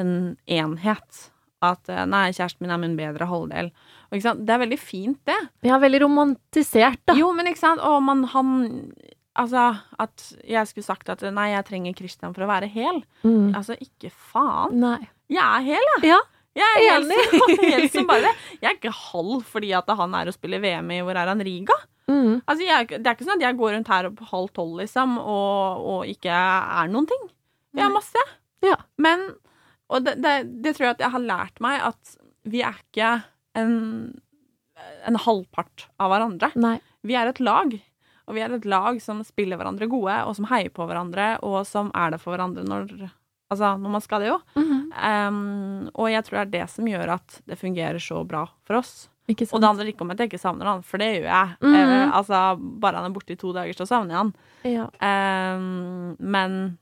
en 0.00 0.38
enhet. 0.48 1.30
At 1.60 1.90
eh, 1.92 2.06
'nei, 2.08 2.30
kjæresten 2.32 2.64
min 2.64 2.70
er 2.72 2.78
min 2.80 2.96
bedre 2.96 3.26
halvdel'. 3.28 3.68
Og? 4.10 4.22
Det 4.46 4.54
er 4.54 4.62
veldig 4.62 4.78
fint, 4.80 5.18
det. 5.28 5.36
Ja, 5.62 5.76
veldig 5.78 6.00
romantisert, 6.00 7.02
da. 7.04 7.12
Jo, 7.18 7.34
men 7.36 7.46
ikke 7.50 7.60
sant? 7.60 7.80
Og 7.84 8.00
man, 8.02 8.24
han 8.32 8.92
Altså, 9.38 9.76
at 10.02 10.24
jeg 10.48 10.66
skulle 10.66 10.84
sagt 10.84 11.08
at 11.08 11.22
'nei, 11.22 11.50
jeg 11.52 11.64
trenger 11.68 11.94
Christian 11.96 12.34
for 12.34 12.42
å 12.44 12.50
være 12.50 12.68
hel'. 12.68 13.02
Mm. 13.22 13.54
Altså, 13.54 13.76
ikke 13.80 14.10
faen. 14.10 14.74
Nei. 14.80 15.08
Jeg 15.30 15.44
er 15.44 15.62
hel, 15.68 15.86
jeg. 15.94 16.10
Ja, 16.10 16.18
Jeg 16.58 16.66
er 16.66 16.80
helt, 16.90 17.12
Enig. 17.12 17.70
helt 17.78 17.92
som 17.92 18.06
bare. 18.08 18.32
Jeg 18.60 18.66
er 18.72 18.74
ikke 18.74 18.90
halv 18.90 19.44
fordi 19.46 19.70
at 19.72 19.86
han 19.86 20.14
er 20.18 20.26
og 20.26 20.34
spiller 20.34 20.58
VM 20.58 20.90
i 20.90 20.98
Hvor 21.06 21.14
er 21.14 21.28
han? 21.30 21.38
Riga? 21.46 21.76
Mm. 22.10 22.40
Altså, 22.44 22.64
jeg, 22.66 22.88
det 22.90 23.06
er 23.06 23.14
ikke 23.14 23.24
sånn 23.28 23.38
at 23.38 23.44
jeg 23.46 23.56
går 23.56 23.70
rundt 23.76 23.88
her 23.88 24.08
på 24.10 24.24
halv 24.32 24.48
tolv, 24.50 24.80
liksom, 24.80 25.12
og, 25.22 25.84
og 25.92 26.08
ikke 26.10 26.32
er 26.34 26.90
noen 26.90 27.06
ting. 27.06 27.28
Jeg 27.78 27.84
er 27.86 27.92
masse. 27.94 28.24
Ja. 28.66 28.74
Men 28.98 29.22
Og 29.88 30.02
det, 30.04 30.16
det, 30.22 30.34
det 30.64 30.74
tror 30.74 30.88
jeg 30.88 30.96
at 30.98 31.04
jeg 31.06 31.10
har 31.14 31.22
lært 31.22 31.60
meg, 31.62 31.78
at 31.86 32.16
vi 32.50 32.62
er 32.66 32.74
ikke 32.82 33.12
en, 33.54 34.20
en 35.06 35.16
halvpart 35.22 35.86
av 36.02 36.10
hverandre. 36.10 36.50
Nei. 36.58 36.80
Vi 37.06 37.14
er 37.14 37.30
et 37.30 37.38
lag. 37.40 37.78
Og 38.30 38.36
vi 38.36 38.44
er 38.44 38.52
et 38.54 38.68
lag 38.70 39.00
som 39.02 39.24
spiller 39.26 39.58
hverandre 39.58 39.88
gode, 39.90 40.14
og 40.28 40.36
som 40.38 40.46
heier 40.52 40.70
på 40.70 40.86
hverandre, 40.86 41.32
og 41.42 41.64
som 41.66 41.90
er 41.98 42.14
det 42.14 42.20
for 42.22 42.36
hverandre 42.36 42.62
når, 42.62 42.92
altså, 43.50 43.74
når 43.82 43.96
man 43.96 44.04
skal 44.04 44.22
det 44.22 44.30
jo. 44.30 44.36
Mhm. 44.54 44.76
Um, 44.90 45.88
og 45.94 46.10
jeg 46.10 46.26
tror 46.26 46.38
det 46.38 46.42
er 46.44 46.52
det 46.54 46.66
som 46.72 46.88
gjør 46.90 47.14
at 47.16 47.40
det 47.46 47.58
fungerer 47.58 48.02
så 48.02 48.22
bra 48.26 48.44
for 48.66 48.80
oss. 48.80 49.08
Og 49.30 49.60
det 49.62 49.68
handler 49.68 49.90
ikke 49.92 50.02
om 50.02 50.10
at 50.10 50.18
jeg 50.18 50.30
ikke 50.30 50.42
savner 50.42 50.66
han, 50.66 50.80
for 50.82 50.98
det 50.98 51.06
gjør 51.12 51.28
jeg. 51.30 51.56
Mm 51.62 51.74
-hmm. 51.74 52.06
uh, 52.08 52.16
altså, 52.16 52.56
bare 52.80 52.96
han 52.96 53.10
er 53.10 53.14
borte 53.14 53.32
i 53.32 53.36
to 53.36 53.52
dager, 53.52 53.72
så 53.72 53.86
savner 53.86 54.14
jeg 54.14 54.18
han. 54.18 54.32
Ja. 54.64 54.86
Um, 55.56 56.16
men 56.18 56.78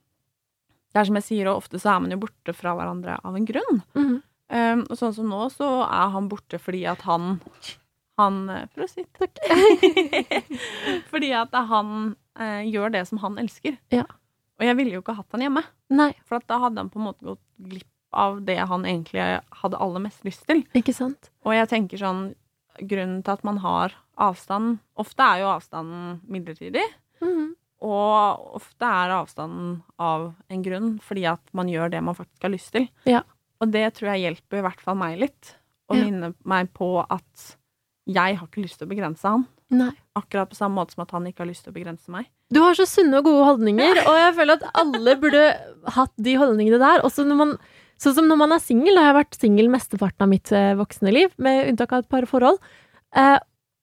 det 0.93 1.01
er 1.01 1.05
som 1.05 1.15
jeg 1.15 1.25
sier, 1.25 1.49
og 1.49 1.57
ofte 1.57 1.79
så 1.79 1.91
er 1.95 2.01
man 2.01 2.11
jo 2.11 2.19
borte 2.19 2.53
fra 2.53 2.75
hverandre 2.75 3.21
av 3.25 3.37
en 3.37 3.47
grunn. 3.47 3.83
Mhm. 3.95 4.23
Um, 4.51 4.87
og 4.89 4.97
sånn 4.97 5.13
som 5.13 5.29
nå, 5.29 5.51
så 5.53 5.85
er 5.85 6.09
han 6.09 6.29
borte 6.29 6.59
fordi 6.59 6.87
at 6.89 7.03
han 7.03 7.41
Han 8.19 8.49
eh, 8.51 8.65
Prosit. 8.75 9.09
Takk. 9.19 9.39
fordi 11.11 11.31
at 11.39 11.55
han 11.71 11.93
eh, 12.39 12.65
gjør 12.69 12.93
det 12.95 13.05
som 13.09 13.21
han 13.23 13.39
elsker. 13.41 13.77
Ja. 13.95 14.05
Og 14.59 14.67
jeg 14.67 14.77
ville 14.81 14.97
jo 14.99 15.03
ikke 15.05 15.15
hatt 15.19 15.31
han 15.37 15.45
hjemme, 15.47 15.63
Nei, 15.95 16.11
for 16.27 16.41
at 16.41 16.49
da 16.51 16.59
hadde 16.65 16.83
han 16.83 16.91
på 16.93 16.99
en 17.01 17.07
måte 17.07 17.25
gått 17.29 17.45
glipp 17.63 17.87
av 18.19 18.41
det 18.49 18.57
han 18.71 18.87
egentlig 18.89 19.21
hadde 19.63 19.79
aller 19.85 20.03
mest 20.03 20.25
lyst 20.27 20.47
til. 20.49 20.63
ikke 20.77 20.95
sant. 20.97 21.31
Og 21.47 21.55
jeg 21.55 21.69
tenker 21.71 22.01
sånn 22.01 22.29
Grunnen 22.79 23.25
til 23.27 23.33
at 23.35 23.41
man 23.43 23.57
har 23.59 23.91
avstand 24.23 24.77
Ofte 25.03 25.25
er 25.27 25.41
jo 25.43 25.49
avstanden 25.51 26.21
midlertidig. 26.31 26.85
Mhm. 27.19 27.49
Og 27.83 28.55
ofte 28.59 28.87
er 28.87 29.13
avstanden 29.17 29.81
av 30.03 30.29
en 30.51 30.63
grunn 30.63 30.93
fordi 31.03 31.25
at 31.31 31.43
man 31.59 31.69
gjør 31.71 31.91
det 31.93 32.01
man 32.07 32.15
faktisk 32.19 32.47
har 32.47 32.51
lyst 32.55 32.73
til. 32.75 32.87
Ja. 33.07 33.21
Og 33.63 33.71
det 33.75 33.85
tror 33.99 34.13
jeg 34.13 34.25
hjelper 34.29 34.59
i 34.61 34.65
hvert 34.67 34.83
fall 34.83 34.99
meg 34.99 35.19
litt. 35.23 35.53
Å 35.91 35.95
Ja. 35.99 36.05
minne 36.05 36.33
meg 36.45 36.71
på 36.75 36.89
at 37.03 37.58
jeg 38.09 38.39
har 38.39 38.47
ikke 38.49 38.65
lyst 38.65 38.81
til 38.81 38.89
å 38.89 38.93
begrense 38.93 39.29
han. 39.29 39.45
Nei. 39.69 39.91
Akkurat 40.17 40.49
på 40.49 40.57
samme 40.57 40.81
måte 40.81 40.97
som 40.97 41.05
at 41.05 41.13
han 41.13 41.27
ikke 41.29 41.45
har 41.45 41.51
lyst 41.51 41.67
til 41.67 41.75
å 41.75 41.77
begrense 41.77 42.13
meg. 42.13 42.31
Du 42.55 42.63
har 42.65 42.77
så 42.77 42.87
sunne 42.89 43.21
og 43.21 43.29
gode 43.29 43.45
holdninger, 43.51 44.01
og 44.09 44.17
jeg 44.17 44.35
føler 44.39 44.57
at 44.57 44.81
alle 44.81 45.17
burde 45.21 45.45
hatt 45.99 46.15
de 46.17 46.37
holdningene 46.41 46.81
der. 46.81 47.05
Også 47.05 47.27
når 47.29 47.41
man, 47.43 47.55
sånn 48.01 48.17
som 48.17 48.31
når 48.31 48.41
man 48.41 48.57
er 48.57 48.65
singel, 48.65 48.97
har 48.97 49.11
jeg 49.11 49.19
vært 49.21 49.41
singel 49.43 49.69
mesteparten 49.73 50.25
av 50.25 50.33
mitt 50.33 50.53
eh, 50.57 50.73
voksne 50.79 51.13
liv, 51.13 51.35
med 51.37 51.67
unntak 51.69 51.93
av 51.93 52.07
et 52.07 52.13
par 52.17 52.29
forhold. 52.31 52.61
Eh, 53.13 53.37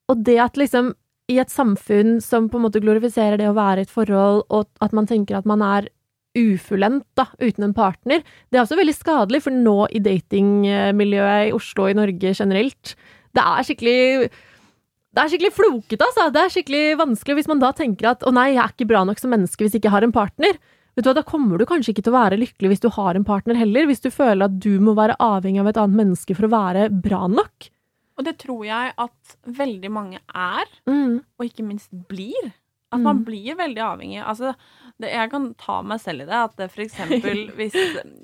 og 0.09 0.23
det 0.25 0.39
at 0.41 0.57
liksom 0.57 0.95
i 1.31 1.39
et 1.41 1.53
samfunn 1.53 2.19
som 2.21 2.49
på 2.49 2.59
en 2.59 2.65
måte 2.67 2.81
glorifiserer 2.81 3.39
det 3.41 3.49
å 3.49 3.57
være 3.57 3.83
i 3.83 3.87
et 3.87 3.93
forhold, 3.93 4.43
og 4.49 4.69
at 4.85 4.93
man 4.97 5.09
tenker 5.09 5.37
at 5.37 5.47
man 5.49 5.61
er 5.65 5.89
ufullendt 6.35 7.05
da, 7.15 7.29
uten 7.39 7.69
en 7.69 7.75
partner, 7.77 8.25
det 8.51 8.59
er 8.59 8.65
også 8.65 8.77
veldig 8.77 8.95
skadelig, 8.97 9.45
for 9.45 9.55
nå 9.55 9.85
i 9.95 10.01
datingmiljøet 10.03 11.49
i 11.49 11.53
Oslo 11.55 11.85
og 11.85 11.93
i 11.93 11.97
Norge 11.97 12.33
generelt, 12.35 12.95
Det 13.35 13.43
er 13.43 13.67
skikkelig 13.67 14.29
det 15.15 15.23
er 15.23 15.29
skikkelig 15.31 15.53
flokete, 15.55 16.03
altså. 16.09 16.25
Det 16.35 16.41
er 16.41 16.49
skikkelig 16.51 16.83
vanskelig 16.99 17.35
hvis 17.37 17.47
man 17.47 17.61
da 17.63 17.69
tenker 17.75 18.09
at 18.09 18.23
å 18.27 18.33
nei, 18.35 18.49
jeg 18.51 18.59
er 18.65 18.73
ikke 18.73 18.87
bra 18.89 19.03
nok 19.07 19.21
som 19.21 19.31
menneske 19.31 19.63
hvis 19.63 19.77
jeg 19.77 19.83
ikke 19.85 19.93
har 19.93 20.03
en 20.03 20.11
partner. 20.15 20.57
Vet 20.95 21.05
du 21.05 21.09
hva, 21.09 21.13
Da 21.15 21.23
kommer 21.27 21.59
du 21.59 21.63
kanskje 21.67 21.93
ikke 21.93 22.03
til 22.03 22.11
å 22.11 22.17
være 22.17 22.39
lykkelig 22.41 22.71
hvis 22.73 22.83
du 22.83 22.89
har 22.97 23.15
en 23.15 23.23
partner 23.27 23.55
heller, 23.59 23.87
hvis 23.87 24.03
du 24.03 24.09
føler 24.11 24.49
at 24.49 24.59
du 24.63 24.73
må 24.83 24.93
være 24.97 25.15
avhengig 25.23 25.61
av 25.63 25.69
et 25.71 25.79
annet 25.79 25.99
menneske 26.01 26.35
for 26.35 26.47
å 26.47 26.51
være 26.51 26.89
bra 27.03 27.21
nok. 27.31 27.69
Og 28.19 28.27
det 28.27 28.37
tror 28.43 28.61
jeg 28.67 28.93
at 29.07 29.37
veldig 29.47 29.91
mange 29.91 30.19
er, 30.35 30.67
Mm. 30.87 31.23
og 31.39 31.45
ikke 31.47 31.63
minst 31.67 31.91
blir. 32.11 32.51
At 32.93 32.99
man 33.01 33.17
Mm. 33.23 33.25
blir 33.27 33.55
veldig 33.59 33.81
avhengig. 33.83 34.21
Altså, 34.23 34.53
det, 34.99 35.11
jeg 35.11 35.31
kan 35.31 35.53
ta 35.55 35.81
meg 35.81 35.99
selv 35.99 36.21
i 36.21 36.25
det. 36.25 36.31
At 36.43 36.71
for 36.71 36.83
eksempel 36.83 37.51
hvis, 37.57 37.73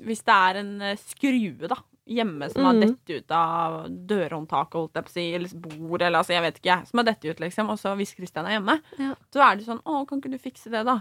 hvis 0.04 0.22
det 0.24 0.32
er 0.36 0.60
en 0.60 0.80
eh, 0.80 0.96
skrue 0.96 1.68
da, 1.68 1.76
hjemme 2.16 2.48
som 2.52 2.64
har 2.68 2.74
Mm. 2.74 2.80
dett 2.86 3.10
ut 3.16 3.30
av 3.36 3.88
dørhåndtaket, 3.88 4.74
holdt 4.78 4.94
jeg 4.94 5.04
på 5.04 5.10
å 5.10 5.16
si, 5.16 5.24
eller 5.34 5.48
bord, 5.66 6.02
eller 6.02 6.18
altså, 6.18 6.32
jeg 6.36 6.42
vet 6.42 6.60
ikke, 6.62 6.76
som 6.88 6.98
har 6.98 7.04
dett 7.10 7.24
ut, 7.24 7.40
liksom, 7.40 7.70
og 7.70 7.78
så 7.78 7.94
hvis 7.96 8.14
Christian 8.14 8.46
er 8.46 8.58
hjemme, 8.60 8.80
Ja. 8.98 9.14
så 9.32 9.40
er 9.52 9.56
det 9.56 9.66
sånn 9.66 9.82
Å, 9.84 10.06
kan 10.08 10.20
ikke 10.20 10.30
du 10.30 10.38
fikse 10.38 10.70
det, 10.70 10.84
da? 10.86 11.00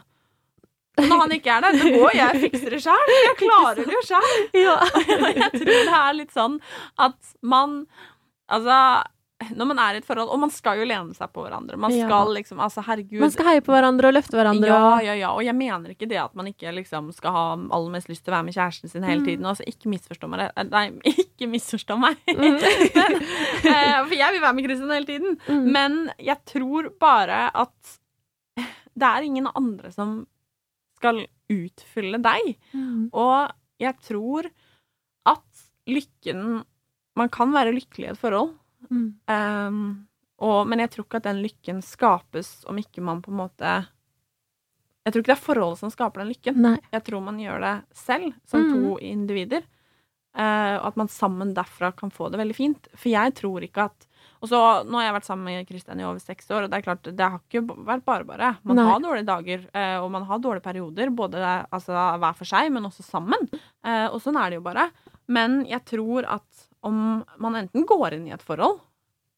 Og 0.97 1.05
når 1.07 1.19
han 1.21 1.31
ikke 1.31 1.51
er 1.55 1.61
der, 1.61 1.77
så 1.79 1.87
går 1.87 2.11
jeg 2.13 2.35
og 2.35 2.41
fikser 2.51 2.69
det 2.69 2.81
sjøl. 2.83 3.11
Jeg 3.25 3.35
klarer 3.39 3.85
det 3.85 3.93
jo 3.95 4.01
sjøl. 4.03 4.31
Ja. 4.65 4.75
jeg 5.39 5.51
tror 5.55 5.85
det 5.87 5.93
er 6.01 6.13
litt 6.13 6.31
sånn 6.35 6.59
at 6.99 7.15
man 7.41 7.87
Altså, 8.51 9.03
når 9.55 9.67
man 9.67 9.79
er 9.79 9.95
i 9.95 9.97
et 10.01 10.05
forhold 10.05 10.29
Og 10.33 10.39
man 10.39 10.51
skal 10.53 10.77
jo 10.79 10.85
lene 10.85 11.13
seg 11.17 11.31
på 11.33 11.43
hverandre. 11.45 11.77
Man 11.77 11.91
Ja. 11.95 12.07
skal 12.07 12.33
liksom 12.35 12.59
Altså, 12.61 12.83
herregud. 12.85 13.19
Man 13.19 13.31
skal 13.33 13.45
heie 13.49 13.61
på 13.65 13.73
hverandre 13.73 14.07
og 14.11 14.13
løfte 14.13 14.37
hverandre. 14.37 14.67
ja, 14.67 14.99
ja, 15.01 15.13
ja. 15.13 15.31
Og 15.33 15.43
jeg 15.43 15.55
mener 15.55 15.89
ikke 15.95 16.07
det 16.07 16.17
at 16.21 16.35
man 16.35 16.45
ikke 16.47 16.71
liksom 16.75 17.11
skal 17.13 17.31
ha 17.31 17.45
aller 17.57 17.89
mest 17.91 18.07
lyst 18.09 18.23
til 18.25 18.33
å 18.33 18.37
være 18.37 18.45
med 18.45 18.53
kjæresten 18.55 18.89
sin 18.89 19.03
hele 19.03 19.21
Mm. 19.21 19.25
tiden. 19.25 19.45
Altså, 19.45 19.63
ikke 19.67 19.89
misforstå 19.89 20.29
meg. 20.29 20.51
Eh, 20.55 20.63
Nei, 20.63 20.85
ikke 21.25 21.47
misforstå 21.49 21.97
meg. 21.99 22.17
Mm. 22.31 22.39
Men, 22.41 22.55
eh, 23.75 23.97
for 24.05 24.15
jeg 24.15 24.31
vil 24.33 24.41
være 24.41 24.53
med 24.55 24.65
Kristin 24.65 24.89
hele 24.93 25.05
tiden. 25.05 25.37
Mm. 25.47 25.71
Men 25.71 26.11
jeg 26.19 26.37
tror 26.45 26.89
bare 26.99 27.49
at 27.53 27.97
det 28.97 29.07
er 29.07 29.23
ingen 29.23 29.47
andre 29.55 29.91
som 29.91 30.27
skal 30.97 31.23
utfylle 31.49 32.19
deg. 32.21 32.55
Mm. 32.75 33.09
Og 33.13 33.51
jeg 33.81 33.95
tror 34.05 34.45
at 35.25 35.65
lykken 35.89 36.63
Man 37.17 37.27
kan 37.27 37.51
være 37.51 37.73
lykkelig 37.75 38.07
i 38.07 38.11
et 38.13 38.17
forhold, 38.21 38.53
Mm. 38.89 39.07
Um, 39.27 40.07
og, 40.41 40.67
men 40.67 40.79
jeg 40.79 40.89
tror 40.93 41.05
ikke 41.05 41.19
at 41.21 41.27
den 41.29 41.41
lykken 41.43 41.81
skapes 41.85 42.63
om 42.69 42.79
ikke 42.81 43.03
man 43.05 43.21
på 43.21 43.29
en 43.29 43.37
måte 43.43 43.73
Jeg 45.05 45.13
tror 45.13 45.21
ikke 45.21 45.31
det 45.31 45.37
er 45.37 45.45
forholdet 45.45 45.79
som 45.81 45.91
skaper 45.93 46.21
den 46.23 46.31
lykken. 46.33 46.57
Nei. 46.61 46.77
Jeg 46.93 47.03
tror 47.07 47.21
man 47.25 47.37
gjør 47.41 47.61
det 47.61 47.75
selv, 47.97 48.33
som 48.45 48.65
Mm. 48.65 48.73
to 48.73 48.97
individer. 48.99 49.63
og 50.33 50.85
at 50.87 50.95
man 50.95 51.07
sammen 51.11 51.53
derfra 51.53 51.91
kan 51.91 52.09
få 52.09 52.29
det 52.31 52.39
veldig 52.39 52.55
fint. 52.55 52.87
For 52.95 53.09
jeg 53.09 53.33
tror 53.35 53.61
ikke 53.65 53.83
at 53.89 54.07
og 54.41 54.49
så, 54.49 54.59
Nå 54.87 54.97
har 54.97 55.05
jeg 55.05 55.13
vært 55.19 55.27
sammen 55.27 55.45
med 55.45 55.67
Kristian 55.69 55.99
i 55.99 56.03
over 56.03 56.19
seks 56.19 56.49
år, 56.49 56.63
og 56.63 56.71
det 56.71 56.79
er 56.79 56.85
klart, 56.85 57.03
det 57.03 57.19
har 57.19 57.39
ikke 57.39 57.61
vært 57.85 58.05
bare 58.05 58.25
bare. 58.25 58.57
Man 58.63 58.75
Nei. 58.79 58.85
har 58.89 58.99
dårlige 59.03 59.27
dager, 59.27 59.67
uh, 59.75 59.97
og 60.01 60.09
man 60.11 60.23
har 60.25 60.39
dårlige 60.41 60.65
perioder, 60.65 61.11
både 61.13 61.41
altså, 61.71 61.93
hver 62.17 62.37
for 62.39 62.49
seg, 62.49 62.71
men 62.73 62.87
også 62.89 63.05
sammen. 63.05 63.45
Uh, 63.85 64.07
og 64.09 64.17
sånn 64.23 64.39
er 64.41 64.49
det 64.49 64.57
jo 64.57 64.65
bare. 64.65 64.87
Men 65.29 65.65
jeg 65.69 65.85
tror 65.85 66.25
at 66.25 66.65
om 66.83 67.23
man 67.41 67.55
enten 67.59 67.85
går 67.85 68.15
inn 68.17 68.27
i 68.29 68.33
et 68.35 68.41
forhold, 68.45 68.79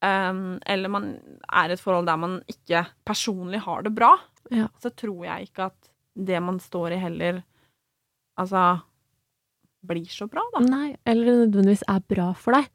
um, 0.04 0.60
eller 0.66 0.92
man 0.92 1.10
er 1.52 1.70
i 1.70 1.76
et 1.78 1.82
forhold 1.84 2.08
der 2.08 2.20
man 2.22 2.38
ikke 2.52 2.86
personlig 3.08 3.60
har 3.66 3.84
det 3.84 3.94
bra, 3.96 4.14
Ja. 4.52 4.68
så 4.82 4.92
tror 4.96 5.26
jeg 5.26 5.50
ikke 5.50 5.66
at 5.72 5.90
det 6.16 6.40
man 6.44 6.60
står 6.60 6.94
i, 6.94 7.02
heller 7.02 7.44
altså 8.40 8.82
blir 9.84 10.06
så 10.08 10.28
bra, 10.32 10.44
da. 10.56 10.62
Nei, 10.64 10.96
eller 11.06 11.44
nødvendigvis 11.46 11.84
er 11.92 12.00
bra 12.08 12.30
for 12.40 12.56
deg. 12.56 12.70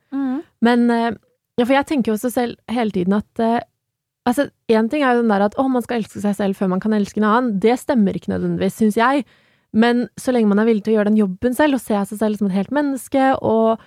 Men 0.61 0.91
eh, 0.93 1.15
ja, 1.59 1.65
for 1.65 1.73
jeg 1.75 1.87
tenker 1.89 2.13
jo 2.13 2.17
også 2.19 2.31
selv 2.35 2.59
hele 2.69 2.93
tiden 2.95 3.17
at 3.17 3.43
uh, 3.45 3.59
Altså, 4.29 4.51
én 4.69 4.91
ting 4.93 5.01
er 5.01 5.15
jo 5.17 5.23
den 5.23 5.31
der 5.33 5.41
at 5.47 5.55
å, 5.57 5.65
man 5.73 5.81
skal 5.81 6.03
elske 6.03 6.21
seg 6.21 6.35
selv 6.37 6.57
før 6.59 6.69
man 6.69 6.81
kan 6.85 6.93
elske 6.93 7.17
en 7.17 7.25
annen. 7.25 7.55
Det 7.65 7.79
stemmer 7.81 8.13
ikke 8.13 8.29
nødvendigvis, 8.29 8.75
syns 8.77 8.99
jeg. 8.99 9.23
Men 9.73 10.03
så 10.21 10.35
lenge 10.37 10.51
man 10.51 10.59
er 10.61 10.67
villig 10.69 10.83
til 10.85 10.93
å 10.93 10.97
gjøre 10.99 11.09
den 11.09 11.17
jobben 11.17 11.57
selv, 11.57 11.79
og 11.79 11.81
se 11.81 11.97
seg 12.11 12.21
selv 12.21 12.37
som 12.37 12.51
et 12.51 12.57
helt 12.59 12.75
menneske, 12.77 13.31
og, 13.41 13.81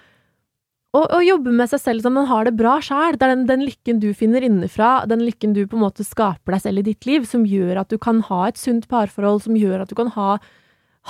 og, 0.92 1.06
og 1.08 1.22
jobbe 1.24 1.54
med 1.56 1.70
seg 1.72 1.80
selv 1.80 2.04
som 2.04 2.18
man 2.18 2.28
har 2.28 2.48
det 2.48 2.58
bra 2.60 2.76
sjæl, 2.84 3.16
det 3.16 3.24
er 3.24 3.32
den, 3.32 3.46
den 3.48 3.62
lykken 3.64 4.00
du 4.04 4.10
finner 4.18 4.44
innenfra, 4.44 5.06
den 5.08 5.24
lykken 5.24 5.54
du 5.56 5.64
på 5.64 5.78
en 5.78 5.86
måte 5.86 6.04
skaper 6.04 6.58
deg 6.58 6.64
selv 6.66 6.82
i 6.82 6.88
ditt 6.90 7.08
liv, 7.08 7.28
som 7.28 7.46
gjør 7.48 7.80
at 7.84 7.94
du 7.94 7.96
kan 8.02 8.20
ha 8.28 8.42
et 8.50 8.60
sunt 8.60 8.90
parforhold, 8.92 9.40
som 9.46 9.56
gjør 9.56 9.86
at 9.86 9.92
du 9.92 9.96
kan 9.96 10.12
ha, 10.18 10.34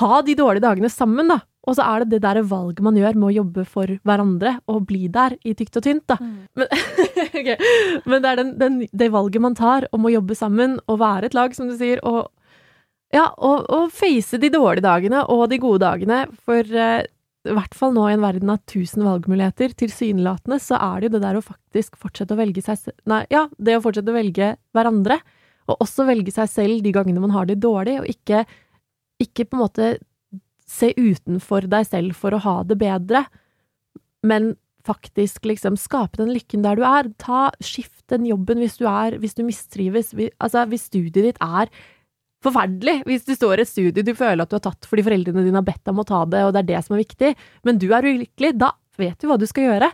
ha 0.04 0.20
de 0.28 0.36
dårlige 0.38 0.68
dagene 0.68 0.92
sammen, 0.94 1.34
da. 1.34 1.40
Og 1.70 1.78
så 1.78 1.86
er 1.86 2.04
det 2.04 2.16
det 2.16 2.22
der 2.24 2.42
valget 2.50 2.82
man 2.82 2.98
gjør 2.98 3.18
med 3.18 3.28
å 3.28 3.36
jobbe 3.36 3.66
for 3.70 3.90
hverandre 4.06 4.56
og 4.70 4.86
bli 4.90 5.06
der 5.14 5.36
i 5.46 5.54
tykt 5.58 5.78
og 5.78 5.86
tynt, 5.86 6.06
da. 6.10 6.18
Men, 6.58 6.70
okay. 7.40 7.58
Men 8.06 8.22
det 8.22 8.30
er 8.30 8.42
den, 8.42 8.52
den, 8.62 8.78
det 8.90 9.10
valget 9.14 9.46
man 9.46 9.58
tar 9.58 9.90
om 9.94 10.06
å 10.06 10.14
jobbe 10.14 10.38
sammen 10.38 10.78
og 10.86 11.02
være 11.02 11.30
et 11.30 11.38
lag, 11.38 11.58
som 11.58 11.70
du 11.70 11.74
sier, 11.78 12.02
og 12.06 12.30
ja, 13.12 13.26
og, 13.34 13.66
og 13.68 13.90
face 13.92 14.38
de 14.40 14.54
dårlige 14.54 14.86
dagene 14.86 15.26
og 15.34 15.50
de 15.52 15.60
gode 15.60 15.82
dagene, 15.84 16.24
for 16.46 16.62
eh, 16.64 17.10
i 17.48 17.54
hvert 17.58 17.74
fall 17.74 17.94
nå 17.96 18.06
i 18.06 18.14
en 18.16 18.24
verden 18.24 18.52
av 18.54 18.62
tusen 18.70 19.04
valgmuligheter, 19.06 19.74
tilsynelatende, 19.80 20.60
så 20.62 20.78
er 20.78 21.00
det 21.00 21.08
jo 21.08 21.14
det 21.16 21.24
der 21.24 21.40
å 21.40 21.44
faktisk 21.46 21.98
fortsette 22.02 22.36
å 22.36 22.40
velge 22.40 22.62
seg 22.66 22.92
Nei, 23.10 23.24
ja, 23.34 23.48
det 23.58 23.80
å 23.80 23.84
fortsette 23.84 24.14
å 24.14 24.18
velge 24.18 24.54
hverandre, 24.76 25.18
og 25.72 25.82
også 25.86 26.06
velge 26.06 26.34
seg 26.36 26.50
selv 26.52 26.86
de 26.86 26.94
gangene 26.94 27.24
man 27.24 27.34
har 27.34 27.50
det 27.50 27.60
dårlig, 27.64 28.00
og 28.02 28.10
ikke, 28.12 28.44
ikke 29.24 29.48
på 29.48 29.58
en 29.58 29.64
måte 29.64 29.92
se 30.70 30.92
utenfor 30.96 31.66
deg 31.72 31.88
selv 31.90 32.18
for 32.18 32.36
å 32.36 32.44
ha 32.46 32.58
det 32.68 32.78
bedre, 32.82 33.26
men 34.28 34.54
faktisk 34.86 35.46
liksom 35.50 35.78
skape 35.78 36.22
den 36.22 36.32
lykken 36.34 36.64
der 36.66 36.78
du 36.78 36.86
er. 36.88 37.10
Ta, 37.22 37.50
skift 37.62 38.06
den 38.14 38.26
jobben 38.30 38.62
hvis 38.62 38.80
du 38.82 38.88
er, 38.90 39.18
hvis 39.22 39.38
du 39.38 39.44
mistrives, 39.46 40.14
altså 40.42 40.66
hvis 40.70 40.88
studiet 40.90 41.26
ditt 41.26 41.42
er 41.42 41.70
forferdelig, 42.42 43.02
hvis 43.08 43.26
du 43.28 43.34
står 43.36 43.60
i 43.62 43.66
et 43.66 43.70
studie 43.70 44.06
du 44.06 44.14
føler 44.18 44.44
at 44.44 44.52
du 44.52 44.58
har 44.58 44.64
tatt 44.66 44.88
fordi 44.90 45.06
foreldrene 45.06 45.44
dine 45.46 45.60
har 45.60 45.68
bedt 45.68 45.84
deg 45.84 45.94
om 45.94 46.02
å 46.04 46.08
ta 46.08 46.22
det, 46.30 46.44
og 46.46 46.54
det 46.56 46.64
er 46.64 46.70
det 46.72 46.82
som 46.86 46.96
er 46.96 47.04
viktig, 47.04 47.34
men 47.68 47.82
du 47.82 47.88
er 47.94 48.08
ulykkelig, 48.08 48.56
da 48.62 48.74
vet 49.02 49.22
du 49.22 49.30
hva 49.30 49.38
du 49.40 49.48
skal 49.50 49.70
gjøre. 49.70 49.92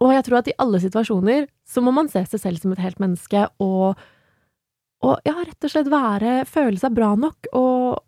Og 0.00 0.14
jeg 0.14 0.26
tror 0.26 0.40
at 0.40 0.50
i 0.50 0.56
alle 0.64 0.80
situasjoner 0.82 1.48
så 1.68 1.82
må 1.84 1.92
man 1.94 2.08
se 2.10 2.22
seg 2.26 2.42
selv 2.42 2.62
som 2.62 2.74
et 2.74 2.82
helt 2.82 3.00
menneske, 3.02 3.46
og, 3.62 4.00
og 5.04 5.26
ja, 5.28 5.36
rett 5.36 5.66
og 5.68 5.72
slett 5.72 5.90
være, 5.92 6.40
føle 6.48 6.80
seg 6.80 6.96
bra 6.96 7.12
nok, 7.18 7.50
og 7.56 8.00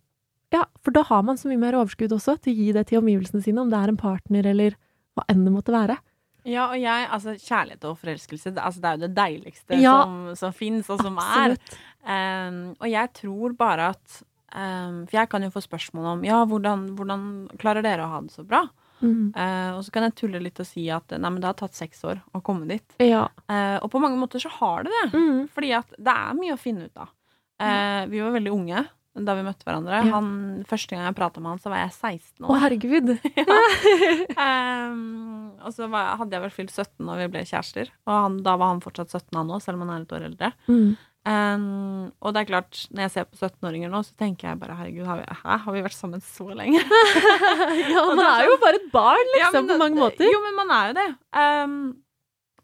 ja, 0.53 0.67
for 0.85 0.93
da 0.93 1.05
har 1.09 1.23
man 1.25 1.39
så 1.41 1.49
mye 1.49 1.61
mer 1.61 1.79
overskudd 1.79 2.13
også 2.13 2.37
til 2.43 2.53
å 2.53 2.59
gi 2.59 2.73
det 2.77 2.87
til 2.89 3.01
omgivelsene 3.01 3.45
sine, 3.45 3.63
om 3.63 3.71
det 3.73 3.79
er 3.79 3.93
en 3.93 4.01
partner 4.01 4.49
eller 4.51 4.77
hva 5.17 5.25
enn 5.33 5.47
det 5.47 5.53
måtte 5.55 5.73
være. 5.75 5.97
Ja, 6.49 6.67
og 6.73 6.81
jeg, 6.81 7.07
altså 7.15 7.37
kjærlighet 7.39 7.85
og 7.87 7.99
forelskelse, 8.01 8.53
altså, 8.57 8.81
det 8.83 8.89
er 8.91 8.97
jo 8.99 9.03
det 9.07 9.15
deiligste 9.17 9.79
Ja. 9.79 9.97
som, 10.03 10.15
som 10.41 10.53
fins, 10.57 10.91
og 10.91 11.03
som 11.03 11.19
er. 11.23 11.57
Um, 12.03 12.61
og 12.81 12.89
jeg 12.91 13.13
tror 13.15 13.53
bare 13.55 13.93
at 13.95 14.17
um, 14.57 15.05
For 15.07 15.21
jeg 15.21 15.29
kan 15.31 15.45
jo 15.47 15.53
få 15.55 15.61
spørsmål 15.63 16.09
om 16.17 16.25
ja, 16.27 16.41
hvordan, 16.51 16.89
hvordan 16.99 17.23
klarer 17.63 17.85
dere 17.87 18.09
å 18.09 18.11
ha 18.11 18.23
det 18.25 18.35
så 18.35 18.43
bra? 18.43 18.65
Mm. 19.03 19.31
Uh, 19.35 19.71
og 19.77 19.85
så 19.87 19.95
kan 19.95 20.07
jeg 20.07 20.17
tulle 20.19 20.41
litt 20.43 20.59
og 20.63 20.67
si 20.67 20.89
at 20.95 21.15
nei, 21.15 21.31
men 21.31 21.41
det 21.43 21.49
har 21.51 21.59
tatt 21.59 21.79
seks 21.79 22.03
år 22.07 22.21
å 22.35 22.43
komme 22.43 22.67
dit. 22.71 22.99
Ja. 23.03 23.25
Uh, 23.51 23.79
og 23.83 23.89
på 23.95 24.03
mange 24.03 24.19
måter 24.19 24.43
så 24.43 24.51
har 24.61 24.87
det 24.87 24.93
det. 24.95 25.07
Mm. 25.15 25.47
Fordi 25.55 25.73
at 25.79 25.95
det 25.99 26.17
er 26.27 26.39
mye 26.39 26.57
å 26.57 26.61
finne 26.61 26.87
ut 26.91 27.03
av. 27.07 27.15
Uh, 27.63 28.03
vi 28.11 28.19
var 28.23 28.35
veldig 28.35 28.53
unge 28.55 28.85
da 29.13 29.35
vi 29.37 29.45
møtte 29.45 29.67
hverandre. 29.69 29.99
Ja. 30.07 30.13
Han, 30.15 30.29
første 30.69 30.95
gang 30.95 31.05
jeg 31.05 31.17
prata 31.19 31.43
med 31.43 31.53
han, 31.53 31.61
så 31.61 31.69
var 31.73 31.83
jeg 31.83 31.93
16 31.93 32.47
Å, 32.47 32.49
år. 32.49 32.63
herregud. 32.65 33.15
Um, 34.43 35.53
og 35.63 35.71
så 35.77 35.87
var, 35.93 36.17
hadde 36.19 36.35
jeg 36.35 36.43
vel 36.43 36.53
fylt 36.55 36.73
17 36.73 37.05
når 37.07 37.21
vi 37.21 37.31
ble 37.35 37.43
kjærester. 37.47 37.91
Og 38.09 38.13
han, 38.17 38.39
da 38.47 38.57
var 38.59 38.73
han 38.73 38.83
fortsatt 38.83 39.13
17 39.13 39.37
han 39.39 39.53
òg, 39.53 39.63
selv 39.63 39.79
om 39.79 39.85
han 39.87 39.95
er 39.95 40.07
et 40.07 40.15
år 40.17 40.25
eldre. 40.31 40.51
Mm. 40.67 40.95
Um, 41.23 42.09
og 42.19 42.35
det 42.35 42.41
er 42.41 42.49
klart, 42.49 42.81
når 42.91 43.05
jeg 43.05 43.13
ser 43.15 43.27
på 43.31 43.39
17-åringer 43.39 43.93
nå, 43.93 44.01
så 44.03 44.17
tenker 44.19 44.49
jeg 44.49 44.59
bare 44.59 44.75
herregud, 44.75 45.05
har 45.07 45.21
vi, 45.21 45.27
hæ, 45.43 45.59
har 45.67 45.77
vi 45.77 45.85
vært 45.85 45.95
sammen 45.95 46.25
så 46.25 46.49
lenge? 46.51 46.81
ja, 47.93 48.07
man 48.09 48.25
er 48.27 48.49
jo 48.49 48.57
bare 48.65 48.81
et 48.81 48.89
barn, 48.95 49.23
Ja, 49.39 49.53
liksom, 49.53 49.69
men 49.69 49.71
på 49.71 49.81
mange 49.85 50.03
måter. 50.03 50.27
Jo, 50.27 50.41
men 50.49 50.59
man 50.59 50.75
er 50.75 50.91
jo 50.91 50.97
det. 50.99 51.09
Um, 51.37 51.77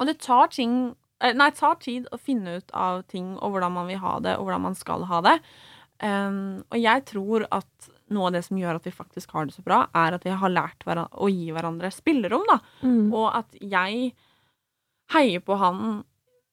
og 0.01 0.11
det 0.11 0.17
tar 0.23 0.51
ting 0.55 0.75
eh, 1.23 1.35
Nei, 1.35 1.51
det 1.53 1.59
tar 1.61 1.79
tid 1.83 2.11
å 2.15 2.19
finne 2.19 2.59
ut 2.59 2.75
av 2.75 3.05
ting, 3.11 3.37
og 3.39 3.55
hvordan 3.55 3.77
man 3.79 3.87
vil 3.91 4.03
ha 4.03 4.17
det, 4.27 4.35
og 4.39 4.49
hvordan 4.49 4.67
man 4.71 4.79
skal 4.79 5.07
ha 5.11 5.23
det. 5.29 5.37
Um, 5.99 6.61
og 6.71 6.79
jeg 6.79 7.03
tror 7.11 7.45
at 7.51 7.89
noe 8.15 8.29
av 8.29 8.37
det 8.37 8.45
som 8.47 8.59
gjør 8.61 8.79
at 8.79 8.85
vi 8.87 8.93
faktisk 8.95 9.33
har 9.35 9.49
det 9.49 9.57
så 9.57 9.65
bra, 9.67 9.81
er 9.99 10.15
at 10.15 10.25
vi 10.25 10.31
har 10.31 10.53
lært 10.53 10.87
å 10.87 11.27
gi 11.29 11.51
hverandre 11.53 11.91
spillerom, 11.93 12.45
da. 12.49 12.61
Mm. 12.87 13.09
Og 13.13 13.27
at 13.35 13.59
jeg 13.61 14.13
heier 15.15 15.41
på 15.45 15.59
han 15.59 16.05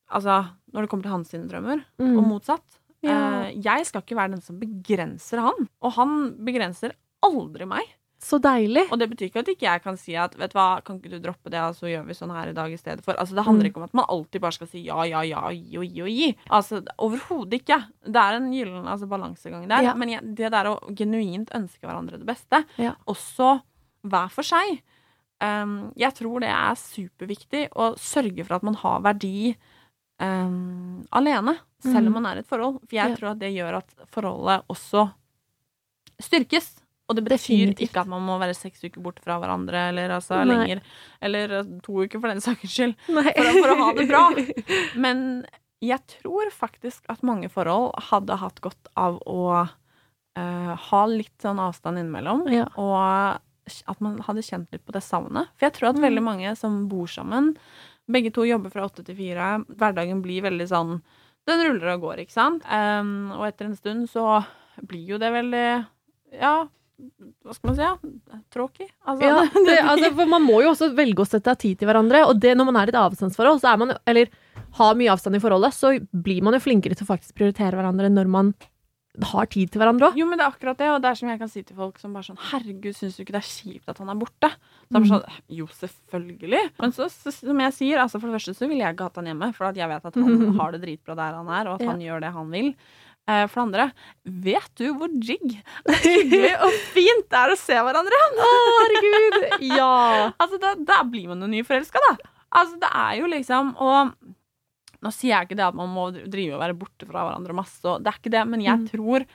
Altså, 0.06 0.36
når 0.70 0.84
det 0.86 0.90
kommer 0.92 1.02
til 1.08 1.12
hans 1.16 1.32
sine 1.34 1.48
drømmer, 1.50 1.80
Mm. 1.98 2.12
og 2.20 2.28
motsatt. 2.30 2.76
Ja. 3.02 3.16
Uh, 3.50 3.50
jeg 3.58 3.86
skal 3.88 4.04
ikke 4.04 4.16
være 4.16 4.36
den 4.36 4.42
som 4.46 4.60
begrenser 4.60 5.42
han, 5.42 5.68
og 5.82 5.94
han 5.98 6.36
begrenser 6.46 6.94
aldri 7.26 7.66
meg. 7.66 7.82
Så 8.26 8.40
deilig. 8.42 8.88
Og 8.90 8.98
det 8.98 9.06
betyr 9.12 9.28
ikke 9.30 9.42
at 9.44 9.50
ikke 9.54 9.68
jeg 9.68 9.82
kan 9.84 9.98
si 10.02 10.16
at 10.18 10.34
vet 10.40 10.50
du 10.50 10.58
hva, 10.58 10.80
kan 10.84 10.98
ikke 10.98 11.12
du 11.14 11.20
droppe 11.22 11.52
det, 11.54 11.60
og 11.62 11.76
så 11.78 11.86
gjør 11.92 12.08
vi 12.08 12.16
sånn 12.18 12.32
her 12.34 12.50
i 12.50 12.56
dag 12.58 12.72
i 12.74 12.80
stedet 12.82 13.04
for. 13.06 13.14
Altså, 13.22 13.36
det 13.38 13.44
handler 13.46 13.68
Mm. 13.68 13.70
ikke 13.70 13.78
om 13.78 13.84
at 13.86 13.94
man 14.00 14.06
alltid 14.10 14.42
bare 14.42 14.52
skal 14.58 14.68
si 14.72 14.82
ja, 14.88 15.04
ja, 15.06 15.22
ja, 15.30 15.44
gi 15.54 15.78
og 15.78 15.86
gi 15.86 16.02
og 16.02 16.10
gi. 16.10 16.30
Altså, 16.50 16.80
Overhodet 16.98 17.60
ikke. 17.62 17.78
Det 18.02 18.16
er 18.24 18.40
en 18.40 18.50
gyllen 18.52 18.88
altså, 18.90 19.06
balansegang 19.12 19.68
der. 19.70 19.84
Ja. 19.84 19.94
Men 19.94 20.10
jeg, 20.10 20.22
det 20.36 20.50
der 20.52 20.66
å 20.72 20.80
genuint 20.96 21.54
ønske 21.54 21.86
hverandre 21.86 22.18
det 22.18 22.26
beste, 22.26 22.64
Ja. 22.82 22.96
også 23.06 23.62
hver 24.04 24.30
for 24.32 24.42
seg, 24.44 24.82
um, 25.42 25.92
Jeg 25.96 26.14
tror 26.18 26.40
det 26.42 26.50
er 26.50 26.74
superviktig 26.82 27.70
å 27.76 27.94
sørge 27.96 28.44
for 28.46 28.56
at 28.56 28.64
man 28.64 28.74
har 28.82 29.02
verdi 29.02 29.56
um, 30.20 31.06
alene, 31.12 31.58
selv 31.84 32.08
om 32.08 32.14
man 32.14 32.26
er 32.26 32.38
i 32.38 32.40
et 32.40 32.48
forhold. 32.50 32.80
For 32.88 32.96
jeg 32.96 33.10
Ja. 33.12 33.16
tror 33.16 33.32
at 33.32 33.40
det 33.40 33.54
gjør 33.54 33.78
at 33.78 33.94
forholdet 34.10 34.64
også 34.70 35.12
styrkes. 36.22 36.74
Og 37.08 37.16
det 37.16 37.22
betyr 37.28 37.38
Definitivt. 37.38 37.82
ikke 37.90 38.02
at 38.02 38.10
man 38.10 38.24
må 38.26 38.40
være 38.42 38.56
seks 38.58 38.82
uker 38.82 39.02
borte 39.06 39.22
fra 39.22 39.36
hverandre, 39.38 39.90
eller 39.92 40.10
altså 40.16 40.40
Nei. 40.42 40.56
lenger, 40.56 40.80
eller 41.22 41.52
eh, 41.60 41.68
to 41.86 42.00
uker 42.02 42.18
for 42.24 42.32
den 42.34 42.42
saks 42.42 42.66
skyld, 42.74 42.96
for, 43.06 43.30
for 43.62 43.74
å 43.76 43.80
ha 43.84 43.90
det 43.94 44.08
bra. 44.10 44.24
Men 45.06 45.46
jeg 45.86 46.02
tror 46.16 46.50
faktisk 46.56 47.06
at 47.14 47.22
mange 47.22 47.50
forhold 47.54 47.94
hadde 48.10 48.40
hatt 48.42 48.62
godt 48.66 48.90
av 48.98 49.20
å 49.30 49.42
uh, 49.68 50.74
ha 50.90 51.02
litt 51.12 51.36
sånn 51.46 51.60
avstand 51.62 52.02
innimellom. 52.02 52.48
Ja. 52.50 52.66
Og 52.82 53.42
at 53.90 54.02
man 54.02 54.18
hadde 54.26 54.42
kjent 54.46 54.72
litt 54.74 54.86
på 54.86 54.94
det 54.96 55.04
savnet. 55.06 55.52
For 55.58 55.68
jeg 55.68 55.76
tror 55.78 55.90
at 55.92 56.00
Mm. 56.00 56.06
veldig 56.08 56.24
mange 56.26 56.56
som 56.58 56.88
bor 56.90 57.06
sammen, 57.10 57.54
begge 58.10 58.32
to 58.34 58.44
jobber 58.46 58.70
fra 58.74 58.86
åtte 58.86 59.06
til 59.06 59.16
fire, 59.18 59.66
hverdagen 59.78 60.22
blir 60.26 60.42
veldig 60.46 60.68
sånn 60.70 60.98
Den 61.46 61.62
ruller 61.62 61.92
og 61.94 62.02
går, 62.02 62.20
ikke 62.26 62.34
sant? 62.34 62.64
Um, 62.66 63.30
og 63.38 63.44
etter 63.46 63.68
en 63.68 63.76
stund 63.78 64.08
så 64.10 64.40
blir 64.82 65.06
jo 65.14 65.18
det 65.22 65.30
veldig 65.34 65.86
Ja, 66.42 66.68
hva 67.46 67.54
skal 67.56 67.70
man 67.72 67.76
si? 67.78 67.82
Ja? 67.86 68.40
Tråkig. 68.54 68.88
Altså, 69.08 69.26
Ja, 69.26 69.42
det- 69.68 69.80
altså, 69.84 70.12
for 70.16 70.26
man 70.32 70.46
må 70.48 70.62
jo 70.64 70.72
også 70.74 70.92
velge 70.96 71.24
å 71.24 71.28
sette 71.28 71.52
av 71.52 71.58
tid 71.62 71.80
til 71.80 71.88
hverandre. 71.90 72.26
Og 72.30 72.40
det 72.40 72.56
når 72.58 72.70
man 72.72 72.78
er 72.82 72.92
i 72.92 72.96
et 72.96 73.02
avstandsforhold, 73.02 73.60
så 73.64 73.74
er 73.74 73.82
man, 73.82 73.96
eller 74.08 74.30
har 74.80 74.96
mye 74.96 75.12
avstand 75.12 75.36
i 75.38 75.44
forholdet, 75.44 75.74
så 75.76 75.94
blir 76.12 76.42
man 76.44 76.56
jo 76.58 76.64
flinkere 76.64 76.96
til 76.96 77.06
å 77.08 77.12
faktisk 77.14 77.36
prioritere 77.38 77.76
hverandre 77.78 78.10
når 78.12 78.28
man 78.32 78.54
har 79.32 79.46
tid 79.48 79.70
til 79.72 79.80
hverandre 79.80 80.10
òg. 80.10 80.18
Jo, 80.20 80.26
men 80.28 80.36
det 80.36 80.44
er 80.44 80.52
akkurat 80.52 80.76
det, 80.82 80.90
og 80.92 80.98
det 81.00 81.08
er 81.08 81.16
som 81.16 81.30
jeg 81.32 81.40
kan 81.40 81.48
si 81.52 81.62
til 81.64 81.78
folk 81.78 82.00
som 82.02 82.12
bare 82.12 82.28
sånn 82.28 82.40
Herregud, 82.50 82.92
syns 82.98 83.16
du 83.16 83.22
ikke 83.24 83.32
det 83.38 83.40
er 83.40 83.48
kjipt 83.48 83.88
at 83.94 84.02
han 84.04 84.12
er 84.12 84.18
borte? 84.20 84.50
Så 84.92 85.00
er 85.00 85.06
sånn 85.08 85.38
Jo, 85.56 85.68
selvfølgelig. 85.72 86.64
Men 86.84 86.92
så, 86.98 87.08
så, 87.14 87.32
som 87.32 87.62
jeg 87.64 87.76
sier, 87.78 88.02
altså 88.04 88.20
for 88.20 88.28
det 88.28 88.36
første 88.42 88.58
så 88.60 88.68
ville 88.68 88.84
jeg 88.84 88.98
ikke 88.98 89.08
hatt 89.08 89.22
han 89.22 89.30
hjemme, 89.32 89.54
for 89.56 89.70
at 89.70 89.80
jeg 89.80 89.88
vet 89.88 90.10
at 90.12 90.20
han 90.20 90.44
har 90.60 90.76
det 90.76 90.82
dritbra 90.84 91.16
der 91.22 91.38
han 91.40 91.48
er, 91.62 91.70
og 91.72 91.78
at 91.80 91.86
Ja. 91.88 91.94
han 91.94 92.04
gjør 92.04 92.26
det 92.28 92.34
han 92.36 92.52
vil. 92.52 92.74
Eh, 93.28 93.48
for 93.50 93.58
det 93.58 93.66
andre, 93.66 93.86
vet 94.46 94.68
du 94.78 94.84
hvor 95.00 95.10
jigg 95.26 95.56
og 95.90 96.76
fint 96.94 97.26
det 97.32 97.40
er 97.40 97.54
å 97.54 97.58
se 97.58 97.74
hverandre? 97.74 98.20
Herregud! 98.38 99.38
Ja. 99.74 99.92
Altså, 100.42 100.60
da, 100.62 100.76
da 100.78 101.00
blir 101.10 101.28
man 101.32 101.42
jo 101.42 101.50
nyforelska, 101.50 102.02
da. 102.10 102.14
Altså, 102.56 102.78
det 102.82 102.90
er 102.94 103.16
jo 103.20 103.30
liksom 103.32 103.72
Og 103.82 104.14
nå 105.06 105.12
sier 105.14 105.34
jeg 105.36 105.48
ikke 105.50 105.58
det 105.60 105.66
at 105.68 105.76
man 105.78 105.90
må 105.94 106.08
drive 106.14 106.56
og 106.56 106.62
være 106.64 106.78
borte 106.80 107.06
fra 107.10 107.26
hverandre 107.28 107.54
masse, 107.58 107.82
og 107.86 108.02
det 108.06 108.10
er 108.14 108.20
ikke 108.22 108.32
det, 108.34 108.46
men 108.50 108.62
jeg 108.64 108.80
Mm. 108.80 108.86
tror 108.90 109.26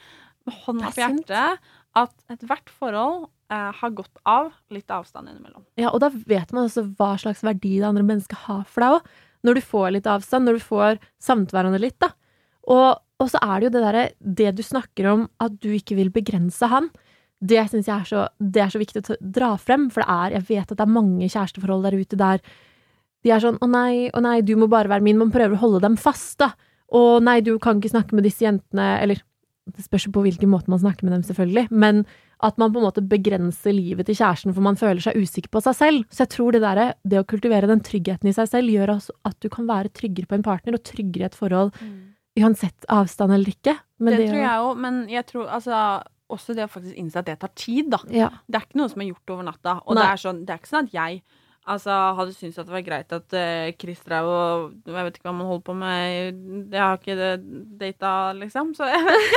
med 0.46 0.54
hånda 0.64 0.88
på 0.88 0.90
er 0.90 1.02
hjertet 1.04 1.58
at 2.00 2.14
ethvert 2.32 2.70
forhold 2.80 3.26
eh, 3.52 3.70
har 3.78 3.90
godt 3.94 4.18
av 4.26 4.48
litt 4.74 4.90
avstand 4.90 5.28
innimellom. 5.30 5.62
ja, 5.78 5.90
og 5.92 6.00
da 6.02 6.08
vet 6.10 6.50
man 6.54 6.66
også 6.68 6.86
hva 6.98 7.12
slags 7.20 7.42
verdi 7.46 7.76
det 7.78 7.86
andre 7.90 8.02
mennesket 8.06 8.46
har 8.48 8.64
for 8.70 8.80
deg 8.86 8.96
òg. 8.98 9.12
Når 9.46 9.54
du 9.54 9.60
får 9.66 9.92
litt 9.94 10.06
avstand, 10.10 10.46
når 10.48 10.58
du 10.58 10.64
får 10.64 10.98
samt 11.22 11.50
hverandre 11.54 11.80
litt, 11.82 11.98
da. 12.02 12.10
Og, 12.70 12.98
og 13.20 13.28
så 13.30 13.40
er 13.44 13.60
det 13.60 13.68
jo 13.68 13.72
det 13.74 13.84
derre 13.84 14.04
Det 14.40 14.50
du 14.56 14.62
snakker 14.64 15.10
om, 15.12 15.28
at 15.40 15.60
du 15.60 15.70
ikke 15.76 15.96
vil 15.98 16.10
begrense 16.14 16.66
han. 16.72 16.88
Det 17.40 17.60
syns 17.68 17.88
jeg 17.88 17.96
er 17.96 18.08
så, 18.08 18.24
er 18.40 18.72
så 18.72 18.80
viktig 18.80 19.02
å 19.04 19.16
dra 19.20 19.54
frem, 19.60 19.88
for 19.92 20.04
det 20.04 20.08
er, 20.12 20.36
jeg 20.38 20.48
vet 20.48 20.72
at 20.72 20.76
det 20.78 20.84
er 20.84 20.98
mange 20.98 21.28
kjæresteforhold 21.28 21.86
der 21.88 22.00
ute 22.00 22.18
der 22.20 22.42
de 23.20 23.32
er 23.32 23.42
sånn 23.42 23.58
'Å 23.60 23.68
nei, 23.68 24.10
å 24.16 24.20
nei, 24.24 24.40
du 24.40 24.54
må 24.56 24.68
bare 24.68 24.88
være 24.88 25.04
min'. 25.04 25.18
Man 25.20 25.32
prøver 25.32 25.52
å 25.52 25.60
holde 25.60 25.80
dem 25.84 25.96
fast, 25.96 26.38
da. 26.38 26.54
'Å 26.92 27.20
nei, 27.22 27.40
du 27.40 27.58
kan 27.58 27.80
ikke 27.80 27.92
snakke 27.92 28.16
med 28.16 28.24
disse 28.24 28.44
jentene', 28.44 29.02
eller 29.02 29.22
Det 29.70 29.84
spørs 29.84 30.10
på 30.10 30.24
hvilken 30.24 30.50
måte 30.50 30.66
man 30.66 30.80
snakker 30.80 31.04
med 31.04 31.12
dem, 31.12 31.22
selvfølgelig. 31.22 31.70
Men 31.70 32.04
at 32.42 32.58
man 32.58 32.72
på 32.72 32.80
en 32.80 32.88
måte 32.88 33.06
begrenser 33.06 33.70
livet 33.70 34.06
til 34.06 34.16
kjæresten 34.16 34.52
for 34.52 34.62
man 34.62 34.74
føler 34.74 34.98
seg 34.98 35.14
usikker 35.14 35.48
på 35.48 35.62
seg 35.62 35.76
selv. 35.76 36.04
Så 36.10 36.24
jeg 36.24 36.30
tror 36.30 36.52
det 36.52 36.62
derre, 36.62 36.94
det 37.06 37.20
å 37.20 37.24
kultivere 37.28 37.68
den 37.68 37.78
tryggheten 37.78 38.26
i 38.26 38.32
seg 38.32 38.48
selv, 38.48 38.66
gjør 38.66 38.96
at 38.98 39.36
du 39.38 39.48
kan 39.48 39.68
være 39.68 39.92
tryggere 39.92 40.26
på 40.26 40.34
en 40.34 40.42
partner, 40.42 40.74
og 40.74 40.82
tryggere 40.82 41.22
i 41.22 41.28
et 41.28 41.38
forhold, 41.38 41.70
uansett 42.38 42.86
avstand 42.92 43.34
eller 43.34 43.50
ikke. 43.52 43.74
Men 43.98 44.14
det, 44.14 44.22
det, 44.22 44.30
tror 44.30 44.42
jeg 44.44 44.64
òg, 44.66 44.80
men 44.86 45.02
jeg 45.10 45.26
tror 45.28 45.50
altså 45.50 45.82
også 46.30 46.54
det 46.54 46.66
å 46.66 46.70
faktisk 46.70 46.98
innse 47.00 47.18
at 47.18 47.26
det 47.26 47.38
tar 47.42 47.52
tid, 47.58 47.90
da. 47.90 48.00
Ja. 48.14 48.30
Det 48.46 48.60
er 48.60 48.66
ikke 48.68 48.80
noe 48.80 48.92
som 48.92 49.02
er 49.02 49.10
gjort 49.10 49.32
over 49.34 49.46
natta. 49.48 49.76
Og 49.86 49.98
det 49.98 50.06
er, 50.06 50.20
sånn, 50.22 50.44
det 50.46 50.54
er 50.54 50.62
ikke 50.62 50.70
sånn 50.70 50.86
at 50.86 50.94
jeg 50.94 51.22
altså, 51.68 51.94
hadde 52.18 52.34
syntes 52.34 52.58
at 52.60 52.68
det 52.68 52.74
var 52.74 52.84
greit 52.86 53.12
at 53.14 53.36
uh, 53.36 53.70
Chris 53.80 54.00
drev 54.06 54.28
og 54.28 54.72
Jeg 54.86 55.06
vet 55.06 55.18
ikke 55.18 55.28
hva 55.28 55.34
man 55.36 55.48
holder 55.48 55.64
på 55.66 55.74
med 55.78 56.72
Jeg 56.72 56.80
har 56.80 56.98
ikke 56.98 57.30
data, 57.80 58.12
liksom. 58.38 58.72
Så. 58.76 58.88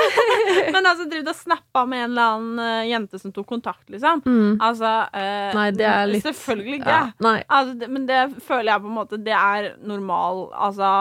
Men 0.76 0.82
altså, 0.82 1.08
drev 1.12 1.28
og 1.30 1.38
snappa 1.38 1.86
med 1.90 2.06
en 2.06 2.12
eller 2.12 2.36
annen 2.38 2.62
uh, 2.64 2.90
jente 2.90 3.22
som 3.22 3.34
tok 3.36 3.48
kontakt, 3.56 3.86
liksom. 3.94 4.24
Mm. 4.26 4.60
Altså 4.64 4.94
uh, 5.10 5.50
Nei, 5.58 5.70
det 5.76 5.90
er 5.90 6.12
litt 6.12 6.28
Selvfølgelig 6.28 6.82
ikke. 6.82 7.00
Ja. 7.00 7.34
Altså, 7.48 7.78
det, 7.80 7.90
men 7.92 8.08
det 8.10 8.22
føler 8.44 8.74
jeg 8.74 8.84
på 8.84 8.92
en 8.92 8.98
måte 8.98 9.20
Det 9.22 9.36
er 9.38 9.74
normal 9.84 10.48
altså, 10.54 10.94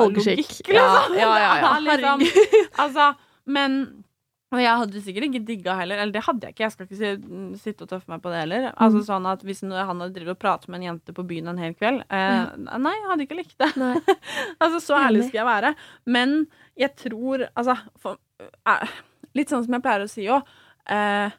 Folkeskikk. 0.00 0.40
logikk, 0.40 0.72
liksom. 0.72 1.18
Ja, 1.18 1.26
ja, 1.26 1.34
ja, 1.42 1.52
ja. 1.62 1.74
Er 1.76 1.84
liksom, 1.90 2.24
altså, 2.86 3.12
men 3.44 3.82
og 4.52 4.60
jeg 4.60 4.76
hadde 4.82 5.00
sikkert 5.00 5.24
ikke 5.30 5.40
digga 5.48 5.74
heller, 5.78 5.96
eller 6.02 6.12
det 6.12 6.22
hadde 6.26 6.44
jeg 6.46 6.52
ikke, 6.54 6.64
jeg 6.66 6.72
skal 6.74 6.86
ikke 6.86 6.98
si, 7.00 7.10
sitte 7.62 7.86
og 7.86 7.88
tøffe 7.88 8.10
meg 8.12 8.20
på 8.22 8.30
det 8.32 8.40
heller. 8.42 8.66
Altså 8.76 9.00
Mm. 9.00 9.06
sånn 9.08 9.28
at 9.30 9.42
Hvis 9.48 9.62
han 9.64 10.00
hadde 10.02 10.12
drevet 10.12 10.36
og 10.36 10.40
pratet 10.42 10.68
med 10.68 10.80
en 10.82 10.86
jente 10.90 11.14
på 11.16 11.24
byen 11.26 11.48
en 11.48 11.58
hel 11.62 11.72
kveld 11.74 12.02
eh, 12.10 12.52
Nei, 12.78 12.92
jeg 12.98 13.08
hadde 13.08 13.24
ikke 13.26 13.38
likt 13.38 13.56
det. 13.58 13.70
Altså 14.62 14.80
Så 14.84 14.98
ærlig 15.00 15.24
skal 15.28 15.40
jeg 15.40 15.48
være. 15.48 15.74
Men 16.06 16.34
jeg 16.76 16.94
tror 16.96 17.46
Altså 17.56 17.78
for, 17.98 18.18
eh, 18.68 18.86
Litt 19.34 19.48
sånn 19.48 19.64
som 19.64 19.72
jeg 19.72 19.82
pleier 19.82 20.04
å 20.04 20.10
si 20.12 20.26
òg. 20.28 20.44
Eh, 20.92 21.30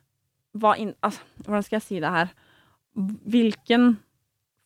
altså, 0.57 1.21
hvordan 1.45 1.63
skal 1.63 1.77
jeg 1.77 1.85
si 1.85 1.99
det 2.01 2.09
her? 2.09 2.33
Hvilken 2.97 3.99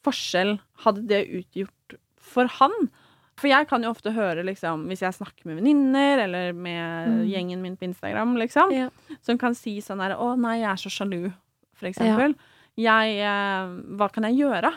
forskjell 0.08 0.58
hadde 0.86 1.04
det 1.10 1.26
utgjort 1.42 1.98
for 2.24 2.48
han? 2.60 2.72
For 3.38 3.48
jeg 3.52 3.68
kan 3.70 3.84
jo 3.86 3.92
ofte 3.94 4.12
høre, 4.16 4.42
liksom, 4.44 4.88
hvis 4.90 5.04
jeg 5.06 5.14
snakker 5.14 5.46
med 5.46 5.60
venninner 5.60 6.24
eller 6.24 6.54
med 6.58 7.08
Mm. 7.08 7.28
gjengen 7.30 7.62
min 7.62 7.76
på 7.78 7.86
Instagram, 7.86 8.36
liksom, 8.38 8.72
Ja. 8.74 8.90
som 9.22 9.38
kan 9.38 9.54
si 9.54 9.78
sånn 9.80 10.02
her 10.02 10.16
Å, 10.18 10.36
nei, 10.40 10.60
jeg 10.62 10.70
er 10.72 10.76
så 10.82 10.90
sjalu, 10.90 11.34
for 11.76 11.88
eksempel. 11.88 12.36
Jeg 12.78 13.20
eh, 13.20 13.68
Hva 13.98 14.12
kan 14.12 14.24
jeg 14.24 14.40
gjøre? 14.42 14.74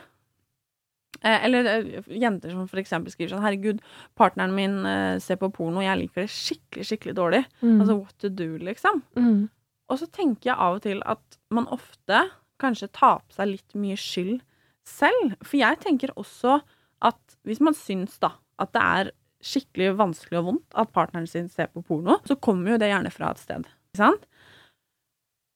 Eh, 1.23 1.45
eller 1.45 1.67
eh, 1.67 2.03
jenter 2.21 2.51
som 2.55 2.67
for 2.71 2.81
eksempel 2.81 3.13
skriver 3.13 3.35
sånn 3.35 3.43
Herregud, 3.45 3.81
partneren 4.17 4.55
min 4.57 4.77
ser 5.21 5.37
på 5.41 5.51
porno, 5.53 5.83
jeg 5.85 5.99
liker 6.07 6.23
det 6.25 6.31
skikkelig, 6.33 6.87
skikkelig 6.89 7.15
dårlig. 7.19 7.43
Mm. 7.63 7.81
Altså 7.83 7.97
what 7.99 8.15
to 8.19 8.29
do, 8.29 8.59
liksom. 8.59 9.03
mm. 9.17 9.49
Og 9.91 9.99
så 9.99 10.07
tenker 10.15 10.53
jeg 10.53 10.57
av 10.57 10.77
og 10.79 10.83
til 10.83 11.03
at 11.05 11.39
man 11.51 11.67
ofte 11.67 12.31
kanskje 12.63 12.89
tar 12.93 13.19
på 13.27 13.35
seg 13.35 13.49
litt 13.49 13.75
mye 13.75 13.97
skyld 13.99 14.41
selv. 14.87 15.35
For 15.43 15.57
jeg 15.59 15.81
tenker 15.83 16.13
også 16.15 16.61
at 17.03 17.19
hvis 17.49 17.61
man 17.65 17.75
syns 17.75 18.19
da 18.23 18.31
at 18.61 18.73
det 18.77 18.83
er 18.85 19.11
skikkelig 19.41 19.95
vanskelig 19.97 20.39
og 20.43 20.47
vondt 20.51 20.75
at 20.83 20.91
partneren 20.93 21.27
sin 21.31 21.47
ser 21.49 21.71
på 21.73 21.81
porno, 21.87 22.19
så 22.29 22.37
kommer 22.37 22.75
jo 22.75 22.81
det 22.83 22.91
gjerne 22.93 23.13
fra 23.15 23.31
et 23.33 23.41
sted. 23.41 23.65
Ikke 23.95 24.03
sant? 24.03 24.27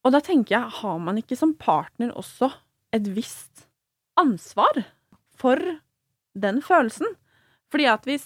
Og 0.05 0.13
da 0.13 0.21
tenker 0.25 0.57
jeg, 0.59 0.73
har 0.81 0.99
man 1.01 1.21
ikke 1.21 1.37
som 1.37 1.53
partner 1.57 2.13
også 2.17 2.51
et 2.97 3.07
visst 3.17 3.67
ansvar 4.21 4.83
for 5.37 5.61
den 6.37 6.61
følelsen? 6.65 7.09
Fordi 7.73 7.87
at 7.91 8.05
hvis 8.09 8.25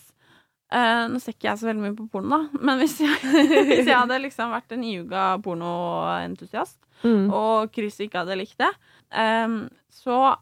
eh, 0.75 1.05
Nå 1.09 1.21
ser 1.23 1.33
ikke 1.37 1.49
jeg 1.49 1.61
så 1.61 1.69
veldig 1.71 1.85
mye 1.87 1.97
på 1.97 2.09
porno, 2.13 2.29
da, 2.35 2.59
men 2.61 2.79
hvis 2.83 2.99
jeg, 3.01 3.19
hvis 3.71 3.87
jeg 3.89 3.95
hadde 3.97 4.19
liksom 4.25 4.51
vært 4.55 4.75
en 4.77 4.85
iuga 4.91 5.31
pornoentusiast, 5.45 6.79
Mm. 7.07 7.29
og 7.31 7.69
Chris 7.71 7.95
ikke 8.03 8.19
hadde 8.25 8.35
likt 8.41 8.57
det, 8.59 8.73
em, 9.15 9.53
så 9.87 10.33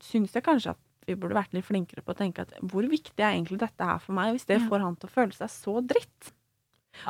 syns 0.00 0.32
jeg 0.32 0.40
kanskje 0.46 0.70
at 0.72 0.78
vi 1.06 1.14
burde 1.14 1.38
vært 1.38 1.54
litt 1.54 1.66
flinkere 1.66 2.02
på 2.02 2.14
å 2.14 2.18
tenke 2.18 2.44
at 2.44 2.54
hvor 2.66 2.86
viktig 2.90 3.22
er 3.22 3.34
egentlig 3.34 3.60
dette 3.62 3.86
her 3.86 4.00
for 4.02 4.16
meg, 4.16 4.34
hvis 4.34 4.48
det 4.48 4.58
får 4.66 4.82
han 4.82 4.96
til 4.98 5.08
å 5.08 5.14
føle 5.14 5.36
seg 5.36 5.52
så 5.52 5.78
dritt? 5.86 6.32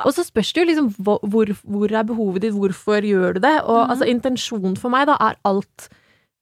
Og 0.03 0.11
så 0.13 0.25
spørs 0.25 0.51
det 0.53 0.61
jo 0.61 0.67
liksom 0.69 0.89
hvor, 0.99 1.53
hvor, 1.63 1.91
er 1.91 2.07
behovet 2.07 2.43
ditt, 2.43 2.55
hvorfor 2.55 3.05
gjør 3.05 3.37
du 3.37 3.43
det? 3.45 3.55
Og 3.63 3.79
mm. 3.79 3.93
altså 3.93 4.09
intensjonen 4.11 4.75
for 4.79 4.93
meg 4.93 5.07
da 5.09 5.15
er 5.29 5.39
alt 5.47 5.87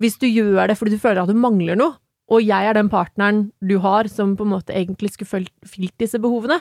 Hvis 0.02 0.18
du 0.20 0.26
gjør 0.28 0.68
det 0.68 0.78
fordi 0.80 0.96
du 0.96 1.04
føler 1.04 1.22
at 1.22 1.32
du 1.32 1.38
mangler 1.38 1.78
noe, 1.80 1.96
og 2.26 2.42
jeg 2.42 2.68
er 2.68 2.74
den 2.74 2.90
partneren 2.90 3.46
du 3.62 3.78
har 3.84 4.10
som 4.10 4.34
på 4.36 4.48
en 4.48 4.56
måte 4.56 4.74
egentlig 4.74 5.14
skulle 5.14 5.46
fylt 5.62 5.94
disse 6.02 6.20
behovene, 6.20 6.58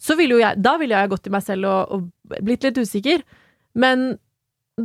så 0.00 0.18
ville 0.18 0.36
jo 0.36 0.42
jeg 0.42 0.60
Da 0.60 0.74
ville 0.80 0.98
jeg 0.98 1.12
gått 1.12 1.30
i 1.30 1.32
meg 1.32 1.46
selv 1.46 1.70
og, 1.70 1.94
og 1.94 2.38
blitt 2.44 2.66
litt 2.66 2.80
usikker. 2.82 3.22
Men 3.78 4.16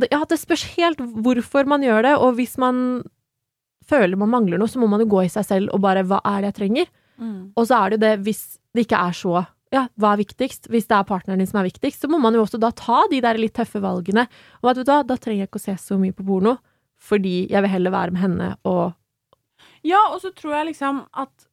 ja, 0.06 0.22
det 0.22 0.38
spørs 0.38 0.68
helt 0.76 1.02
hvorfor 1.02 1.66
man 1.66 1.82
gjør 1.82 2.06
det, 2.06 2.14
og 2.22 2.38
hvis 2.38 2.54
man 2.62 3.02
føler 3.90 4.16
man 4.20 4.30
mangler 4.32 4.60
noe, 4.60 4.70
så 4.70 4.78
må 4.80 4.86
man 4.90 5.02
jo 5.02 5.08
gå 5.10 5.24
i 5.26 5.32
seg 5.32 5.44
selv 5.48 5.74
og 5.74 5.82
bare 5.84 6.04
Hva 6.06 6.20
er 6.24 6.40
det 6.44 6.52
jeg 6.52 6.58
trenger? 6.62 6.90
Og 7.58 7.66
så 7.68 7.76
er 7.76 7.90
det 7.90 7.98
jo 7.98 8.04
det, 8.06 8.12
hvis 8.24 8.42
det 8.74 8.86
ikke 8.86 9.00
er 9.10 9.16
så 9.18 9.40
ja, 9.70 9.84
hva 10.02 10.14
er 10.16 10.18
viktigst? 10.24 10.64
Hvis 10.72 10.88
det 10.90 10.96
er 10.96 11.04
partneren 11.06 11.38
din 11.38 11.46
som 11.46 11.60
er 11.60 11.68
viktigst, 11.68 12.00
så 12.02 12.08
må 12.10 12.18
man 12.18 12.34
jo 12.34 12.40
også 12.42 12.58
da 12.58 12.72
ta 12.74 13.04
de 13.12 13.20
der 13.22 13.38
litt 13.38 13.52
tøffe 13.54 13.78
valgene. 13.78 14.24
Og 14.64 14.70
at, 14.72 14.80
vet 14.80 14.88
du 14.88 14.90
hva, 14.90 14.96
da 15.06 15.14
trenger 15.14 15.44
jeg 15.44 15.50
ikke 15.50 15.60
å 15.60 15.62
se 15.62 15.74
så 15.78 15.98
mye 16.00 16.16
på 16.16 16.24
porno, 16.26 16.56
fordi 16.98 17.46
jeg 17.52 17.62
vil 17.62 17.70
heller 17.70 17.94
være 17.94 18.10
med 18.16 18.20
henne 18.24 18.48
og 18.66 18.96
Ja, 19.86 20.00
og 20.10 20.18
så 20.24 20.32
tror 20.34 20.56
jeg 20.58 20.72
liksom 20.72 21.04
at 21.14 21.46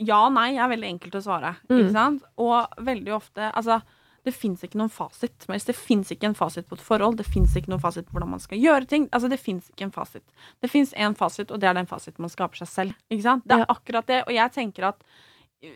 ja 0.00 0.22
og 0.24 0.32
nei 0.38 0.54
er 0.56 0.70
veldig 0.72 0.88
enkelt 0.94 1.18
å 1.20 1.22
svare, 1.26 1.52
Mm. 1.68 1.76
ikke 1.82 1.92
sant? 1.92 2.24
Og 2.40 2.80
veldig 2.80 3.12
ofte 3.18 3.50
Altså, 3.52 3.82
Det 4.24 4.34
fins 4.36 4.62
ikke 4.66 4.76
noen 4.80 4.90
fasit. 4.92 5.46
Men 5.48 5.60
Det 5.66 5.74
fins 5.76 6.10
ikke 6.12 6.26
en 6.28 6.34
fasit 6.36 6.66
på 6.68 6.76
et 6.76 6.84
forhold. 6.84 7.16
Det 7.16 7.26
fins 7.26 7.54
ikke 7.56 7.70
noen 7.72 7.80
fasit 7.80 8.06
på 8.06 8.12
hvordan 8.16 8.28
man 8.34 8.40
skal 8.40 8.58
gjøre 8.60 8.86
ting. 8.86 9.08
Altså, 9.12 9.30
det 9.32 9.40
fins 9.40 9.70
ikke 9.70 9.86
en 9.88 9.92
fasit. 9.94 10.24
Det 10.60 10.70
fins 10.70 10.92
én 10.94 11.16
fasit, 11.16 11.50
og 11.50 11.60
det 11.60 11.68
er 11.70 11.74
den 11.74 11.86
fasiten 11.86 12.20
man 12.20 12.30
skaper 12.32 12.56
seg 12.64 12.68
selv. 12.68 12.94
Ikke 13.10 13.22
sant? 13.22 13.46
Det 13.48 13.54
er 13.56 13.64
Ja. 13.64 13.66
akkurat 13.68 14.06
det. 14.06 14.22
Og 14.26 14.32
jeg 14.34 14.52
tenker 14.52 14.88
at 14.88 15.02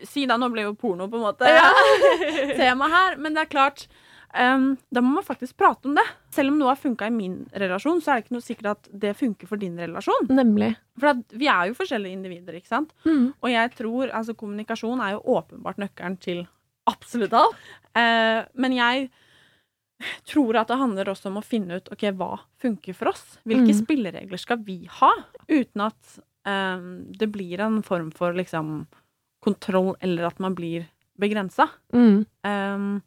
Si 0.09 0.25
da, 0.25 0.35
nå 0.35 0.47
ble 0.51 0.63
jo 0.63 0.73
porno 0.73 1.05
på 1.07 1.15
en 1.19 1.21
måte 1.27 1.45
Ja. 1.45 1.69
tema 2.57 2.87
her, 2.89 3.17
men 3.17 3.33
det 3.35 3.41
er 3.45 3.51
klart 3.53 3.87
Um, 4.37 4.77
Da 4.91 4.99
må 4.99 5.13
man 5.13 5.23
faktisk 5.23 5.55
prate 5.55 5.85
om 5.87 5.95
det. 5.95 6.03
Selv 6.29 6.49
om 6.51 6.57
noe 6.59 6.67
har 6.67 6.75
funka 6.75 7.05
i 7.07 7.09
min 7.09 7.45
relasjon, 7.55 8.01
så 8.01 8.11
er 8.11 8.15
det 8.19 8.25
ikke 8.25 8.33
noe 8.35 8.43
sikkert 8.43 8.65
at 8.73 8.89
det 8.91 9.13
funker 9.15 9.47
for 9.47 9.55
din 9.55 9.77
relasjon. 9.79 10.27
Nemlig. 10.27 10.73
For 10.99 11.07
at 11.13 11.21
vi 11.31 11.47
er 11.47 11.69
jo 11.69 11.73
forskjellige 11.77 12.11
individer, 12.17 12.57
ikke 12.59 12.67
sant? 12.67 12.91
Mm. 13.05 13.29
Og 13.41 13.49
jeg 13.49 13.71
tror 13.77 14.11
altså 14.11 14.35
kommunikasjon 14.35 14.99
er 14.99 15.13
jo 15.15 15.21
åpenbart 15.37 15.77
nøkkelen 15.79 16.19
til 16.19 16.41
absolutt 16.87 17.33
av. 17.33 17.53
Eh, 17.95 18.45
men 18.53 18.75
jeg 18.75 19.09
tror 20.27 20.57
at 20.59 20.67
det 20.67 20.77
handler 20.79 21.07
også 21.13 21.29
om 21.31 21.39
å 21.39 21.45
finne 21.45 21.77
ut 21.79 21.87
ok, 21.93 22.03
hva 22.19 22.33
funker 22.61 22.93
for 22.97 23.13
oss. 23.13 23.37
Hvilke 23.47 23.71
Mm. 23.71 23.79
spilleregler 23.85 24.37
skal 24.41 24.57
vi 24.57 24.85
ha, 24.99 25.11
uten 25.47 25.81
at 25.85 26.19
eh, 26.45 26.79
det 27.17 27.31
blir 27.31 27.59
en 27.63 27.81
form 27.81 28.11
for 28.11 28.33
liksom 28.33 28.85
kontroll, 29.43 29.95
eller 30.01 30.25
at 30.27 30.39
man 30.39 30.55
blir 30.55 30.87
begrensa. 31.19 31.69
Mm. 31.93 32.25
Um, 32.43 33.01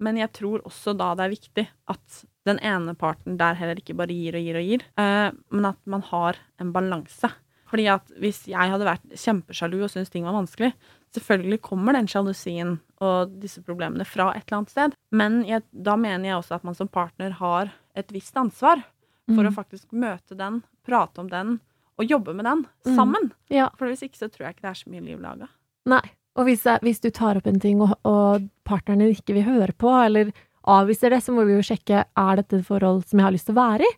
men 0.00 0.16
jeg 0.16 0.32
tror 0.32 0.62
også 0.66 0.96
da 0.96 1.14
det 1.14 1.24
er 1.26 1.32
viktig 1.36 1.64
at 1.88 2.24
den 2.46 2.58
ene 2.64 2.94
parten 2.96 3.36
der 3.38 3.54
heller 3.58 3.76
ikke 3.76 3.96
bare 3.98 4.14
gir 4.14 4.34
og 4.38 4.42
gir 4.46 4.56
og 4.56 4.64
gir, 4.64 4.84
eh, 4.96 5.30
men 5.50 5.64
at 5.66 5.78
man 5.86 6.02
har 6.02 6.36
en 6.58 6.72
balanse. 6.72 7.30
Fordi 7.68 7.84
at 7.92 8.06
hvis 8.16 8.46
jeg 8.48 8.70
hadde 8.72 8.86
vært 8.88 9.02
kjempesjalu 9.12 9.82
og 9.84 9.90
syntes 9.92 10.10
ting 10.10 10.24
var 10.24 10.32
vanskelig, 10.38 10.72
selvfølgelig 11.12 11.60
kommer 11.64 11.92
den 11.96 12.08
sjalusien 12.08 12.78
og 13.04 13.34
disse 13.42 13.60
problemene 13.64 14.06
fra 14.08 14.30
et 14.34 14.46
eller 14.46 14.58
annet 14.62 14.72
sted. 14.72 14.94
Men 15.12 15.42
jeg, 15.48 15.62
da 15.72 15.96
mener 16.00 16.30
jeg 16.30 16.38
også 16.40 16.56
at 16.58 16.64
man 16.64 16.74
som 16.78 16.88
partner 16.88 17.36
har 17.40 17.72
et 17.96 18.12
visst 18.14 18.36
ansvar 18.40 18.82
for 19.28 19.42
Mm. 19.44 19.50
å 19.50 19.54
faktisk 19.54 19.92
møte 19.92 20.34
den, 20.36 20.62
prate 20.86 21.20
om 21.20 21.28
den 21.28 21.60
og 21.98 22.06
jobbe 22.08 22.32
med 22.34 22.44
den 22.46 22.66
Mm. 22.86 22.94
sammen. 22.96 23.32
Ja. 23.50 23.68
For 23.76 23.86
hvis 23.88 24.02
ikke 24.02 24.16
så 24.16 24.28
tror 24.32 24.46
jeg 24.46 24.56
ikke 24.56 24.62
det 24.62 24.70
er 24.70 24.80
så 24.84 24.90
mye 24.90 25.04
liv 25.04 25.20
laga. 25.20 25.48
Nei. 25.86 26.00
Og 26.36 26.44
hvis, 26.46 26.62
hvis 26.80 27.00
du 27.00 27.10
tar 27.10 27.36
opp 27.36 27.46
en 27.50 27.58
ting, 27.60 27.80
og, 27.82 27.98
og 28.06 28.48
partneren 28.64 29.00
din 29.00 29.10
ikke 29.14 29.34
vil 29.34 29.42
høre 29.42 29.72
på, 29.76 29.90
eller 30.06 30.30
avviser 30.68 31.14
det, 31.14 31.22
så 31.24 31.34
må 31.34 31.46
vi 31.48 31.56
jo 31.56 31.64
sjekke 31.64 32.04
er 32.04 32.38
dette 32.40 32.60
et 32.60 32.68
forhold 32.68 33.02
som 33.08 33.20
jeg 33.20 33.26
har 33.26 33.34
lyst 33.34 33.48
til 33.48 33.56
å 33.56 33.60
være 33.62 33.88
i. 33.88 33.92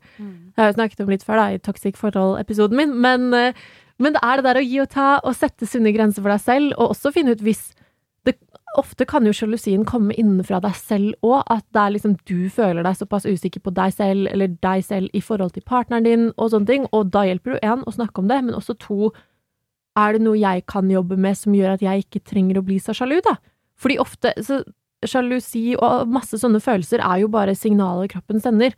Jeg 0.55 0.63
har 0.63 0.71
jo 0.71 0.79
snakket 0.79 1.05
om 1.05 1.13
litt 1.13 1.27
før 1.27 1.41
da, 1.41 1.47
i 1.53 1.61
Toxic 1.63 2.01
forhold-episoden 2.01 2.79
min, 2.79 2.97
men, 3.03 3.29
eh, 3.35 3.61
men 3.99 4.17
det 4.17 4.23
er 4.25 4.41
det 4.41 4.47
der 4.49 4.61
å 4.61 4.65
gi 4.65 4.81
og 4.83 4.91
ta, 4.95 5.09
og 5.25 5.37
sette 5.37 5.69
sunne 5.69 5.93
grenser 5.97 6.25
for 6.25 6.33
deg 6.33 6.41
selv, 6.41 6.75
og 6.79 6.95
også 6.95 7.13
finne 7.17 7.37
ut 7.37 7.45
hvis 7.45 7.73
det, 8.29 8.37
Ofte 8.79 9.03
kan 9.03 9.25
jo 9.27 9.33
sjalusien 9.35 9.83
komme 9.83 10.15
innenfra 10.15 10.61
deg 10.63 10.77
selv 10.79 11.27
òg, 11.27 11.43
at 11.51 11.65
det 11.75 11.81
er 11.83 11.95
liksom 11.97 12.13
du 12.29 12.47
føler 12.55 12.85
deg 12.87 13.01
såpass 13.01 13.27
usikker 13.27 13.65
på 13.65 13.73
deg 13.75 13.97
selv, 13.97 14.29
eller 14.31 14.53
deg 14.63 14.85
selv 14.87 15.11
i 15.13 15.23
forhold 15.27 15.57
til 15.57 15.65
partneren 15.67 16.07
din, 16.07 16.29
og 16.37 16.53
sånne 16.53 16.71
ting, 16.71 16.87
og 16.95 17.11
da 17.11 17.25
hjelper 17.27 17.57
det 17.57 17.59
jo 17.59 17.73
én 17.73 17.83
å 17.83 17.95
snakke 17.97 18.23
om 18.23 18.29
det, 18.31 18.39
men 18.47 18.55
også 18.55 18.77
to 18.79 19.11
er 19.99 20.15
det 20.15 20.23
noe 20.23 20.39
jeg 20.39 20.63
kan 20.71 20.91
jobbe 20.91 21.19
med 21.19 21.35
som 21.39 21.57
gjør 21.57 21.75
at 21.75 21.83
jeg 21.83 22.05
ikke 22.05 22.23
trenger 22.31 22.61
å 22.61 22.67
bli 22.67 22.79
så 22.79 22.95
sjalu, 22.95 23.19
da? 23.27 23.41
Fordi 23.81 23.99
ofte 23.99 24.33
så 24.45 24.61
Sjalusi 25.07 25.75
og 25.81 26.11
masse 26.13 26.37
sånne 26.41 26.61
følelser 26.61 27.01
er 27.05 27.23
jo 27.23 27.31
bare 27.33 27.57
signaler 27.57 28.11
kroppen 28.11 28.43
sender, 28.43 28.75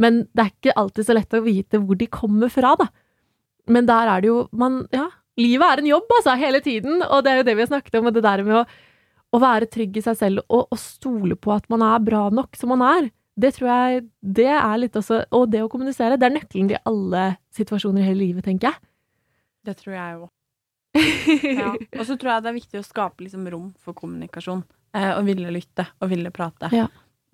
men 0.00 0.24
det 0.36 0.44
er 0.44 0.52
ikke 0.52 0.76
alltid 0.80 1.08
så 1.08 1.16
lett 1.16 1.36
å 1.36 1.44
vite 1.44 1.80
hvor 1.82 1.98
de 2.00 2.08
kommer 2.12 2.52
fra, 2.52 2.74
da. 2.80 2.88
Men 3.72 3.88
der 3.88 4.08
er 4.12 4.22
det 4.22 4.30
jo 4.30 4.40
man 4.56 4.84
Ja, 4.94 5.08
livet 5.40 5.68
er 5.68 5.82
en 5.82 5.90
jobb, 5.90 6.10
altså, 6.18 6.36
hele 6.40 6.62
tiden, 6.64 7.02
og 7.04 7.24
det 7.24 7.32
er 7.32 7.40
jo 7.40 7.46
det 7.48 7.56
vi 7.56 7.64
har 7.64 7.72
snakket 7.72 7.98
om, 8.00 8.08
og 8.08 8.16
det 8.16 8.24
der 8.24 8.44
med 8.46 8.60
å, 8.62 8.64
å 9.36 9.42
være 9.42 9.68
trygg 9.72 9.98
i 9.98 10.04
seg 10.04 10.18
selv 10.20 10.44
og, 10.46 10.68
og 10.70 10.80
stole 10.80 11.36
på 11.36 11.52
at 11.56 11.68
man 11.72 11.84
er 11.84 12.04
bra 12.04 12.26
nok 12.32 12.56
som 12.56 12.72
man 12.72 12.84
er. 12.86 13.10
Det 13.36 13.52
tror 13.58 13.68
jeg 13.68 14.06
det 14.36 14.48
er 14.48 14.78
litt 14.80 14.94
også 14.96 15.18
Og 15.36 15.50
det 15.52 15.60
å 15.60 15.68
kommunisere, 15.68 16.16
det 16.16 16.24
er 16.24 16.32
nøkkelen 16.38 16.70
til 16.70 16.80
alle 16.88 17.34
situasjoner 17.52 18.00
i 18.00 18.06
hele 18.06 18.22
livet, 18.22 18.46
tenker 18.46 18.70
jeg. 18.70 18.80
Det 19.66 19.76
tror 19.82 19.92
jeg 19.98 20.16
òg. 20.22 20.30
Ja. 20.96 21.72
Og 22.00 22.04
så 22.08 22.16
tror 22.18 22.32
jeg 22.36 22.44
det 22.46 22.50
er 22.52 22.58
viktig 22.60 22.80
å 22.80 22.86
skape 22.86 23.24
liksom 23.26 23.46
rom 23.52 23.70
for 23.82 23.96
kommunikasjon. 23.98 24.64
Eh, 24.96 25.10
og 25.18 25.26
ville 25.28 25.50
lytte 25.52 25.84
og 26.00 26.08
ville 26.08 26.30
prate. 26.32 26.70
Ja. 26.72 26.86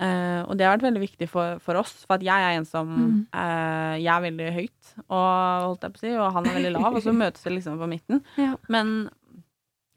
Eh, 0.02 0.40
og 0.48 0.56
det 0.58 0.64
har 0.66 0.72
vært 0.74 0.86
veldig 0.88 1.02
viktig 1.04 1.28
for, 1.30 1.60
for 1.62 1.78
oss, 1.78 1.92
for 2.08 2.16
at 2.16 2.24
jeg 2.26 2.42
er 2.48 2.56
en 2.58 2.64
som 2.66 2.88
Mm. 2.90 3.18
eh, 3.30 3.96
Jeg 4.02 4.10
er 4.10 4.24
veldig 4.24 4.48
høyt, 4.56 4.92
og, 5.08 5.84
si, 6.00 6.10
og 6.16 6.32
han 6.34 6.46
er 6.48 6.56
veldig 6.58 6.72
lav, 6.74 6.96
og 6.96 7.02
så 7.04 7.12
møtes 7.14 7.44
vi 7.46 7.52
liksom 7.58 7.78
på 7.78 7.86
midten. 7.92 8.22
Ja. 8.40 8.56
Men 8.72 9.10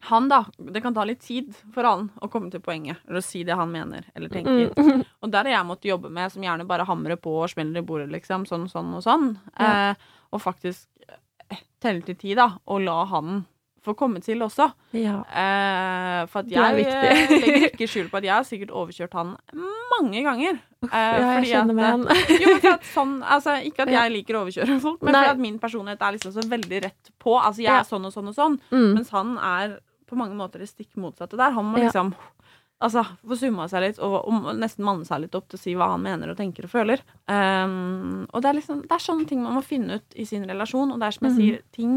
han, 0.06 0.28
da. 0.30 0.44
Det 0.60 0.84
kan 0.86 0.94
ta 0.94 1.02
litt 1.10 1.24
tid 1.26 1.56
for 1.74 1.88
han 1.88 2.12
å 2.22 2.30
komme 2.30 2.52
til 2.54 2.62
poenget, 2.62 3.00
eller 3.08 3.24
å 3.24 3.26
si 3.26 3.42
det 3.48 3.56
han 3.58 3.72
mener 3.74 4.06
eller 4.14 4.30
tenker. 4.30 4.70
Mm. 4.78 5.02
Og 5.26 5.32
der 5.34 5.48
har 5.50 5.56
jeg 5.56 5.66
måttet 5.72 5.90
jobbe 5.90 6.12
med, 6.14 6.30
som 6.36 6.44
gjerne 6.46 6.68
bare 6.70 6.86
hamrer 6.86 7.18
på 7.18 7.34
og 7.42 7.50
smeller 7.50 7.82
i 7.82 7.86
bordet, 7.88 8.12
liksom. 8.14 8.46
Sånn, 8.46 8.68
sånn 8.70 8.92
og 8.94 9.02
sånn. 9.02 9.32
Ja. 9.58 9.90
Eh, 9.96 10.12
og 10.36 10.44
faktisk 10.44 10.86
eh, 11.10 11.64
telle 11.82 12.06
til 12.06 12.20
ti, 12.22 12.36
da, 12.38 12.52
og 12.70 12.84
la 12.86 13.00
han 13.10 13.46
få 13.86 13.94
komme 13.98 14.20
til 14.26 14.42
også. 14.46 14.66
Ja. 14.98 15.20
Eh, 15.30 16.26
for 16.34 16.50
jeg 16.52 16.86
eh, 16.86 17.30
legger 17.44 17.68
ikke 17.70 17.88
skjul 17.92 18.10
på 18.12 18.20
at 18.20 18.28
jeg 18.28 18.34
har 18.36 18.44
sikkert 18.48 18.74
overkjørt 18.76 19.14
han 19.20 19.36
mange 19.96 20.24
ganger. 20.26 20.60
Eh, 20.86 20.92
ja, 20.94 21.32
jeg 21.40 21.50
kjenner 21.54 21.80
at, 21.94 22.04
med 22.04 22.12
eh, 22.14 22.36
Jo, 22.44 22.56
for 22.60 22.70
at 22.76 22.86
sånn, 22.92 23.16
altså, 23.24 23.58
ikke 23.66 23.88
at 23.88 23.94
jeg 23.96 24.14
liker 24.18 24.38
å 24.38 24.44
overkjøre 24.46 24.80
folk, 24.84 25.02
men 25.06 25.14
Nei. 25.16 25.24
fordi 25.24 25.34
at 25.38 25.44
min 25.48 25.58
personlighet 25.64 26.02
er 26.06 26.16
liksom 26.18 26.36
så 26.36 26.46
veldig 26.52 26.84
rett 26.90 27.12
på. 27.22 27.38
Altså, 27.40 27.64
jeg 27.66 27.74
er 27.80 27.88
sånn 27.90 28.06
og 28.10 28.14
sånn 28.14 28.32
og 28.34 28.38
sånn, 28.38 28.60
Mm. 28.72 28.94
mens 29.00 29.10
han 29.16 29.38
er 29.38 29.80
på 30.06 30.16
mange 30.20 30.36
måter 30.38 30.62
det 30.62 30.70
stikk 30.70 30.94
motsatte 31.02 31.38
der. 31.40 31.52
Han 31.58 31.66
må 31.74 31.82
liksom 31.86 32.14
Altså, 32.84 33.06
få 33.24 33.38
summa 33.40 33.70
seg 33.72 33.82
litt, 33.86 34.00
og, 34.04 34.18
og 34.28 34.50
nesten 34.60 34.84
manne 34.84 35.06
seg 35.08 35.22
litt 35.24 35.36
opp 35.40 35.46
til 35.48 35.56
å 35.58 35.62
si 35.62 35.74
hva 35.80 35.86
han 35.94 36.02
mener 36.04 36.34
og 36.34 36.36
tenker 36.38 36.66
og 36.68 36.74
føler. 36.74 37.00
Um, 37.26 38.26
og 38.36 38.42
det 38.44 38.50
er 38.50 38.58
liksom 38.60 38.82
Det 38.84 38.92
er 38.98 39.00
sånne 39.06 39.26
ting 39.30 39.40
man 39.42 39.56
må 39.56 39.64
finne 39.64 39.96
ut 40.02 40.18
i 40.20 40.26
sin 40.28 40.44
relasjon, 40.46 40.92
og 40.92 41.00
det 41.00 41.08
er 41.08 41.16
som 41.16 41.28
jeg 41.30 41.34
Mhm. 41.34 41.40
sier, 41.40 41.62
ting 41.72 41.96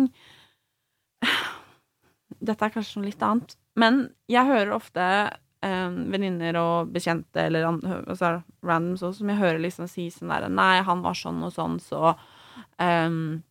Dette 2.40 2.64
er 2.68 2.70
kanskje 2.74 3.00
noe 3.00 3.08
litt 3.10 3.22
annet, 3.26 3.56
men 3.78 4.00
jeg 4.30 4.46
hører 4.46 4.72
ofte 4.76 5.02
eh, 5.02 5.90
venninner 6.14 6.56
og 6.60 6.92
bekjente 6.94 7.44
eller 7.48 7.66
altså, 7.66 8.36
randoms 8.66 9.02
også, 9.02 9.18
som 9.20 9.32
jeg 9.32 9.40
hører 9.42 9.58
liksom 9.62 9.88
si 9.90 10.08
sånn 10.14 10.30
derre 10.32 10.48
Nei, 10.50 10.80
han 10.86 11.02
var 11.02 11.14
sånn 11.18 11.42
og 11.46 11.52
sånn, 11.54 11.78
så 11.82 12.12
um, 12.78 13.42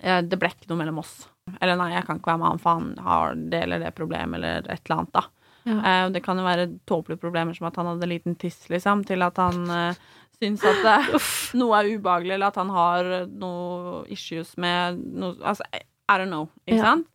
eh, 0.00 0.20
Det 0.22 0.38
ble 0.40 0.50
ikke 0.52 0.70
noe 0.70 0.80
mellom 0.82 0.98
oss. 1.02 1.14
Eller 1.60 1.76
nei, 1.76 1.90
jeg 1.94 2.06
kan 2.08 2.18
ikke 2.20 2.30
være 2.32 2.40
med 2.42 2.48
han, 2.54 2.60
for 2.62 2.78
han 2.78 2.92
har 3.04 3.34
det 3.52 3.62
eller 3.66 3.82
det 3.82 3.94
problemet, 3.98 4.38
eller 4.38 4.64
et 4.72 4.84
eller 4.86 4.96
annet, 5.00 5.12
da. 5.14 5.24
Ja. 5.64 5.78
Eh, 5.80 6.10
det 6.14 6.22
kan 6.24 6.38
jo 6.40 6.44
være 6.46 6.68
tåpelige 6.88 7.20
problemer 7.22 7.56
som 7.56 7.66
at 7.70 7.76
han 7.80 7.88
hadde 7.92 8.06
en 8.06 8.12
liten 8.14 8.36
tiss, 8.40 8.62
liksom, 8.72 9.02
til 9.08 9.22
at 9.26 9.38
han 9.42 9.62
eh, 9.70 10.02
syns 10.40 10.64
at 10.68 10.80
det, 10.86 11.22
noe 11.60 11.78
er 11.82 11.90
ubehagelig, 11.94 12.34
eller 12.38 12.50
at 12.52 12.60
han 12.62 12.70
har 12.74 13.10
eh, 13.22 13.26
noe 13.42 14.04
issues 14.12 14.54
med 14.60 15.02
noe 15.04 15.34
Altså, 15.42 15.66
I 15.74 16.16
don't 16.20 16.28
know, 16.32 16.48
ikke 16.66 16.80
Ja. 16.80 16.94
sant? 16.94 17.10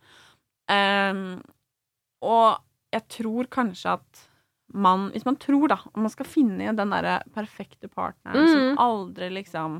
Ehm, 0.69 1.39
og 2.25 2.59
jeg 2.93 3.05
tror 3.19 3.47
kanskje 3.51 3.95
at 3.99 4.25
man 4.69 5.07
Hvis 5.09 5.25
man 5.25 5.39
tror, 5.41 5.67
da, 5.71 5.79
om 5.95 6.03
man 6.05 6.11
skal 6.13 6.27
finne 6.29 6.73
den 6.77 6.91
derre 6.93 7.15
perfekte 7.33 7.87
partneren 7.89 8.43
mm. 8.45 8.51
som 8.53 8.81
aldri 8.83 9.31
liksom 9.33 9.79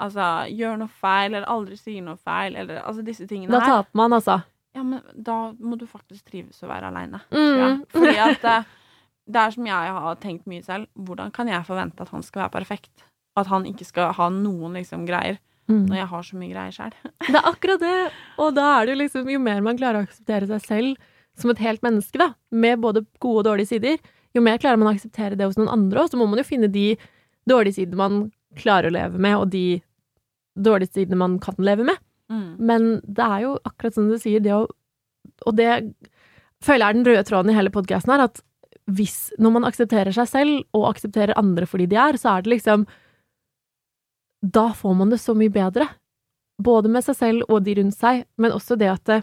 Altså, 0.00 0.26
gjør 0.48 0.78
noe 0.80 0.88
feil, 0.88 1.34
eller 1.34 1.48
aldri 1.50 1.76
sier 1.76 2.00
noe 2.00 2.16
feil, 2.16 2.54
eller 2.56 2.78
altså 2.80 3.02
disse 3.04 3.26
tingene 3.28 3.52
Da 3.52 3.60
taper 3.60 3.98
man, 4.00 4.14
altså. 4.16 4.38
Ja, 4.72 4.84
men 4.86 5.02
da 5.12 5.50
må 5.58 5.76
du 5.76 5.84
faktisk 5.90 6.30
trives 6.30 6.62
å 6.64 6.70
være 6.70 6.88
aleine. 6.88 7.20
Mm. 7.28 7.82
Fordi 7.92 8.14
at 8.22 8.46
eh, 8.48 8.70
det 9.28 9.42
er 9.42 9.54
som 9.56 9.68
jeg 9.68 9.94
har 9.98 10.16
tenkt 10.22 10.48
mye 10.50 10.64
selv, 10.64 10.88
hvordan 10.94 11.34
kan 11.34 11.50
jeg 11.50 11.66
forvente 11.68 12.00
at 12.00 12.14
han 12.14 12.24
skal 12.24 12.46
være 12.46 12.54
perfekt? 12.54 13.04
At 13.36 13.50
han 13.50 13.66
ikke 13.68 13.86
skal 13.88 14.14
ha 14.16 14.30
noen 14.32 14.78
liksom 14.78 15.04
greier, 15.10 15.40
Mm. 15.70 15.84
når 15.86 15.96
jeg 16.00 16.10
har 16.10 16.26
så 16.26 16.36
mye 16.40 16.52
greier 16.52 16.74
sjøl. 16.74 16.94
Det 17.30 17.36
er 17.38 17.48
akkurat 17.50 17.82
det. 17.82 17.96
Og 18.42 18.54
da 18.56 18.66
er 18.76 18.86
det 18.86 18.94
jo 18.94 19.00
liksom 19.04 19.28
Jo 19.30 19.42
mer 19.42 19.60
man 19.64 19.78
klarer 19.78 20.00
å 20.00 20.08
akseptere 20.08 20.48
seg 20.50 20.64
selv 20.66 21.08
som 21.40 21.52
et 21.52 21.62
helt 21.62 21.80
menneske, 21.86 22.18
da, 22.20 22.32
med 22.50 22.82
både 22.82 23.04
gode 23.22 23.40
og 23.40 23.46
dårlige 23.46 23.70
sider, 23.70 24.00
jo 24.36 24.42
mer 24.44 24.58
klarer 24.60 24.76
man 24.80 24.90
å 24.90 24.94
akseptere 24.94 25.38
det 25.38 25.46
hos 25.46 25.56
noen 25.56 25.70
andre, 25.72 26.02
og 26.02 26.10
så 26.12 26.18
må 26.20 26.26
man 26.28 26.40
jo 26.40 26.44
finne 26.44 26.68
de 26.68 26.92
dårlige 27.48 27.78
sidene 27.78 27.98
man 27.98 28.18
klarer 28.58 28.90
å 28.90 28.94
leve 28.94 29.22
med, 29.22 29.38
og 29.38 29.48
de 29.54 29.80
dårlige 30.60 30.98
sidene 30.98 31.18
man 31.22 31.38
kan 31.42 31.56
leve 31.62 31.86
med. 31.88 32.02
Mm. 32.30 32.50
Men 32.60 32.88
det 33.06 33.24
er 33.26 33.46
jo 33.46 33.56
akkurat 33.66 33.96
som 33.96 34.10
du 34.10 34.18
sier, 34.20 34.42
det 34.42 34.54
å 34.54 34.66
Og 35.48 35.56
det 35.56 35.66
føler 36.64 36.84
jeg 36.84 36.88
er 36.88 36.96
den 36.96 37.06
røde 37.08 37.24
tråden 37.26 37.50
i 37.50 37.56
hele 37.56 37.72
podkasten 37.72 38.12
her, 38.12 38.28
at 38.28 38.42
hvis 38.90 39.32
Når 39.38 39.52
man 39.54 39.64
aksepterer 39.64 40.12
seg 40.12 40.28
selv, 40.28 40.62
og 40.74 40.88
aksepterer 40.90 41.38
andre 41.38 41.66
fordi 41.66 41.86
de 41.90 41.96
er, 42.00 42.16
så 42.18 42.36
er 42.36 42.42
det 42.42 42.56
liksom 42.56 42.86
Da 44.40 44.70
får 44.76 44.94
man 44.96 45.12
det 45.12 45.20
så 45.20 45.34
mye 45.36 45.52
bedre. 45.52 45.88
Både 46.60 46.90
med 46.92 47.04
seg 47.04 47.16
selv 47.16 47.48
og 47.48 47.64
de 47.64 47.76
rundt 47.78 47.96
seg, 47.96 48.24
men 48.40 48.56
også 48.56 48.78
det 48.80 48.90
at 48.92 49.14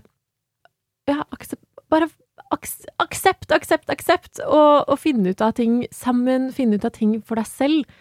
Ja, 1.08 1.24
aksept, 1.32 1.64
bare 1.90 2.10
aksept, 2.52 3.52
aksept, 3.52 3.90
aksept, 3.90 4.42
og, 4.44 4.88
og 4.88 5.00
finne 5.00 5.32
ut 5.32 5.42
av 5.44 5.54
ting 5.58 5.86
sammen, 5.94 6.52
finne 6.56 6.78
ut 6.78 6.86
av 6.88 6.94
ting 6.96 7.18
for 7.24 7.40
deg 7.40 7.48
selv. 7.48 7.98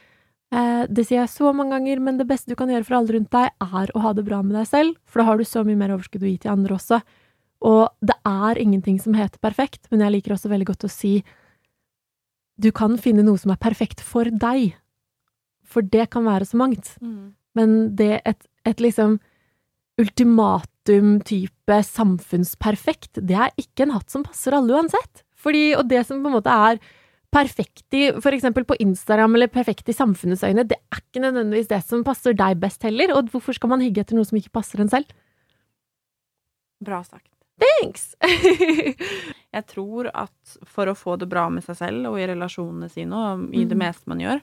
Eh, 0.55 0.85
det 0.91 1.07
sier 1.07 1.25
jeg 1.25 1.33
så 1.33 1.53
mange 1.55 1.75
ganger, 1.75 2.03
men 2.03 2.19
det 2.19 2.29
beste 2.31 2.51
du 2.51 2.57
kan 2.59 2.71
gjøre 2.71 2.87
for 2.87 2.99
alle 2.99 3.17
rundt 3.17 3.33
deg, 3.35 3.55
er 3.63 3.93
å 3.95 4.03
ha 4.05 4.13
det 4.15 4.27
bra 4.27 4.43
med 4.47 4.59
deg 4.59 4.69
selv, 4.71 4.99
for 5.07 5.23
da 5.23 5.31
har 5.31 5.39
du 5.39 5.47
så 5.47 5.65
mye 5.67 5.79
mer 5.79 5.95
overskudd 5.97 6.27
å 6.27 6.31
gi 6.31 6.39
til 6.43 6.55
andre 6.55 6.77
også. 6.79 7.01
Og 7.67 7.83
det 8.05 8.17
er 8.29 8.61
ingenting 8.63 9.01
som 9.03 9.17
heter 9.17 9.43
perfekt, 9.43 9.89
men 9.91 10.05
jeg 10.05 10.19
liker 10.19 10.37
også 10.37 10.53
veldig 10.53 10.71
godt 10.71 10.87
å 10.87 10.93
si 10.93 11.19
du 12.57 12.71
kan 12.73 12.97
finne 13.01 13.25
noe 13.25 13.37
som 13.41 13.53
er 13.53 13.61
perfekt 13.61 14.01
for 14.05 14.29
deg. 14.31 14.77
For 15.67 15.83
det 15.83 16.09
kan 16.15 16.25
være 16.25 16.47
så 16.47 16.57
mangt. 16.61 16.95
Men 17.57 17.95
det 17.99 18.21
et, 18.25 18.47
et 18.69 18.81
liksom 18.85 19.19
ultimatum-type 19.99 21.77
samfunnsperfekt, 21.89 23.19
det 23.27 23.37
er 23.37 23.51
ikke 23.59 23.87
en 23.87 23.95
hatt 23.97 24.13
som 24.13 24.25
passer 24.27 24.55
alle 24.57 24.75
uansett. 24.77 25.23
Fordi, 25.37 25.75
og 25.79 25.89
det 25.91 26.05
som 26.07 26.23
på 26.23 26.31
en 26.31 26.37
måte 26.39 26.53
er 26.53 26.79
perfekt 27.37 27.93
i 27.97 28.07
for 28.23 28.33
eksempel 28.33 28.65
på 28.65 28.77
Instagram 28.81 29.35
eller 29.37 29.51
perfekt 29.53 29.89
i 29.91 29.97
samfunnets 29.97 30.45
øyne, 30.47 30.65
det 30.69 30.79
er 30.79 31.01
ikke 31.03 31.21
nødvendigvis 31.25 31.69
det 31.73 31.83
som 31.85 32.05
passer 32.07 32.37
deg 32.39 32.61
best 32.63 32.83
heller. 32.87 33.13
Og 33.17 33.31
hvorfor 33.33 33.57
skal 33.57 33.73
man 33.73 33.83
hygge 33.85 34.05
etter 34.05 34.17
noe 34.17 34.25
som 34.29 34.39
ikke 34.39 34.55
passer 34.57 34.81
en 34.85 34.93
selv? 34.93 35.11
Bra 36.85 37.03
sagt. 37.05 37.31
Thanks! 37.57 38.11
Jeg 39.57 39.65
tror 39.73 40.11
at 40.13 40.57
for 40.69 40.91
å 40.93 40.97
få 40.97 41.15
det 41.17 41.29
bra 41.33 41.47
med 41.49 41.65
seg 41.65 41.79
selv 41.79 42.11
og 42.11 42.19
i 42.21 42.27
relasjonene 42.29 42.91
sine 42.93 43.17
og 43.17 43.47
i 43.57 43.65
det 43.65 43.73
Mhm. 43.77 43.81
meste 43.81 44.11
man 44.13 44.21
gjør, 44.21 44.43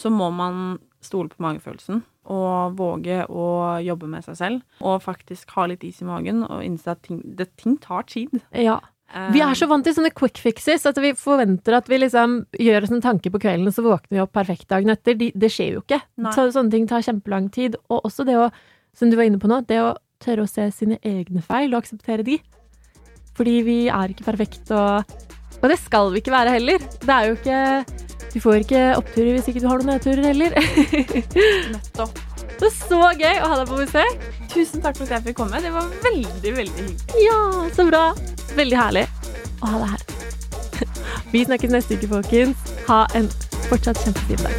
så 0.00 0.10
må 0.12 0.30
man 0.34 0.78
stole 1.02 1.30
på 1.32 1.42
magefølelsen 1.42 2.02
og 2.30 2.76
våge 2.78 3.24
å 3.26 3.46
jobbe 3.82 4.08
med 4.10 4.24
seg 4.26 4.38
selv. 4.38 4.80
Og 4.80 5.02
faktisk 5.02 5.50
ha 5.56 5.66
litt 5.70 5.82
is 5.86 6.00
i 6.02 6.06
magen 6.06 6.44
og 6.46 6.62
innse 6.62 6.94
at 6.94 7.02
ting, 7.06 7.20
det, 7.24 7.50
ting 7.60 7.78
tar 7.82 8.06
tid. 8.10 8.42
ja. 8.54 8.80
Vi 9.12 9.42
er 9.44 9.52
så 9.52 9.66
vant 9.68 9.84
til 9.84 9.92
sånne 9.92 10.08
quick 10.16 10.38
fixes 10.40 10.86
at 10.88 10.96
vi 10.96 11.10
forventer 11.18 11.74
at 11.76 11.88
vi 11.90 11.98
liksom 11.98 12.38
gjør 12.56 12.86
oss 12.86 12.94
en 12.96 13.02
tanke 13.04 13.28
på 13.28 13.42
kvelden, 13.42 13.68
og 13.68 13.74
så 13.76 13.84
våkner 13.84 14.16
vi 14.16 14.22
opp 14.22 14.32
perfekt 14.32 14.70
dagen 14.72 14.88
etter. 14.88 15.18
De, 15.20 15.28
det 15.36 15.50
skjer 15.52 15.74
jo 15.74 15.82
ikke. 15.82 15.98
Så, 16.32 16.46
sånne 16.54 16.72
ting 16.72 16.86
tar 16.88 17.04
kjempelang 17.04 17.50
tid. 17.52 17.76
Og 17.92 18.08
også 18.08 18.24
det 18.24 18.38
å, 18.40 18.46
som 18.96 19.12
du 19.12 19.18
var 19.18 19.28
inne 19.28 19.42
på 19.42 19.50
nå, 19.52 19.60
det 19.68 19.82
å 19.84 19.90
tørre 20.22 20.46
å 20.46 20.48
se 20.48 20.64
sine 20.72 20.96
egne 21.04 21.44
feil 21.44 21.74
og 21.74 21.82
akseptere 21.82 22.24
de. 22.24 22.38
Fordi 23.36 23.58
vi 23.66 23.76
er 23.92 24.14
ikke 24.14 24.30
perfekte, 24.30 24.80
og, 24.80 25.36
og 25.62 25.70
det 25.70 25.78
skal 25.78 26.10
vi 26.12 26.22
ikke 26.22 26.34
være 26.34 26.56
heller. 26.56 26.82
Det 27.02 27.14
er 27.14 27.28
jo 27.30 27.38
ikke 27.38 27.60
Du 28.32 28.38
får 28.40 28.62
ikke 28.64 28.82
oppturer 28.96 29.36
hvis 29.36 29.48
ikke 29.52 29.62
du 29.62 29.68
har 29.68 29.80
noen 29.82 29.92
nedturer 29.94 30.24
heller. 30.32 30.54
Nettopp. 31.74 32.20
Det 32.62 32.68
er 32.68 32.74
så 32.76 33.00
gøy 33.18 33.40
å 33.42 33.48
ha 33.50 33.58
deg 33.58 33.70
på 33.70 33.78
besøk. 33.80 34.26
Tusen 34.52 34.82
takk 34.84 34.98
for 34.98 35.06
at 35.08 35.16
jeg 35.16 35.26
fikk 35.28 35.38
komme. 35.40 35.60
Det 35.62 35.72
var 35.74 35.88
veldig, 36.04 36.52
veldig 36.58 36.86
hyggelig. 36.86 37.22
Ja, 37.24 37.38
så 37.74 37.86
bra. 37.88 38.02
Veldig 38.58 38.78
herlig 38.78 39.04
å 39.60 39.72
ha 39.72 39.80
deg 39.82 39.92
her. 39.94 40.04
Vi 41.34 41.44
snakkes 41.48 41.74
neste 41.74 41.98
uke, 41.98 42.10
folkens. 42.14 42.72
Ha 42.88 43.04
en 43.18 43.28
fortsatt 43.68 44.00
kjempefin 44.04 44.42
dag. 44.46 44.56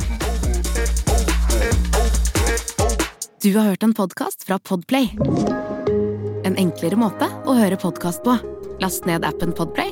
Du 3.44 3.50
har 3.58 3.74
hørt 3.74 3.84
en 3.84 3.94
podkast 3.96 4.46
fra 4.48 4.60
Podplay. 4.60 5.10
En 6.48 6.56
enklere 6.60 6.96
måte 7.00 7.28
å 7.48 7.56
høre 7.58 7.80
podkast 7.80 8.24
på. 8.24 8.38
Last 8.84 9.08
ned 9.08 9.24
appen 9.28 9.52
Podplay, 9.56 9.92